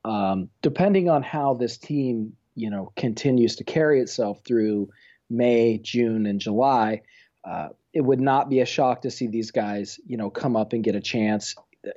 um, 0.04 0.50
depending 0.62 1.10
on 1.10 1.22
how 1.22 1.54
this 1.54 1.76
team, 1.76 2.36
you 2.54 2.70
know, 2.70 2.92
continues 2.96 3.56
to 3.56 3.64
carry 3.64 4.00
itself 4.00 4.40
through 4.44 4.90
May, 5.28 5.78
June, 5.78 6.26
and 6.26 6.40
July, 6.40 7.02
uh, 7.44 7.70
it 7.92 8.00
would 8.00 8.20
not 8.20 8.48
be 8.48 8.60
a 8.60 8.66
shock 8.66 9.02
to 9.02 9.10
see 9.10 9.26
these 9.26 9.50
guys, 9.50 9.98
you 10.06 10.16
know, 10.16 10.30
come 10.30 10.56
up 10.56 10.72
and 10.72 10.84
get 10.84 10.94
a 10.94 11.00
chance. 11.00 11.56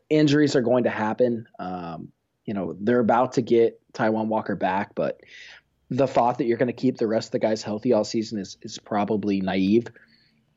Injuries 0.10 0.56
are 0.56 0.62
going 0.62 0.86
to 0.86 0.89
happen. 0.89 1.47
Um, 1.60 2.12
you 2.45 2.53
know, 2.53 2.75
they're 2.80 2.99
about 2.99 3.34
to 3.34 3.41
get 3.41 3.80
Taijuan 3.93 4.27
Walker 4.27 4.56
back, 4.56 4.95
but 4.95 5.21
the 5.89 6.08
thought 6.08 6.39
that 6.39 6.45
you're 6.45 6.58
going 6.58 6.67
to 6.67 6.73
keep 6.73 6.97
the 6.97 7.08
rest 7.08 7.30
of 7.30 7.32
the 7.34 7.39
guys 7.39 7.63
healthy 7.63 7.93
all 7.93 8.03
season 8.03 8.39
is 8.39 8.58
is 8.62 8.77
probably 8.80 9.41
naive. 9.41 9.88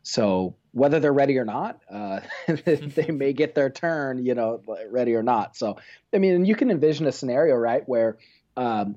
So 0.02 0.56
whether 0.72 1.00
they're 1.00 1.12
ready 1.12 1.38
or 1.38 1.44
not, 1.44 1.80
uh, 1.90 2.20
they 2.46 3.10
may 3.10 3.32
get 3.32 3.54
their 3.54 3.70
turn, 3.70 4.24
you 4.24 4.34
know, 4.34 4.62
ready 4.90 5.14
or 5.14 5.22
not. 5.22 5.56
So 5.56 5.76
I 6.14 6.18
mean, 6.18 6.44
you 6.44 6.54
can 6.54 6.70
envision 6.70 7.06
a 7.06 7.12
scenario, 7.12 7.54
right, 7.56 7.82
where 7.88 8.18
um, 8.56 8.96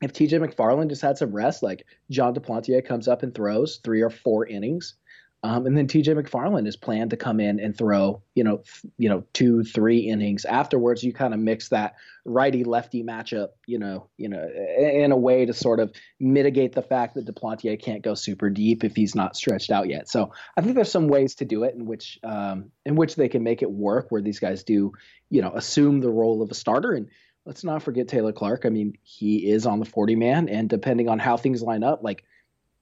if 0.00 0.12
TJ 0.12 0.40
McFarland 0.40 0.88
just 0.88 1.02
had 1.02 1.18
some 1.18 1.32
rest, 1.32 1.62
like 1.62 1.84
John 2.10 2.34
Duplantier 2.34 2.84
comes 2.84 3.08
up 3.08 3.22
and 3.22 3.34
throws 3.34 3.80
three 3.82 4.02
or 4.02 4.10
four 4.10 4.46
innings, 4.46 4.94
um, 5.42 5.64
and 5.64 5.76
then 5.76 5.86
TJ 5.86 6.22
McFarland 6.22 6.68
is 6.68 6.76
planned 6.76 7.10
to 7.10 7.16
come 7.16 7.40
in 7.40 7.60
and 7.60 7.76
throw, 7.76 8.22
you 8.34 8.44
know, 8.44 8.58
th- 8.58 8.92
you 8.98 9.08
know, 9.08 9.24
two, 9.32 9.64
three 9.64 10.00
innings. 10.00 10.44
Afterwards, 10.44 11.02
you 11.02 11.14
kind 11.14 11.32
of 11.32 11.40
mix 11.40 11.70
that 11.70 11.94
righty 12.26 12.62
lefty 12.62 13.02
matchup, 13.02 13.48
you 13.66 13.78
know, 13.78 14.10
you 14.18 14.28
know, 14.28 14.46
in 14.78 15.12
a 15.12 15.16
way 15.16 15.46
to 15.46 15.54
sort 15.54 15.80
of 15.80 15.92
mitigate 16.18 16.74
the 16.74 16.82
fact 16.82 17.14
that 17.14 17.24
Duplantier 17.24 17.80
can't 17.80 18.02
go 18.02 18.14
super 18.14 18.50
deep 18.50 18.84
if 18.84 18.94
he's 18.94 19.14
not 19.14 19.34
stretched 19.34 19.70
out 19.70 19.88
yet. 19.88 20.10
So 20.10 20.30
I 20.58 20.60
think 20.60 20.74
there's 20.74 20.92
some 20.92 21.08
ways 21.08 21.36
to 21.36 21.46
do 21.46 21.64
it 21.64 21.74
in 21.74 21.86
which 21.86 22.18
um, 22.22 22.70
in 22.84 22.94
which 22.94 23.16
they 23.16 23.28
can 23.28 23.42
make 23.42 23.62
it 23.62 23.70
work, 23.70 24.08
where 24.10 24.22
these 24.22 24.40
guys 24.40 24.62
do, 24.62 24.92
you 25.30 25.40
know, 25.40 25.52
assume 25.54 26.00
the 26.00 26.10
role 26.10 26.42
of 26.42 26.50
a 26.50 26.54
starter. 26.54 26.92
And 26.92 27.08
let's 27.46 27.64
not 27.64 27.82
forget 27.82 28.08
Taylor 28.08 28.32
Clark. 28.32 28.66
I 28.66 28.68
mean, 28.68 28.98
he 29.02 29.50
is 29.50 29.64
on 29.64 29.78
the 29.78 29.86
40 29.86 30.16
man, 30.16 30.50
and 30.50 30.68
depending 30.68 31.08
on 31.08 31.18
how 31.18 31.38
things 31.38 31.62
line 31.62 31.82
up, 31.82 32.02
like 32.02 32.24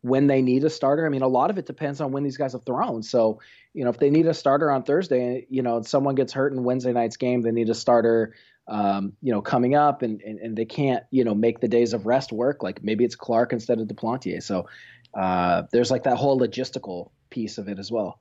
when 0.02 0.26
they 0.26 0.42
need 0.42 0.64
a 0.64 0.70
starter. 0.70 1.04
I 1.04 1.08
mean, 1.08 1.22
a 1.22 1.28
lot 1.28 1.50
of 1.50 1.58
it 1.58 1.66
depends 1.66 2.00
on 2.00 2.12
when 2.12 2.22
these 2.22 2.36
guys 2.36 2.52
have 2.52 2.64
thrown. 2.64 3.02
So, 3.02 3.40
you 3.74 3.84
know, 3.84 3.90
if 3.90 3.98
they 3.98 4.10
need 4.10 4.26
a 4.26 4.34
starter 4.34 4.70
on 4.70 4.84
Thursday, 4.84 5.46
you 5.50 5.62
know, 5.62 5.82
someone 5.82 6.14
gets 6.14 6.32
hurt 6.32 6.52
in 6.52 6.62
Wednesday 6.62 6.92
night's 6.92 7.16
game, 7.16 7.42
they 7.42 7.50
need 7.50 7.68
a 7.68 7.74
starter, 7.74 8.34
um, 8.68 9.14
you 9.22 9.32
know, 9.32 9.42
coming 9.42 9.74
up 9.74 10.02
and, 10.02 10.20
and, 10.22 10.38
and, 10.38 10.56
they 10.56 10.66
can't, 10.66 11.04
you 11.10 11.24
know, 11.24 11.34
make 11.34 11.60
the 11.60 11.68
days 11.68 11.94
of 11.94 12.06
rest 12.06 12.32
work. 12.32 12.62
Like 12.62 12.82
maybe 12.82 13.04
it's 13.04 13.16
Clark 13.16 13.52
instead 13.52 13.80
of 13.80 13.88
Duplantier. 13.88 14.42
So 14.42 14.68
uh, 15.14 15.62
there's 15.72 15.90
like 15.90 16.04
that 16.04 16.16
whole 16.16 16.38
logistical 16.38 17.10
piece 17.30 17.58
of 17.58 17.68
it 17.68 17.78
as 17.78 17.90
well. 17.90 18.20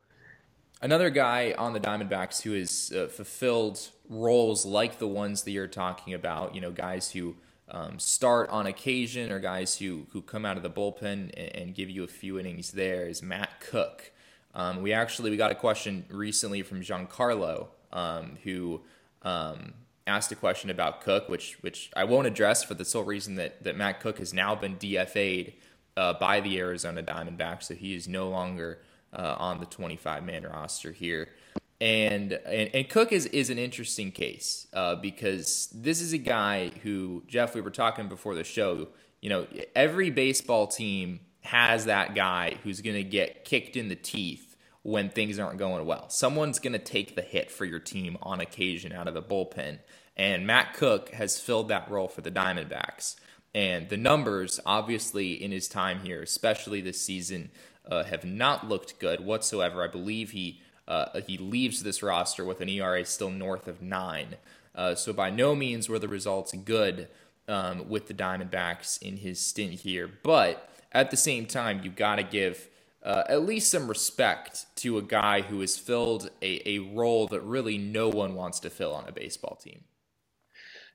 Another 0.81 1.09
guy 1.09 1.53
on 1.57 1.73
the 1.73 1.79
Diamondbacks 1.79 2.41
who 2.43 2.53
has 2.53 2.91
uh, 2.95 3.07
fulfilled 3.07 3.89
roles 4.09 4.65
like 4.65 4.99
the 4.99 5.07
ones 5.07 5.43
that 5.43 5.51
you're 5.51 5.67
talking 5.67 6.13
about, 6.13 6.55
you 6.55 6.61
know, 6.61 6.71
guys 6.71 7.11
who– 7.11 7.35
um, 7.69 7.99
start 7.99 8.49
on 8.49 8.67
occasion 8.67 9.31
or 9.31 9.39
guys 9.39 9.77
who, 9.77 10.07
who 10.11 10.21
come 10.21 10.45
out 10.45 10.57
of 10.57 10.63
the 10.63 10.69
bullpen 10.69 11.31
and, 11.35 11.55
and 11.55 11.75
give 11.75 11.89
you 11.89 12.03
a 12.03 12.07
few 12.07 12.39
innings 12.39 12.71
there 12.71 13.07
is 13.07 13.21
Matt 13.21 13.59
Koch. 13.59 14.11
Um, 14.55 14.81
we 14.81 14.93
actually 14.93 15.29
we 15.29 15.37
got 15.37 15.51
a 15.51 15.55
question 15.55 16.05
recently 16.09 16.63
from 16.63 16.81
Giancarlo 16.81 17.67
um, 17.91 18.37
who 18.43 18.81
um, 19.21 19.73
asked 20.07 20.31
a 20.31 20.35
question 20.35 20.69
about 20.69 21.01
Koch, 21.01 21.29
which 21.29 21.57
which 21.61 21.91
I 21.95 22.05
won't 22.05 22.25
address 22.25 22.63
for 22.63 22.73
the 22.73 22.85
sole 22.85 23.03
reason 23.03 23.35
that 23.35 23.63
that 23.63 23.77
Matt 23.77 23.99
Koch 23.99 24.17
has 24.17 24.33
now 24.33 24.55
been 24.55 24.77
DFA'd 24.77 25.53
uh, 25.95 26.13
by 26.13 26.39
the 26.39 26.57
Arizona 26.59 27.03
Diamondbacks, 27.03 27.63
so 27.63 27.75
he 27.75 27.93
is 27.95 28.07
no 28.07 28.29
longer 28.29 28.79
uh, 29.13 29.35
on 29.37 29.59
the 29.59 29.65
25 29.65 30.23
man 30.23 30.43
roster 30.43 30.91
here. 30.91 31.29
And, 31.79 32.33
and 32.33 32.69
and 32.73 32.89
Koch 32.89 33.11
is 33.11 33.27
is 33.27 33.51
an 33.51 33.59
interesting 33.59 34.11
case 34.11 34.67
uh, 34.73 34.95
because 34.95 35.69
this 35.73 36.01
is 36.01 36.11
a 36.11 36.17
guy 36.17 36.71
who 36.81 37.23
Jeff 37.27 37.53
we 37.53 37.61
were 37.61 37.69
talking 37.69 38.07
before 38.07 38.33
the 38.33 38.43
show. 38.43 38.87
You 39.21 39.29
know, 39.29 39.47
every 39.75 40.09
baseball 40.09 40.65
team 40.67 41.19
has 41.41 41.85
that 41.85 42.15
guy 42.15 42.57
who's 42.63 42.81
going 42.81 42.95
to 42.95 43.03
get 43.03 43.45
kicked 43.45 43.75
in 43.75 43.89
the 43.89 43.95
teeth 43.95 44.55
when 44.81 45.09
things 45.09 45.37
aren't 45.37 45.59
going 45.59 45.85
well. 45.85 46.09
Someone's 46.09 46.59
going 46.59 46.73
to 46.73 46.79
take 46.79 47.15
the 47.15 47.21
hit 47.21 47.51
for 47.51 47.65
your 47.65 47.79
team 47.79 48.17
on 48.23 48.39
occasion 48.39 48.91
out 48.91 49.07
of 49.07 49.13
the 49.13 49.21
bullpen, 49.21 49.79
and 50.15 50.47
Matt 50.47 50.73
Koch 50.73 51.09
has 51.11 51.39
filled 51.39 51.67
that 51.67 51.91
role 51.91 52.07
for 52.07 52.21
the 52.21 52.31
Diamondbacks. 52.31 53.17
And 53.53 53.89
the 53.89 53.97
numbers, 53.97 54.59
obviously, 54.65 55.33
in 55.33 55.51
his 55.51 55.67
time 55.67 55.99
here, 55.99 56.21
especially 56.21 56.81
this 56.81 57.01
season, 57.01 57.49
uh, 57.89 58.03
have 58.03 58.25
not 58.25 58.67
looked 58.67 58.99
good 58.99 59.21
whatsoever. 59.21 59.83
I 59.83 59.87
believe 59.87 60.31
he 60.31 60.61
uh, 60.87 61.21
he 61.21 61.37
leaves 61.37 61.83
this 61.83 62.01
roster 62.01 62.45
with 62.45 62.61
an 62.61 62.69
ERA 62.69 63.03
still 63.05 63.29
north 63.29 63.67
of 63.67 63.81
nine. 63.81 64.35
Uh, 64.73 64.95
so 64.95 65.11
by 65.11 65.29
no 65.29 65.55
means 65.55 65.89
were 65.89 65.99
the 65.99 66.07
results 66.07 66.53
good 66.53 67.07
um, 67.47 67.89
with 67.89 68.07
the 68.07 68.13
Diamondbacks 68.13 69.01
in 69.01 69.17
his 69.17 69.39
stint 69.39 69.73
here. 69.73 70.09
But 70.23 70.69
at 70.91 71.11
the 71.11 71.17
same 71.17 71.45
time, 71.45 71.81
you've 71.83 71.95
got 71.95 72.17
to 72.17 72.23
give 72.23 72.69
uh, 73.03 73.23
at 73.29 73.45
least 73.45 73.71
some 73.71 73.87
respect 73.87 74.65
to 74.75 74.97
a 74.97 75.01
guy 75.01 75.41
who 75.41 75.61
has 75.61 75.77
filled 75.77 76.29
a, 76.41 76.61
a 76.67 76.79
role 76.79 77.27
that 77.27 77.41
really 77.41 77.77
no 77.77 78.09
one 78.09 78.35
wants 78.35 78.59
to 78.61 78.69
fill 78.69 78.93
on 78.93 79.07
a 79.07 79.11
baseball 79.11 79.55
team. 79.55 79.83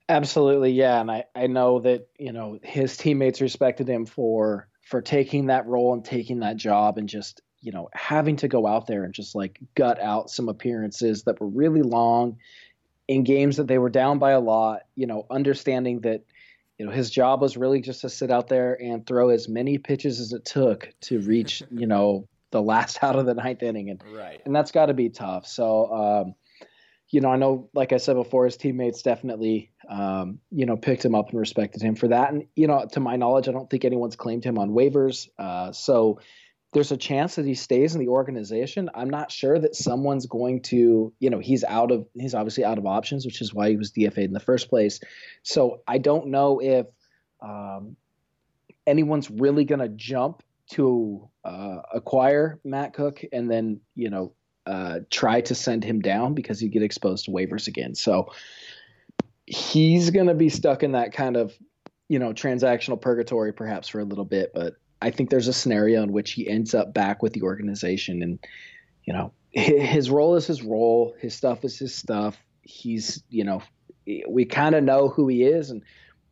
Absolutely, 0.08 0.72
yeah, 0.72 1.00
and 1.00 1.10
I 1.10 1.24
I 1.34 1.46
know 1.46 1.80
that 1.80 2.08
you 2.18 2.32
know 2.32 2.58
his 2.62 2.96
teammates 2.96 3.40
respected 3.40 3.88
him 3.88 4.04
for 4.04 4.68
for 4.82 5.00
taking 5.00 5.46
that 5.46 5.66
role 5.66 5.94
and 5.94 6.04
taking 6.04 6.40
that 6.40 6.56
job 6.56 6.98
and 6.98 7.08
just 7.08 7.40
you 7.62 7.72
know 7.72 7.88
having 7.94 8.36
to 8.36 8.48
go 8.48 8.66
out 8.66 8.86
there 8.86 9.04
and 9.04 9.14
just 9.14 9.34
like 9.34 9.58
gut 9.74 10.00
out 10.00 10.30
some 10.30 10.48
appearances 10.48 11.22
that 11.22 11.40
were 11.40 11.46
really 11.46 11.82
long 11.82 12.36
in 13.08 13.24
games 13.24 13.56
that 13.56 13.68
they 13.68 13.78
were 13.78 13.90
down 13.90 14.18
by 14.18 14.32
a 14.32 14.40
lot. 14.40 14.82
You 14.96 15.06
know, 15.06 15.26
understanding 15.30 16.00
that 16.00 16.22
you 16.78 16.86
know 16.86 16.92
his 16.92 17.10
job 17.10 17.40
was 17.40 17.56
really 17.56 17.80
just 17.80 18.02
to 18.02 18.10
sit 18.10 18.30
out 18.30 18.48
there 18.48 18.80
and 18.82 19.06
throw 19.06 19.30
as 19.30 19.48
many 19.48 19.78
pitches 19.78 20.20
as 20.20 20.32
it 20.32 20.44
took 20.44 20.92
to 21.02 21.20
reach 21.20 21.62
you 21.70 21.86
know 21.86 22.28
the 22.50 22.60
last 22.60 23.02
out 23.02 23.16
of 23.16 23.24
the 23.24 23.34
ninth 23.34 23.62
inning 23.62 23.88
and 23.88 24.02
right 24.12 24.42
and 24.44 24.54
that's 24.54 24.72
got 24.72 24.86
to 24.86 24.94
be 24.94 25.08
tough. 25.08 25.46
So. 25.46 25.92
Um, 25.92 26.34
you 27.14 27.20
know, 27.20 27.28
I 27.28 27.36
know, 27.36 27.68
like 27.74 27.92
I 27.92 27.98
said 27.98 28.14
before, 28.14 28.46
his 28.46 28.56
teammates 28.56 29.02
definitely, 29.02 29.70
um, 29.90 30.38
you 30.50 30.64
know, 30.64 30.78
picked 30.78 31.04
him 31.04 31.14
up 31.14 31.28
and 31.28 31.38
respected 31.38 31.82
him 31.82 31.94
for 31.94 32.08
that. 32.08 32.32
And, 32.32 32.46
you 32.56 32.66
know, 32.66 32.86
to 32.92 33.00
my 33.00 33.16
knowledge, 33.16 33.48
I 33.48 33.52
don't 33.52 33.68
think 33.68 33.84
anyone's 33.84 34.16
claimed 34.16 34.42
him 34.42 34.58
on 34.58 34.70
waivers. 34.70 35.28
Uh, 35.38 35.72
so 35.72 36.20
there's 36.72 36.90
a 36.90 36.96
chance 36.96 37.36
that 37.36 37.44
he 37.44 37.54
stays 37.54 37.94
in 37.94 38.00
the 38.00 38.08
organization. 38.08 38.88
I'm 38.94 39.10
not 39.10 39.30
sure 39.30 39.58
that 39.58 39.76
someone's 39.76 40.26
going 40.26 40.62
to, 40.62 41.12
you 41.18 41.30
know, 41.30 41.38
he's 41.38 41.64
out 41.64 41.90
of, 41.90 42.06
he's 42.14 42.34
obviously 42.34 42.64
out 42.64 42.78
of 42.78 42.86
options, 42.86 43.26
which 43.26 43.42
is 43.42 43.52
why 43.52 43.70
he 43.70 43.76
was 43.76 43.92
DFA'd 43.92 44.18
in 44.18 44.32
the 44.32 44.40
first 44.40 44.70
place. 44.70 44.98
So 45.42 45.82
I 45.86 45.98
don't 45.98 46.28
know 46.28 46.60
if 46.60 46.86
um, 47.42 47.96
anyone's 48.86 49.30
really 49.30 49.64
going 49.64 49.80
to 49.80 49.88
jump 49.88 50.42
to 50.70 51.28
uh, 51.44 51.82
acquire 51.92 52.58
Matt 52.64 52.94
Koch 52.94 53.24
and 53.32 53.50
then, 53.50 53.80
you 53.94 54.08
know, 54.08 54.32
uh, 54.64 55.00
try 55.10 55.42
to 55.42 55.54
send 55.54 55.84
him 55.84 56.00
down 56.00 56.32
because 56.32 56.62
you 56.62 56.70
get 56.70 56.82
exposed 56.82 57.26
to 57.26 57.32
waivers 57.32 57.68
again. 57.68 57.94
So 57.94 58.32
he's 59.44 60.08
going 60.10 60.28
to 60.28 60.34
be 60.34 60.48
stuck 60.48 60.82
in 60.82 60.92
that 60.92 61.12
kind 61.12 61.36
of, 61.36 61.52
you 62.08 62.18
know, 62.18 62.32
transactional 62.32 62.98
purgatory 62.98 63.52
perhaps 63.52 63.88
for 63.88 64.00
a 64.00 64.04
little 64.04 64.24
bit. 64.24 64.52
But 64.54 64.76
I 65.02 65.10
think 65.10 65.30
there's 65.30 65.48
a 65.48 65.52
scenario 65.52 66.02
in 66.02 66.12
which 66.12 66.32
he 66.32 66.48
ends 66.48 66.74
up 66.74 66.94
back 66.94 67.22
with 67.22 67.32
the 67.32 67.42
organization 67.42 68.22
and, 68.22 68.38
you 69.04 69.12
know, 69.12 69.32
his 69.50 70.10
role 70.10 70.36
is 70.36 70.46
his 70.46 70.62
role, 70.62 71.14
his 71.18 71.34
stuff 71.34 71.64
is 71.64 71.78
his 71.78 71.94
stuff. 71.94 72.42
He's, 72.62 73.22
you 73.28 73.44
know, 73.44 73.62
we 74.28 74.44
kind 74.44 74.74
of 74.74 74.84
know 74.84 75.08
who 75.08 75.28
he 75.28 75.42
is. 75.42 75.70
And 75.70 75.82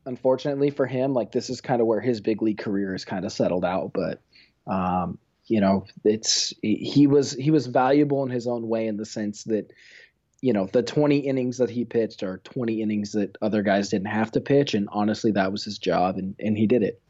unfortunately 0.07 0.71
for 0.71 0.87
him, 0.87 1.13
like 1.13 1.33
this 1.33 1.51
is 1.51 1.61
kind 1.61 1.81
of 1.81 1.87
where 1.87 2.01
his 2.01 2.21
big 2.21 2.41
league 2.41 2.59
career 2.59 2.95
is 2.95 3.05
kind 3.05 3.25
of 3.25 3.33
settled 3.33 3.65
out. 3.65 3.93
But, 3.93 4.23
um, 4.67 5.19
you 5.47 5.61
know, 5.61 5.87
it's 6.05 6.55
he 6.63 7.07
was 7.09 7.33
he 7.33 7.51
was 7.51 7.67
valuable 7.67 8.23
in 8.23 8.31
his 8.31 8.47
own 8.47 8.69
way 8.69 8.87
in 8.87 8.97
the 8.97 9.05
sense 9.05 9.45
that 9.45 9.73
you 10.41 10.53
know 10.53 10.67
the 10.67 10.83
20 10.83 11.19
innings 11.19 11.59
that 11.59 11.71
he 11.71 11.85
pitched 11.85 12.23
are 12.23 12.39
20 12.39 12.81
innings 12.81 13.13
that 13.13 13.37
other 13.43 13.63
guys 13.63 13.91
didn't 13.91 14.07
have 14.07 14.31
to 14.33 14.41
pitch 14.41 14.75
and 14.75 14.89
honestly 14.91 15.33
that 15.33 15.53
was 15.53 15.65
his 15.65 15.79
job 15.79 16.17
and, 16.17 16.35
and 16.39 16.57
he 16.57 16.67
did 16.67 16.83
it 16.83 17.03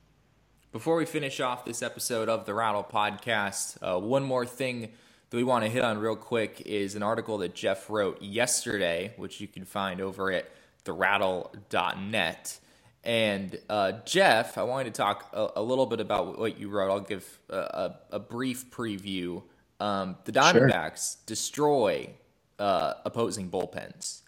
before 0.73 0.97
we 0.97 1.05
finish 1.05 1.41
off 1.41 1.65
this 1.65 1.83
episode 1.83 2.29
of 2.29 2.47
the 2.47 2.55
rattle 2.55 2.85
podcast 2.85 3.77
uh, 3.83 3.99
one 3.99 4.23
more 4.23 4.47
thing 4.47 4.83
that 5.31 5.37
we 5.37 5.45
want 5.45 5.65
to 5.65 5.71
hit 5.71 5.83
on 5.83 5.99
real 5.99 6.17
quick 6.17 6.63
is 6.65 6.95
an 6.95 7.03
article 7.03 7.39
that 7.39 7.55
jeff 7.55 7.91
wrote 7.91 8.21
yesterday 8.23 9.13
which 9.17 9.41
you 9.41 9.49
can 9.49 9.65
find 9.65 10.01
over 10.01 10.31
at 10.31 10.49
therattle.net 10.85 12.59
and 13.03 13.59
uh, 13.71 13.93
Jeff, 14.05 14.59
I 14.59 14.63
wanted 14.63 14.95
to 14.95 14.99
talk 14.99 15.31
a, 15.33 15.49
a, 15.57 15.63
little 15.63 15.87
bit 15.87 16.01
about 16.01 16.39
what 16.39 16.59
you 16.59 16.69
wrote. 16.69 16.91
I'll 16.91 17.01
give 17.01 17.39
a, 17.49 17.57
a, 17.57 18.01
a 18.13 18.19
brief 18.19 18.71
preview. 18.71 19.43
Um, 19.79 20.17
the 20.25 20.33
Diamondbacks 20.33 21.15
sure. 21.15 21.23
destroy 21.25 22.11
uh, 22.59 22.95
opposing 23.07 23.51
bullpens, 23.51 24.21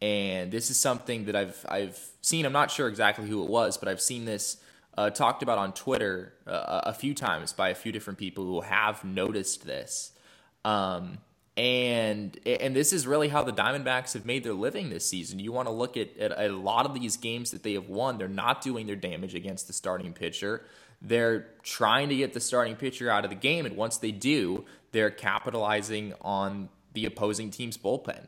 and 0.00 0.52
this 0.52 0.70
is 0.70 0.78
something 0.78 1.24
that 1.24 1.34
I've 1.34 1.66
I've 1.68 1.98
seen. 2.22 2.46
I'm 2.46 2.52
not 2.52 2.70
sure 2.70 2.86
exactly 2.86 3.28
who 3.28 3.42
it 3.42 3.50
was, 3.50 3.76
but 3.76 3.88
I've 3.88 4.00
seen 4.00 4.26
this 4.26 4.58
uh, 4.96 5.10
talked 5.10 5.42
about 5.42 5.58
on 5.58 5.72
Twitter 5.72 6.34
uh, 6.46 6.82
a 6.84 6.94
few 6.94 7.14
times 7.14 7.52
by 7.52 7.68
a 7.68 7.74
few 7.74 7.92
different 7.92 8.18
people 8.18 8.44
who 8.44 8.60
have 8.60 9.04
noticed 9.04 9.66
this. 9.66 10.12
Um, 10.64 11.18
and 11.56 12.38
and 12.46 12.74
this 12.74 12.92
is 12.92 13.06
really 13.06 13.28
how 13.28 13.42
the 13.42 13.52
Diamondbacks 13.52 14.14
have 14.14 14.24
made 14.24 14.44
their 14.44 14.54
living 14.54 14.88
this 14.88 15.04
season. 15.04 15.38
You 15.38 15.52
want 15.52 15.68
to 15.68 15.72
look 15.72 15.96
at, 15.96 16.16
at, 16.16 16.38
a 16.38 16.48
lot 16.48 16.86
of 16.86 16.94
these 16.94 17.16
games 17.16 17.50
that 17.50 17.62
they 17.62 17.74
have 17.74 17.88
won. 17.88 18.18
They're 18.18 18.28
not 18.28 18.62
doing 18.62 18.86
their 18.86 18.96
damage 18.96 19.34
against 19.34 19.66
the 19.66 19.72
starting 19.72 20.12
pitcher. 20.12 20.62
They're 21.02 21.48
trying 21.62 22.08
to 22.10 22.16
get 22.16 22.34
the 22.34 22.40
starting 22.40 22.76
pitcher 22.76 23.10
out 23.10 23.24
of 23.24 23.30
the 23.30 23.36
game, 23.36 23.66
and 23.66 23.76
once 23.76 23.98
they 23.98 24.12
do, 24.12 24.64
they're 24.92 25.10
capitalizing 25.10 26.14
on 26.20 26.68
the 26.92 27.04
opposing 27.04 27.50
team's 27.50 27.76
bullpen. 27.76 28.26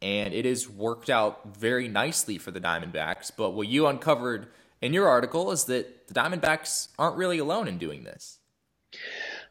And 0.00 0.34
it 0.34 0.44
has 0.44 0.68
worked 0.68 1.10
out 1.10 1.56
very 1.56 1.88
nicely 1.88 2.38
for 2.38 2.50
the 2.50 2.60
Diamondbacks. 2.60 3.30
But 3.36 3.50
what 3.50 3.68
you 3.68 3.86
uncovered 3.86 4.48
in 4.82 4.92
your 4.92 5.08
article 5.08 5.50
is 5.52 5.64
that 5.64 6.08
the 6.08 6.14
Diamondbacks 6.14 6.88
aren't 6.98 7.16
really 7.16 7.38
alone 7.38 7.68
in 7.68 7.78
doing 7.78 8.04
this. 8.04 8.38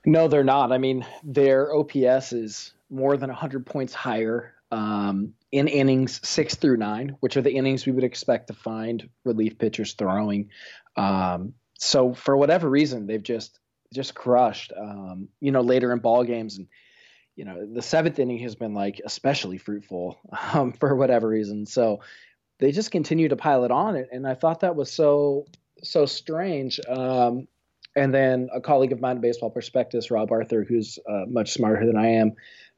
No, 0.05 0.27
they're 0.27 0.43
not. 0.43 0.71
I 0.71 0.77
mean, 0.77 1.05
their 1.23 1.73
OPS 1.73 2.33
is 2.33 2.73
more 2.89 3.17
than 3.17 3.29
100 3.29 3.65
points 3.65 3.93
higher 3.93 4.53
um, 4.71 5.33
in 5.51 5.67
innings 5.67 6.19
six 6.27 6.55
through 6.55 6.77
nine, 6.77 7.17
which 7.19 7.37
are 7.37 7.41
the 7.41 7.53
innings 7.53 7.85
we 7.85 7.91
would 7.91 8.03
expect 8.03 8.47
to 8.47 8.53
find 8.53 9.09
relief 9.23 9.57
pitchers 9.57 9.93
throwing. 9.93 10.49
Um, 10.95 11.53
so 11.77 12.13
for 12.13 12.37
whatever 12.37 12.69
reason, 12.69 13.07
they've 13.07 13.23
just 13.23 13.59
just 13.93 14.15
crushed. 14.15 14.71
Um, 14.77 15.27
you 15.39 15.51
know, 15.51 15.61
later 15.61 15.91
in 15.91 15.99
ball 15.99 16.23
games, 16.23 16.57
and 16.57 16.67
you 17.35 17.45
know, 17.45 17.65
the 17.65 17.81
seventh 17.81 18.19
inning 18.19 18.39
has 18.39 18.55
been 18.55 18.73
like 18.73 19.01
especially 19.03 19.57
fruitful 19.57 20.19
um, 20.53 20.73
for 20.73 20.95
whatever 20.95 21.27
reason. 21.27 21.65
So 21.65 22.01
they 22.62 22.71
just 22.71 22.91
continue 22.91 23.28
to 23.28 23.36
pile 23.36 23.65
it 23.65 23.71
on, 23.71 23.95
it. 23.95 24.08
and 24.12 24.26
I 24.26 24.36
thought 24.36 24.62
that 24.62 24.76
was 24.76 24.91
so 24.91 25.45
so 25.84 26.06
strange. 26.06 26.80
Um, 26.88 27.47
and 27.95 28.13
then 28.13 28.50
a 28.54 28.62
colleague 28.62 28.93
of 28.93 29.02
mine 29.02 29.19
Baseball 29.19 29.50
Prospectus, 29.50 30.12
Rob 30.12 30.32
Arthur, 30.32 30.63
who's 30.63 30.97
uh, 31.10 31.24
much 31.28 31.52
smarter 31.52 31.86
than 31.86 31.97
I 31.97 32.08
am, 32.12 32.34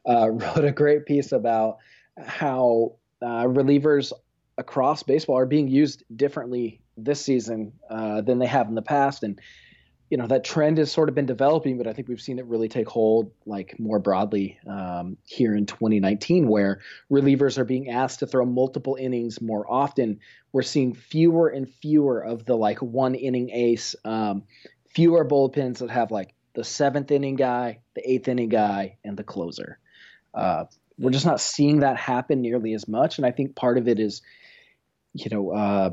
uh, 0.10 0.30
wrote 0.32 0.66
a 0.66 0.72
great 0.72 1.06
piece 1.06 1.34
about 1.34 1.78
how 2.18 2.96
uh, 3.22 3.44
relievers 3.44 4.14
across 4.58 5.04
baseball 5.04 5.38
are 5.38 5.46
being 5.46 5.68
used 5.68 6.04
differently 6.16 6.82
this 6.96 7.22
season 7.22 7.74
uh, 7.90 8.22
than 8.22 8.40
they 8.40 8.48
have 8.48 8.70
in 8.70 8.76
the 8.76 8.82
past, 8.82 9.24
and 9.24 9.40
you 10.14 10.18
know 10.18 10.28
that 10.28 10.44
trend 10.44 10.78
has 10.78 10.92
sort 10.92 11.10
of 11.10 11.16
been 11.16 11.26
developing, 11.26 11.80
but 11.80 11.88
I 11.88 11.94
think 11.94 12.08
we've 12.08 12.22
seen 12.22 12.38
it 12.38 12.46
really 12.46 12.70
take 12.70 12.88
hold 12.88 13.32
like 13.48 13.80
more 13.80 13.98
broadly 13.98 14.60
um, 14.68 15.18
here 15.26 15.56
in 15.56 15.66
2019, 15.66 16.48
where 16.48 16.82
relievers 17.12 17.58
are 17.58 17.66
being 17.66 17.90
asked 17.90 18.20
to 18.20 18.28
throw 18.28 18.46
multiple 18.46 18.96
innings 18.96 19.42
more 19.42 19.66
often. 19.68 20.20
We're 20.52 20.62
seeing 20.62 20.94
fewer 20.94 21.50
and 21.50 21.68
fewer 21.68 22.20
of 22.20 22.46
the 22.46 22.54
like 22.54 22.78
one 22.80 23.16
inning 23.16 23.50
ace, 23.50 23.96
um, 24.06 24.44
fewer 24.94 25.26
bullpens 25.26 25.80
that 25.80 25.90
have 25.90 26.12
like 26.12 26.36
the 26.54 26.64
seventh 26.64 27.10
inning 27.10 27.36
guy, 27.36 27.80
the 27.96 28.08
eighth 28.08 28.28
inning 28.28 28.50
guy, 28.50 29.00
and 29.04 29.18
the 29.18 29.24
closer. 29.24 29.80
Uh, 30.32 30.66
we're 31.00 31.10
just 31.10 31.26
not 31.26 31.42
seeing 31.42 31.80
that 31.80 31.98
happen 31.98 32.40
nearly 32.44 32.76
as 32.76 32.88
much, 32.88 33.18
and 33.18 33.26
I 33.26 33.32
think 33.32 33.56
part 33.56 33.80
of 33.80 33.88
it 33.88 34.00
is, 34.00 34.22
you 35.14 35.32
know, 35.32 35.50
uh, 35.50 35.90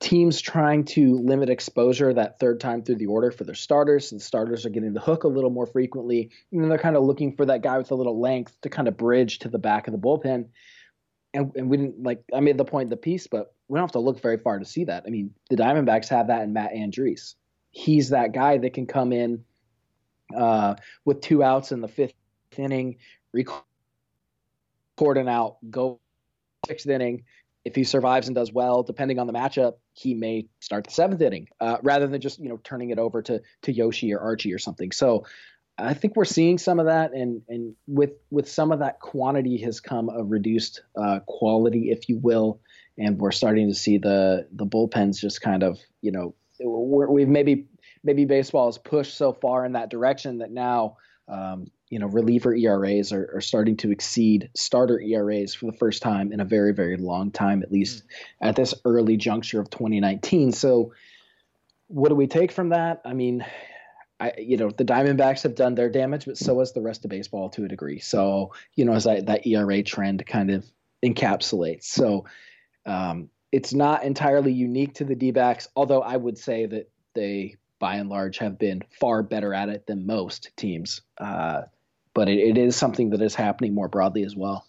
teams 0.00 0.40
trying 0.40 0.84
to 0.84 1.18
limit 1.18 1.50
exposure 1.50 2.12
that 2.14 2.38
third 2.38 2.60
time 2.60 2.82
through 2.82 2.96
the 2.96 3.06
order 3.06 3.30
for 3.30 3.44
their 3.44 3.54
starters. 3.54 4.10
The 4.10 4.20
starters 4.20 4.64
are 4.64 4.70
getting 4.70 4.92
the 4.92 5.00
hook 5.00 5.24
a 5.24 5.28
little 5.28 5.50
more 5.50 5.66
frequently, 5.66 6.30
and 6.52 6.60
then 6.60 6.68
they're 6.68 6.78
kind 6.78 6.96
of 6.96 7.04
looking 7.04 7.36
for 7.36 7.46
that 7.46 7.62
guy 7.62 7.78
with 7.78 7.90
a 7.90 7.94
little 7.94 8.20
length 8.20 8.60
to 8.62 8.68
kind 8.68 8.88
of 8.88 8.96
bridge 8.96 9.40
to 9.40 9.48
the 9.48 9.58
back 9.58 9.88
of 9.88 9.92
the 9.92 9.98
bullpen. 9.98 10.46
And, 11.32 11.52
and 11.56 11.68
we 11.68 11.76
didn't 11.76 12.02
like 12.02 12.22
I 12.32 12.40
made 12.40 12.58
the 12.58 12.64
point 12.64 12.86
in 12.86 12.90
the 12.90 12.96
piece, 12.96 13.26
but 13.26 13.52
we 13.68 13.76
don't 13.76 13.84
have 13.84 13.92
to 13.92 13.98
look 13.98 14.20
very 14.20 14.38
far 14.38 14.58
to 14.58 14.64
see 14.64 14.84
that. 14.84 15.04
I 15.06 15.10
mean, 15.10 15.34
the 15.50 15.56
Diamondbacks 15.56 16.08
have 16.08 16.28
that 16.28 16.42
in 16.42 16.52
Matt 16.52 16.72
Andriese. 16.72 17.34
He's 17.70 18.10
that 18.10 18.32
guy 18.32 18.58
that 18.58 18.74
can 18.74 18.86
come 18.86 19.12
in 19.12 19.44
uh, 20.36 20.76
with 21.04 21.20
two 21.20 21.42
outs 21.42 21.72
in 21.72 21.80
the 21.80 21.88
fifth 21.88 22.14
inning, 22.56 22.98
record 23.32 23.58
an 24.98 25.28
out, 25.28 25.56
go 25.68 25.98
sixth 26.66 26.86
inning. 26.88 27.24
If 27.64 27.74
he 27.74 27.84
survives 27.84 28.28
and 28.28 28.34
does 28.34 28.52
well, 28.52 28.82
depending 28.82 29.18
on 29.18 29.26
the 29.26 29.32
matchup, 29.32 29.74
he 29.94 30.14
may 30.14 30.46
start 30.60 30.84
the 30.84 30.90
seventh 30.90 31.20
inning 31.20 31.48
uh, 31.60 31.78
rather 31.82 32.06
than 32.06 32.20
just 32.20 32.38
you 32.38 32.48
know 32.48 32.60
turning 32.62 32.90
it 32.90 32.98
over 32.98 33.22
to 33.22 33.40
to 33.62 33.72
Yoshi 33.72 34.12
or 34.12 34.20
Archie 34.20 34.52
or 34.52 34.58
something. 34.58 34.92
So 34.92 35.24
I 35.76 35.94
think 35.94 36.14
we're 36.14 36.24
seeing 36.24 36.58
some 36.58 36.78
of 36.78 36.86
that, 36.86 37.12
and 37.12 37.42
and 37.48 37.74
with 37.86 38.12
with 38.30 38.48
some 38.48 38.70
of 38.70 38.80
that 38.80 39.00
quantity 39.00 39.58
has 39.58 39.80
come 39.80 40.08
a 40.08 40.22
reduced 40.22 40.82
uh, 41.00 41.20
quality, 41.26 41.90
if 41.90 42.08
you 42.08 42.18
will, 42.18 42.60
and 42.98 43.18
we're 43.18 43.32
starting 43.32 43.68
to 43.68 43.74
see 43.74 43.98
the 43.98 44.46
the 44.52 44.66
bullpens 44.66 45.18
just 45.18 45.40
kind 45.40 45.62
of 45.62 45.78
you 46.00 46.12
know 46.12 46.34
we've 46.62 47.28
maybe 47.28 47.66
maybe 48.04 48.24
baseball 48.24 48.66
has 48.66 48.78
pushed 48.78 49.16
so 49.16 49.32
far 49.32 49.64
in 49.64 49.72
that 49.72 49.90
direction 49.90 50.38
that 50.38 50.52
now 50.52 50.96
um, 51.28 51.66
you 51.94 52.00
know 52.00 52.08
reliever 52.08 52.52
ERAs 52.52 53.12
are, 53.12 53.36
are, 53.36 53.40
starting 53.40 53.76
to 53.76 53.92
exceed 53.92 54.50
starter 54.56 55.00
ERAs 55.00 55.54
for 55.54 55.66
the 55.66 55.78
first 55.78 56.02
time 56.02 56.32
in 56.32 56.40
a 56.40 56.44
very 56.44 56.74
very 56.74 56.96
long 56.96 57.30
time, 57.30 57.62
at 57.62 57.70
least 57.70 57.98
mm-hmm. 57.98 58.48
at 58.48 58.56
this 58.56 58.74
early 58.84 59.16
juncture 59.16 59.60
of 59.60 59.70
2019. 59.70 60.50
So, 60.50 60.92
what 61.86 62.08
do 62.08 62.16
we 62.16 62.26
take 62.26 62.50
from 62.50 62.70
that? 62.70 63.00
I 63.04 63.12
mean, 63.12 63.46
I 64.18 64.32
you 64.38 64.56
know 64.56 64.70
the 64.70 64.84
Diamondbacks 64.84 65.44
have 65.44 65.54
done 65.54 65.76
their 65.76 65.88
damage, 65.88 66.24
but 66.24 66.36
so 66.36 66.58
has 66.58 66.72
the 66.72 66.80
rest 66.80 67.04
of 67.04 67.12
baseball 67.12 67.48
to 67.50 67.64
a 67.64 67.68
degree. 67.68 68.00
So 68.00 68.54
you 68.74 68.86
know 68.86 68.94
as 68.94 69.06
I, 69.06 69.20
that 69.20 69.46
ERA 69.46 69.84
trend 69.84 70.26
kind 70.26 70.50
of 70.50 70.66
encapsulates. 71.04 71.84
So 71.84 72.24
um, 72.86 73.30
it's 73.52 73.72
not 73.72 74.02
entirely 74.02 74.52
unique 74.52 74.94
to 74.94 75.04
the 75.04 75.14
D 75.14 75.30
backs, 75.30 75.68
although 75.76 76.02
I 76.02 76.16
would 76.16 76.38
say 76.38 76.66
that 76.66 76.90
they, 77.14 77.54
by 77.78 77.98
and 77.98 78.08
large, 78.08 78.38
have 78.38 78.58
been 78.58 78.82
far 78.98 79.22
better 79.22 79.54
at 79.54 79.68
it 79.68 79.86
than 79.86 80.06
most 80.06 80.50
teams. 80.56 81.00
Uh, 81.18 81.62
but 82.14 82.28
it, 82.28 82.38
it 82.38 82.56
is 82.56 82.76
something 82.76 83.10
that 83.10 83.20
is 83.20 83.34
happening 83.34 83.74
more 83.74 83.88
broadly 83.88 84.24
as 84.24 84.34
well. 84.34 84.66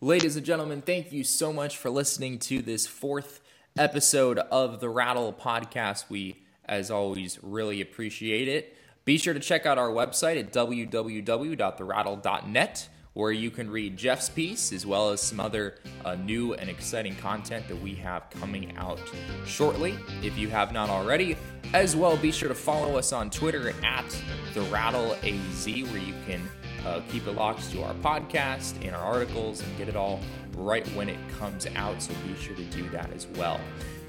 Ladies 0.00 0.36
and 0.36 0.44
gentlemen, 0.44 0.82
thank 0.82 1.10
you 1.10 1.24
so 1.24 1.52
much 1.52 1.76
for 1.76 1.90
listening 1.90 2.38
to 2.38 2.62
this 2.62 2.86
fourth 2.86 3.40
episode 3.78 4.38
of 4.38 4.80
the 4.80 4.88
Rattle 4.88 5.32
podcast. 5.32 6.04
We, 6.08 6.44
as 6.66 6.90
always, 6.90 7.38
really 7.42 7.80
appreciate 7.80 8.46
it. 8.46 8.76
Be 9.04 9.18
sure 9.18 9.34
to 9.34 9.40
check 9.40 9.66
out 9.66 9.78
our 9.78 9.90
website 9.90 10.38
at 10.38 10.52
www.therattle.net 10.52 12.88
where 13.16 13.32
you 13.32 13.50
can 13.50 13.70
read 13.70 13.96
Jeff's 13.96 14.28
piece 14.28 14.74
as 14.74 14.84
well 14.84 15.08
as 15.08 15.22
some 15.22 15.40
other 15.40 15.76
uh, 16.04 16.14
new 16.16 16.52
and 16.52 16.68
exciting 16.68 17.16
content 17.16 17.66
that 17.66 17.80
we 17.80 17.94
have 17.94 18.28
coming 18.28 18.76
out 18.76 19.00
shortly. 19.46 19.96
If 20.22 20.36
you 20.36 20.50
have 20.50 20.70
not 20.70 20.90
already, 20.90 21.34
as 21.72 21.96
well, 21.96 22.18
be 22.18 22.30
sure 22.30 22.50
to 22.50 22.54
follow 22.54 22.98
us 22.98 23.14
on 23.14 23.30
Twitter 23.30 23.72
at 23.82 24.04
the 24.52 24.60
Rattle 24.64 25.16
AZ, 25.22 25.66
where 25.66 25.98
you 25.98 26.12
can 26.26 26.42
uh, 26.84 27.00
keep 27.10 27.26
it 27.26 27.32
locked 27.32 27.70
to 27.70 27.82
our 27.84 27.94
podcast 27.94 28.74
and 28.86 28.94
our 28.94 29.02
articles 29.02 29.62
and 29.62 29.78
get 29.78 29.88
it 29.88 29.96
all 29.96 30.20
right 30.54 30.86
when 30.88 31.08
it 31.08 31.18
comes 31.38 31.66
out. 31.74 32.02
So 32.02 32.12
be 32.26 32.38
sure 32.38 32.54
to 32.54 32.64
do 32.64 32.86
that 32.90 33.10
as 33.14 33.26
well. 33.28 33.58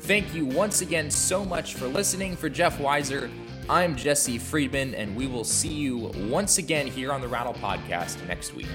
Thank 0.01 0.33
you 0.35 0.45
once 0.45 0.81
again 0.81 1.09
so 1.09 1.45
much 1.45 1.75
for 1.75 1.87
listening. 1.87 2.35
For 2.35 2.49
Jeff 2.49 2.77
Wiser, 2.77 3.31
I'm 3.69 3.97
Jesse 3.97 4.37
Friedman, 4.37 4.95
and 4.95 5.13
we 5.13 5.27
will 5.27 5.43
see 5.43 5.67
you 5.67 6.09
once 6.29 6.57
again 6.57 6.87
here 6.87 7.11
on 7.11 7.19
the 7.19 7.27
Rattle 7.27 7.53
Podcast 7.53 8.25
next 8.25 8.55
week. 8.55 8.67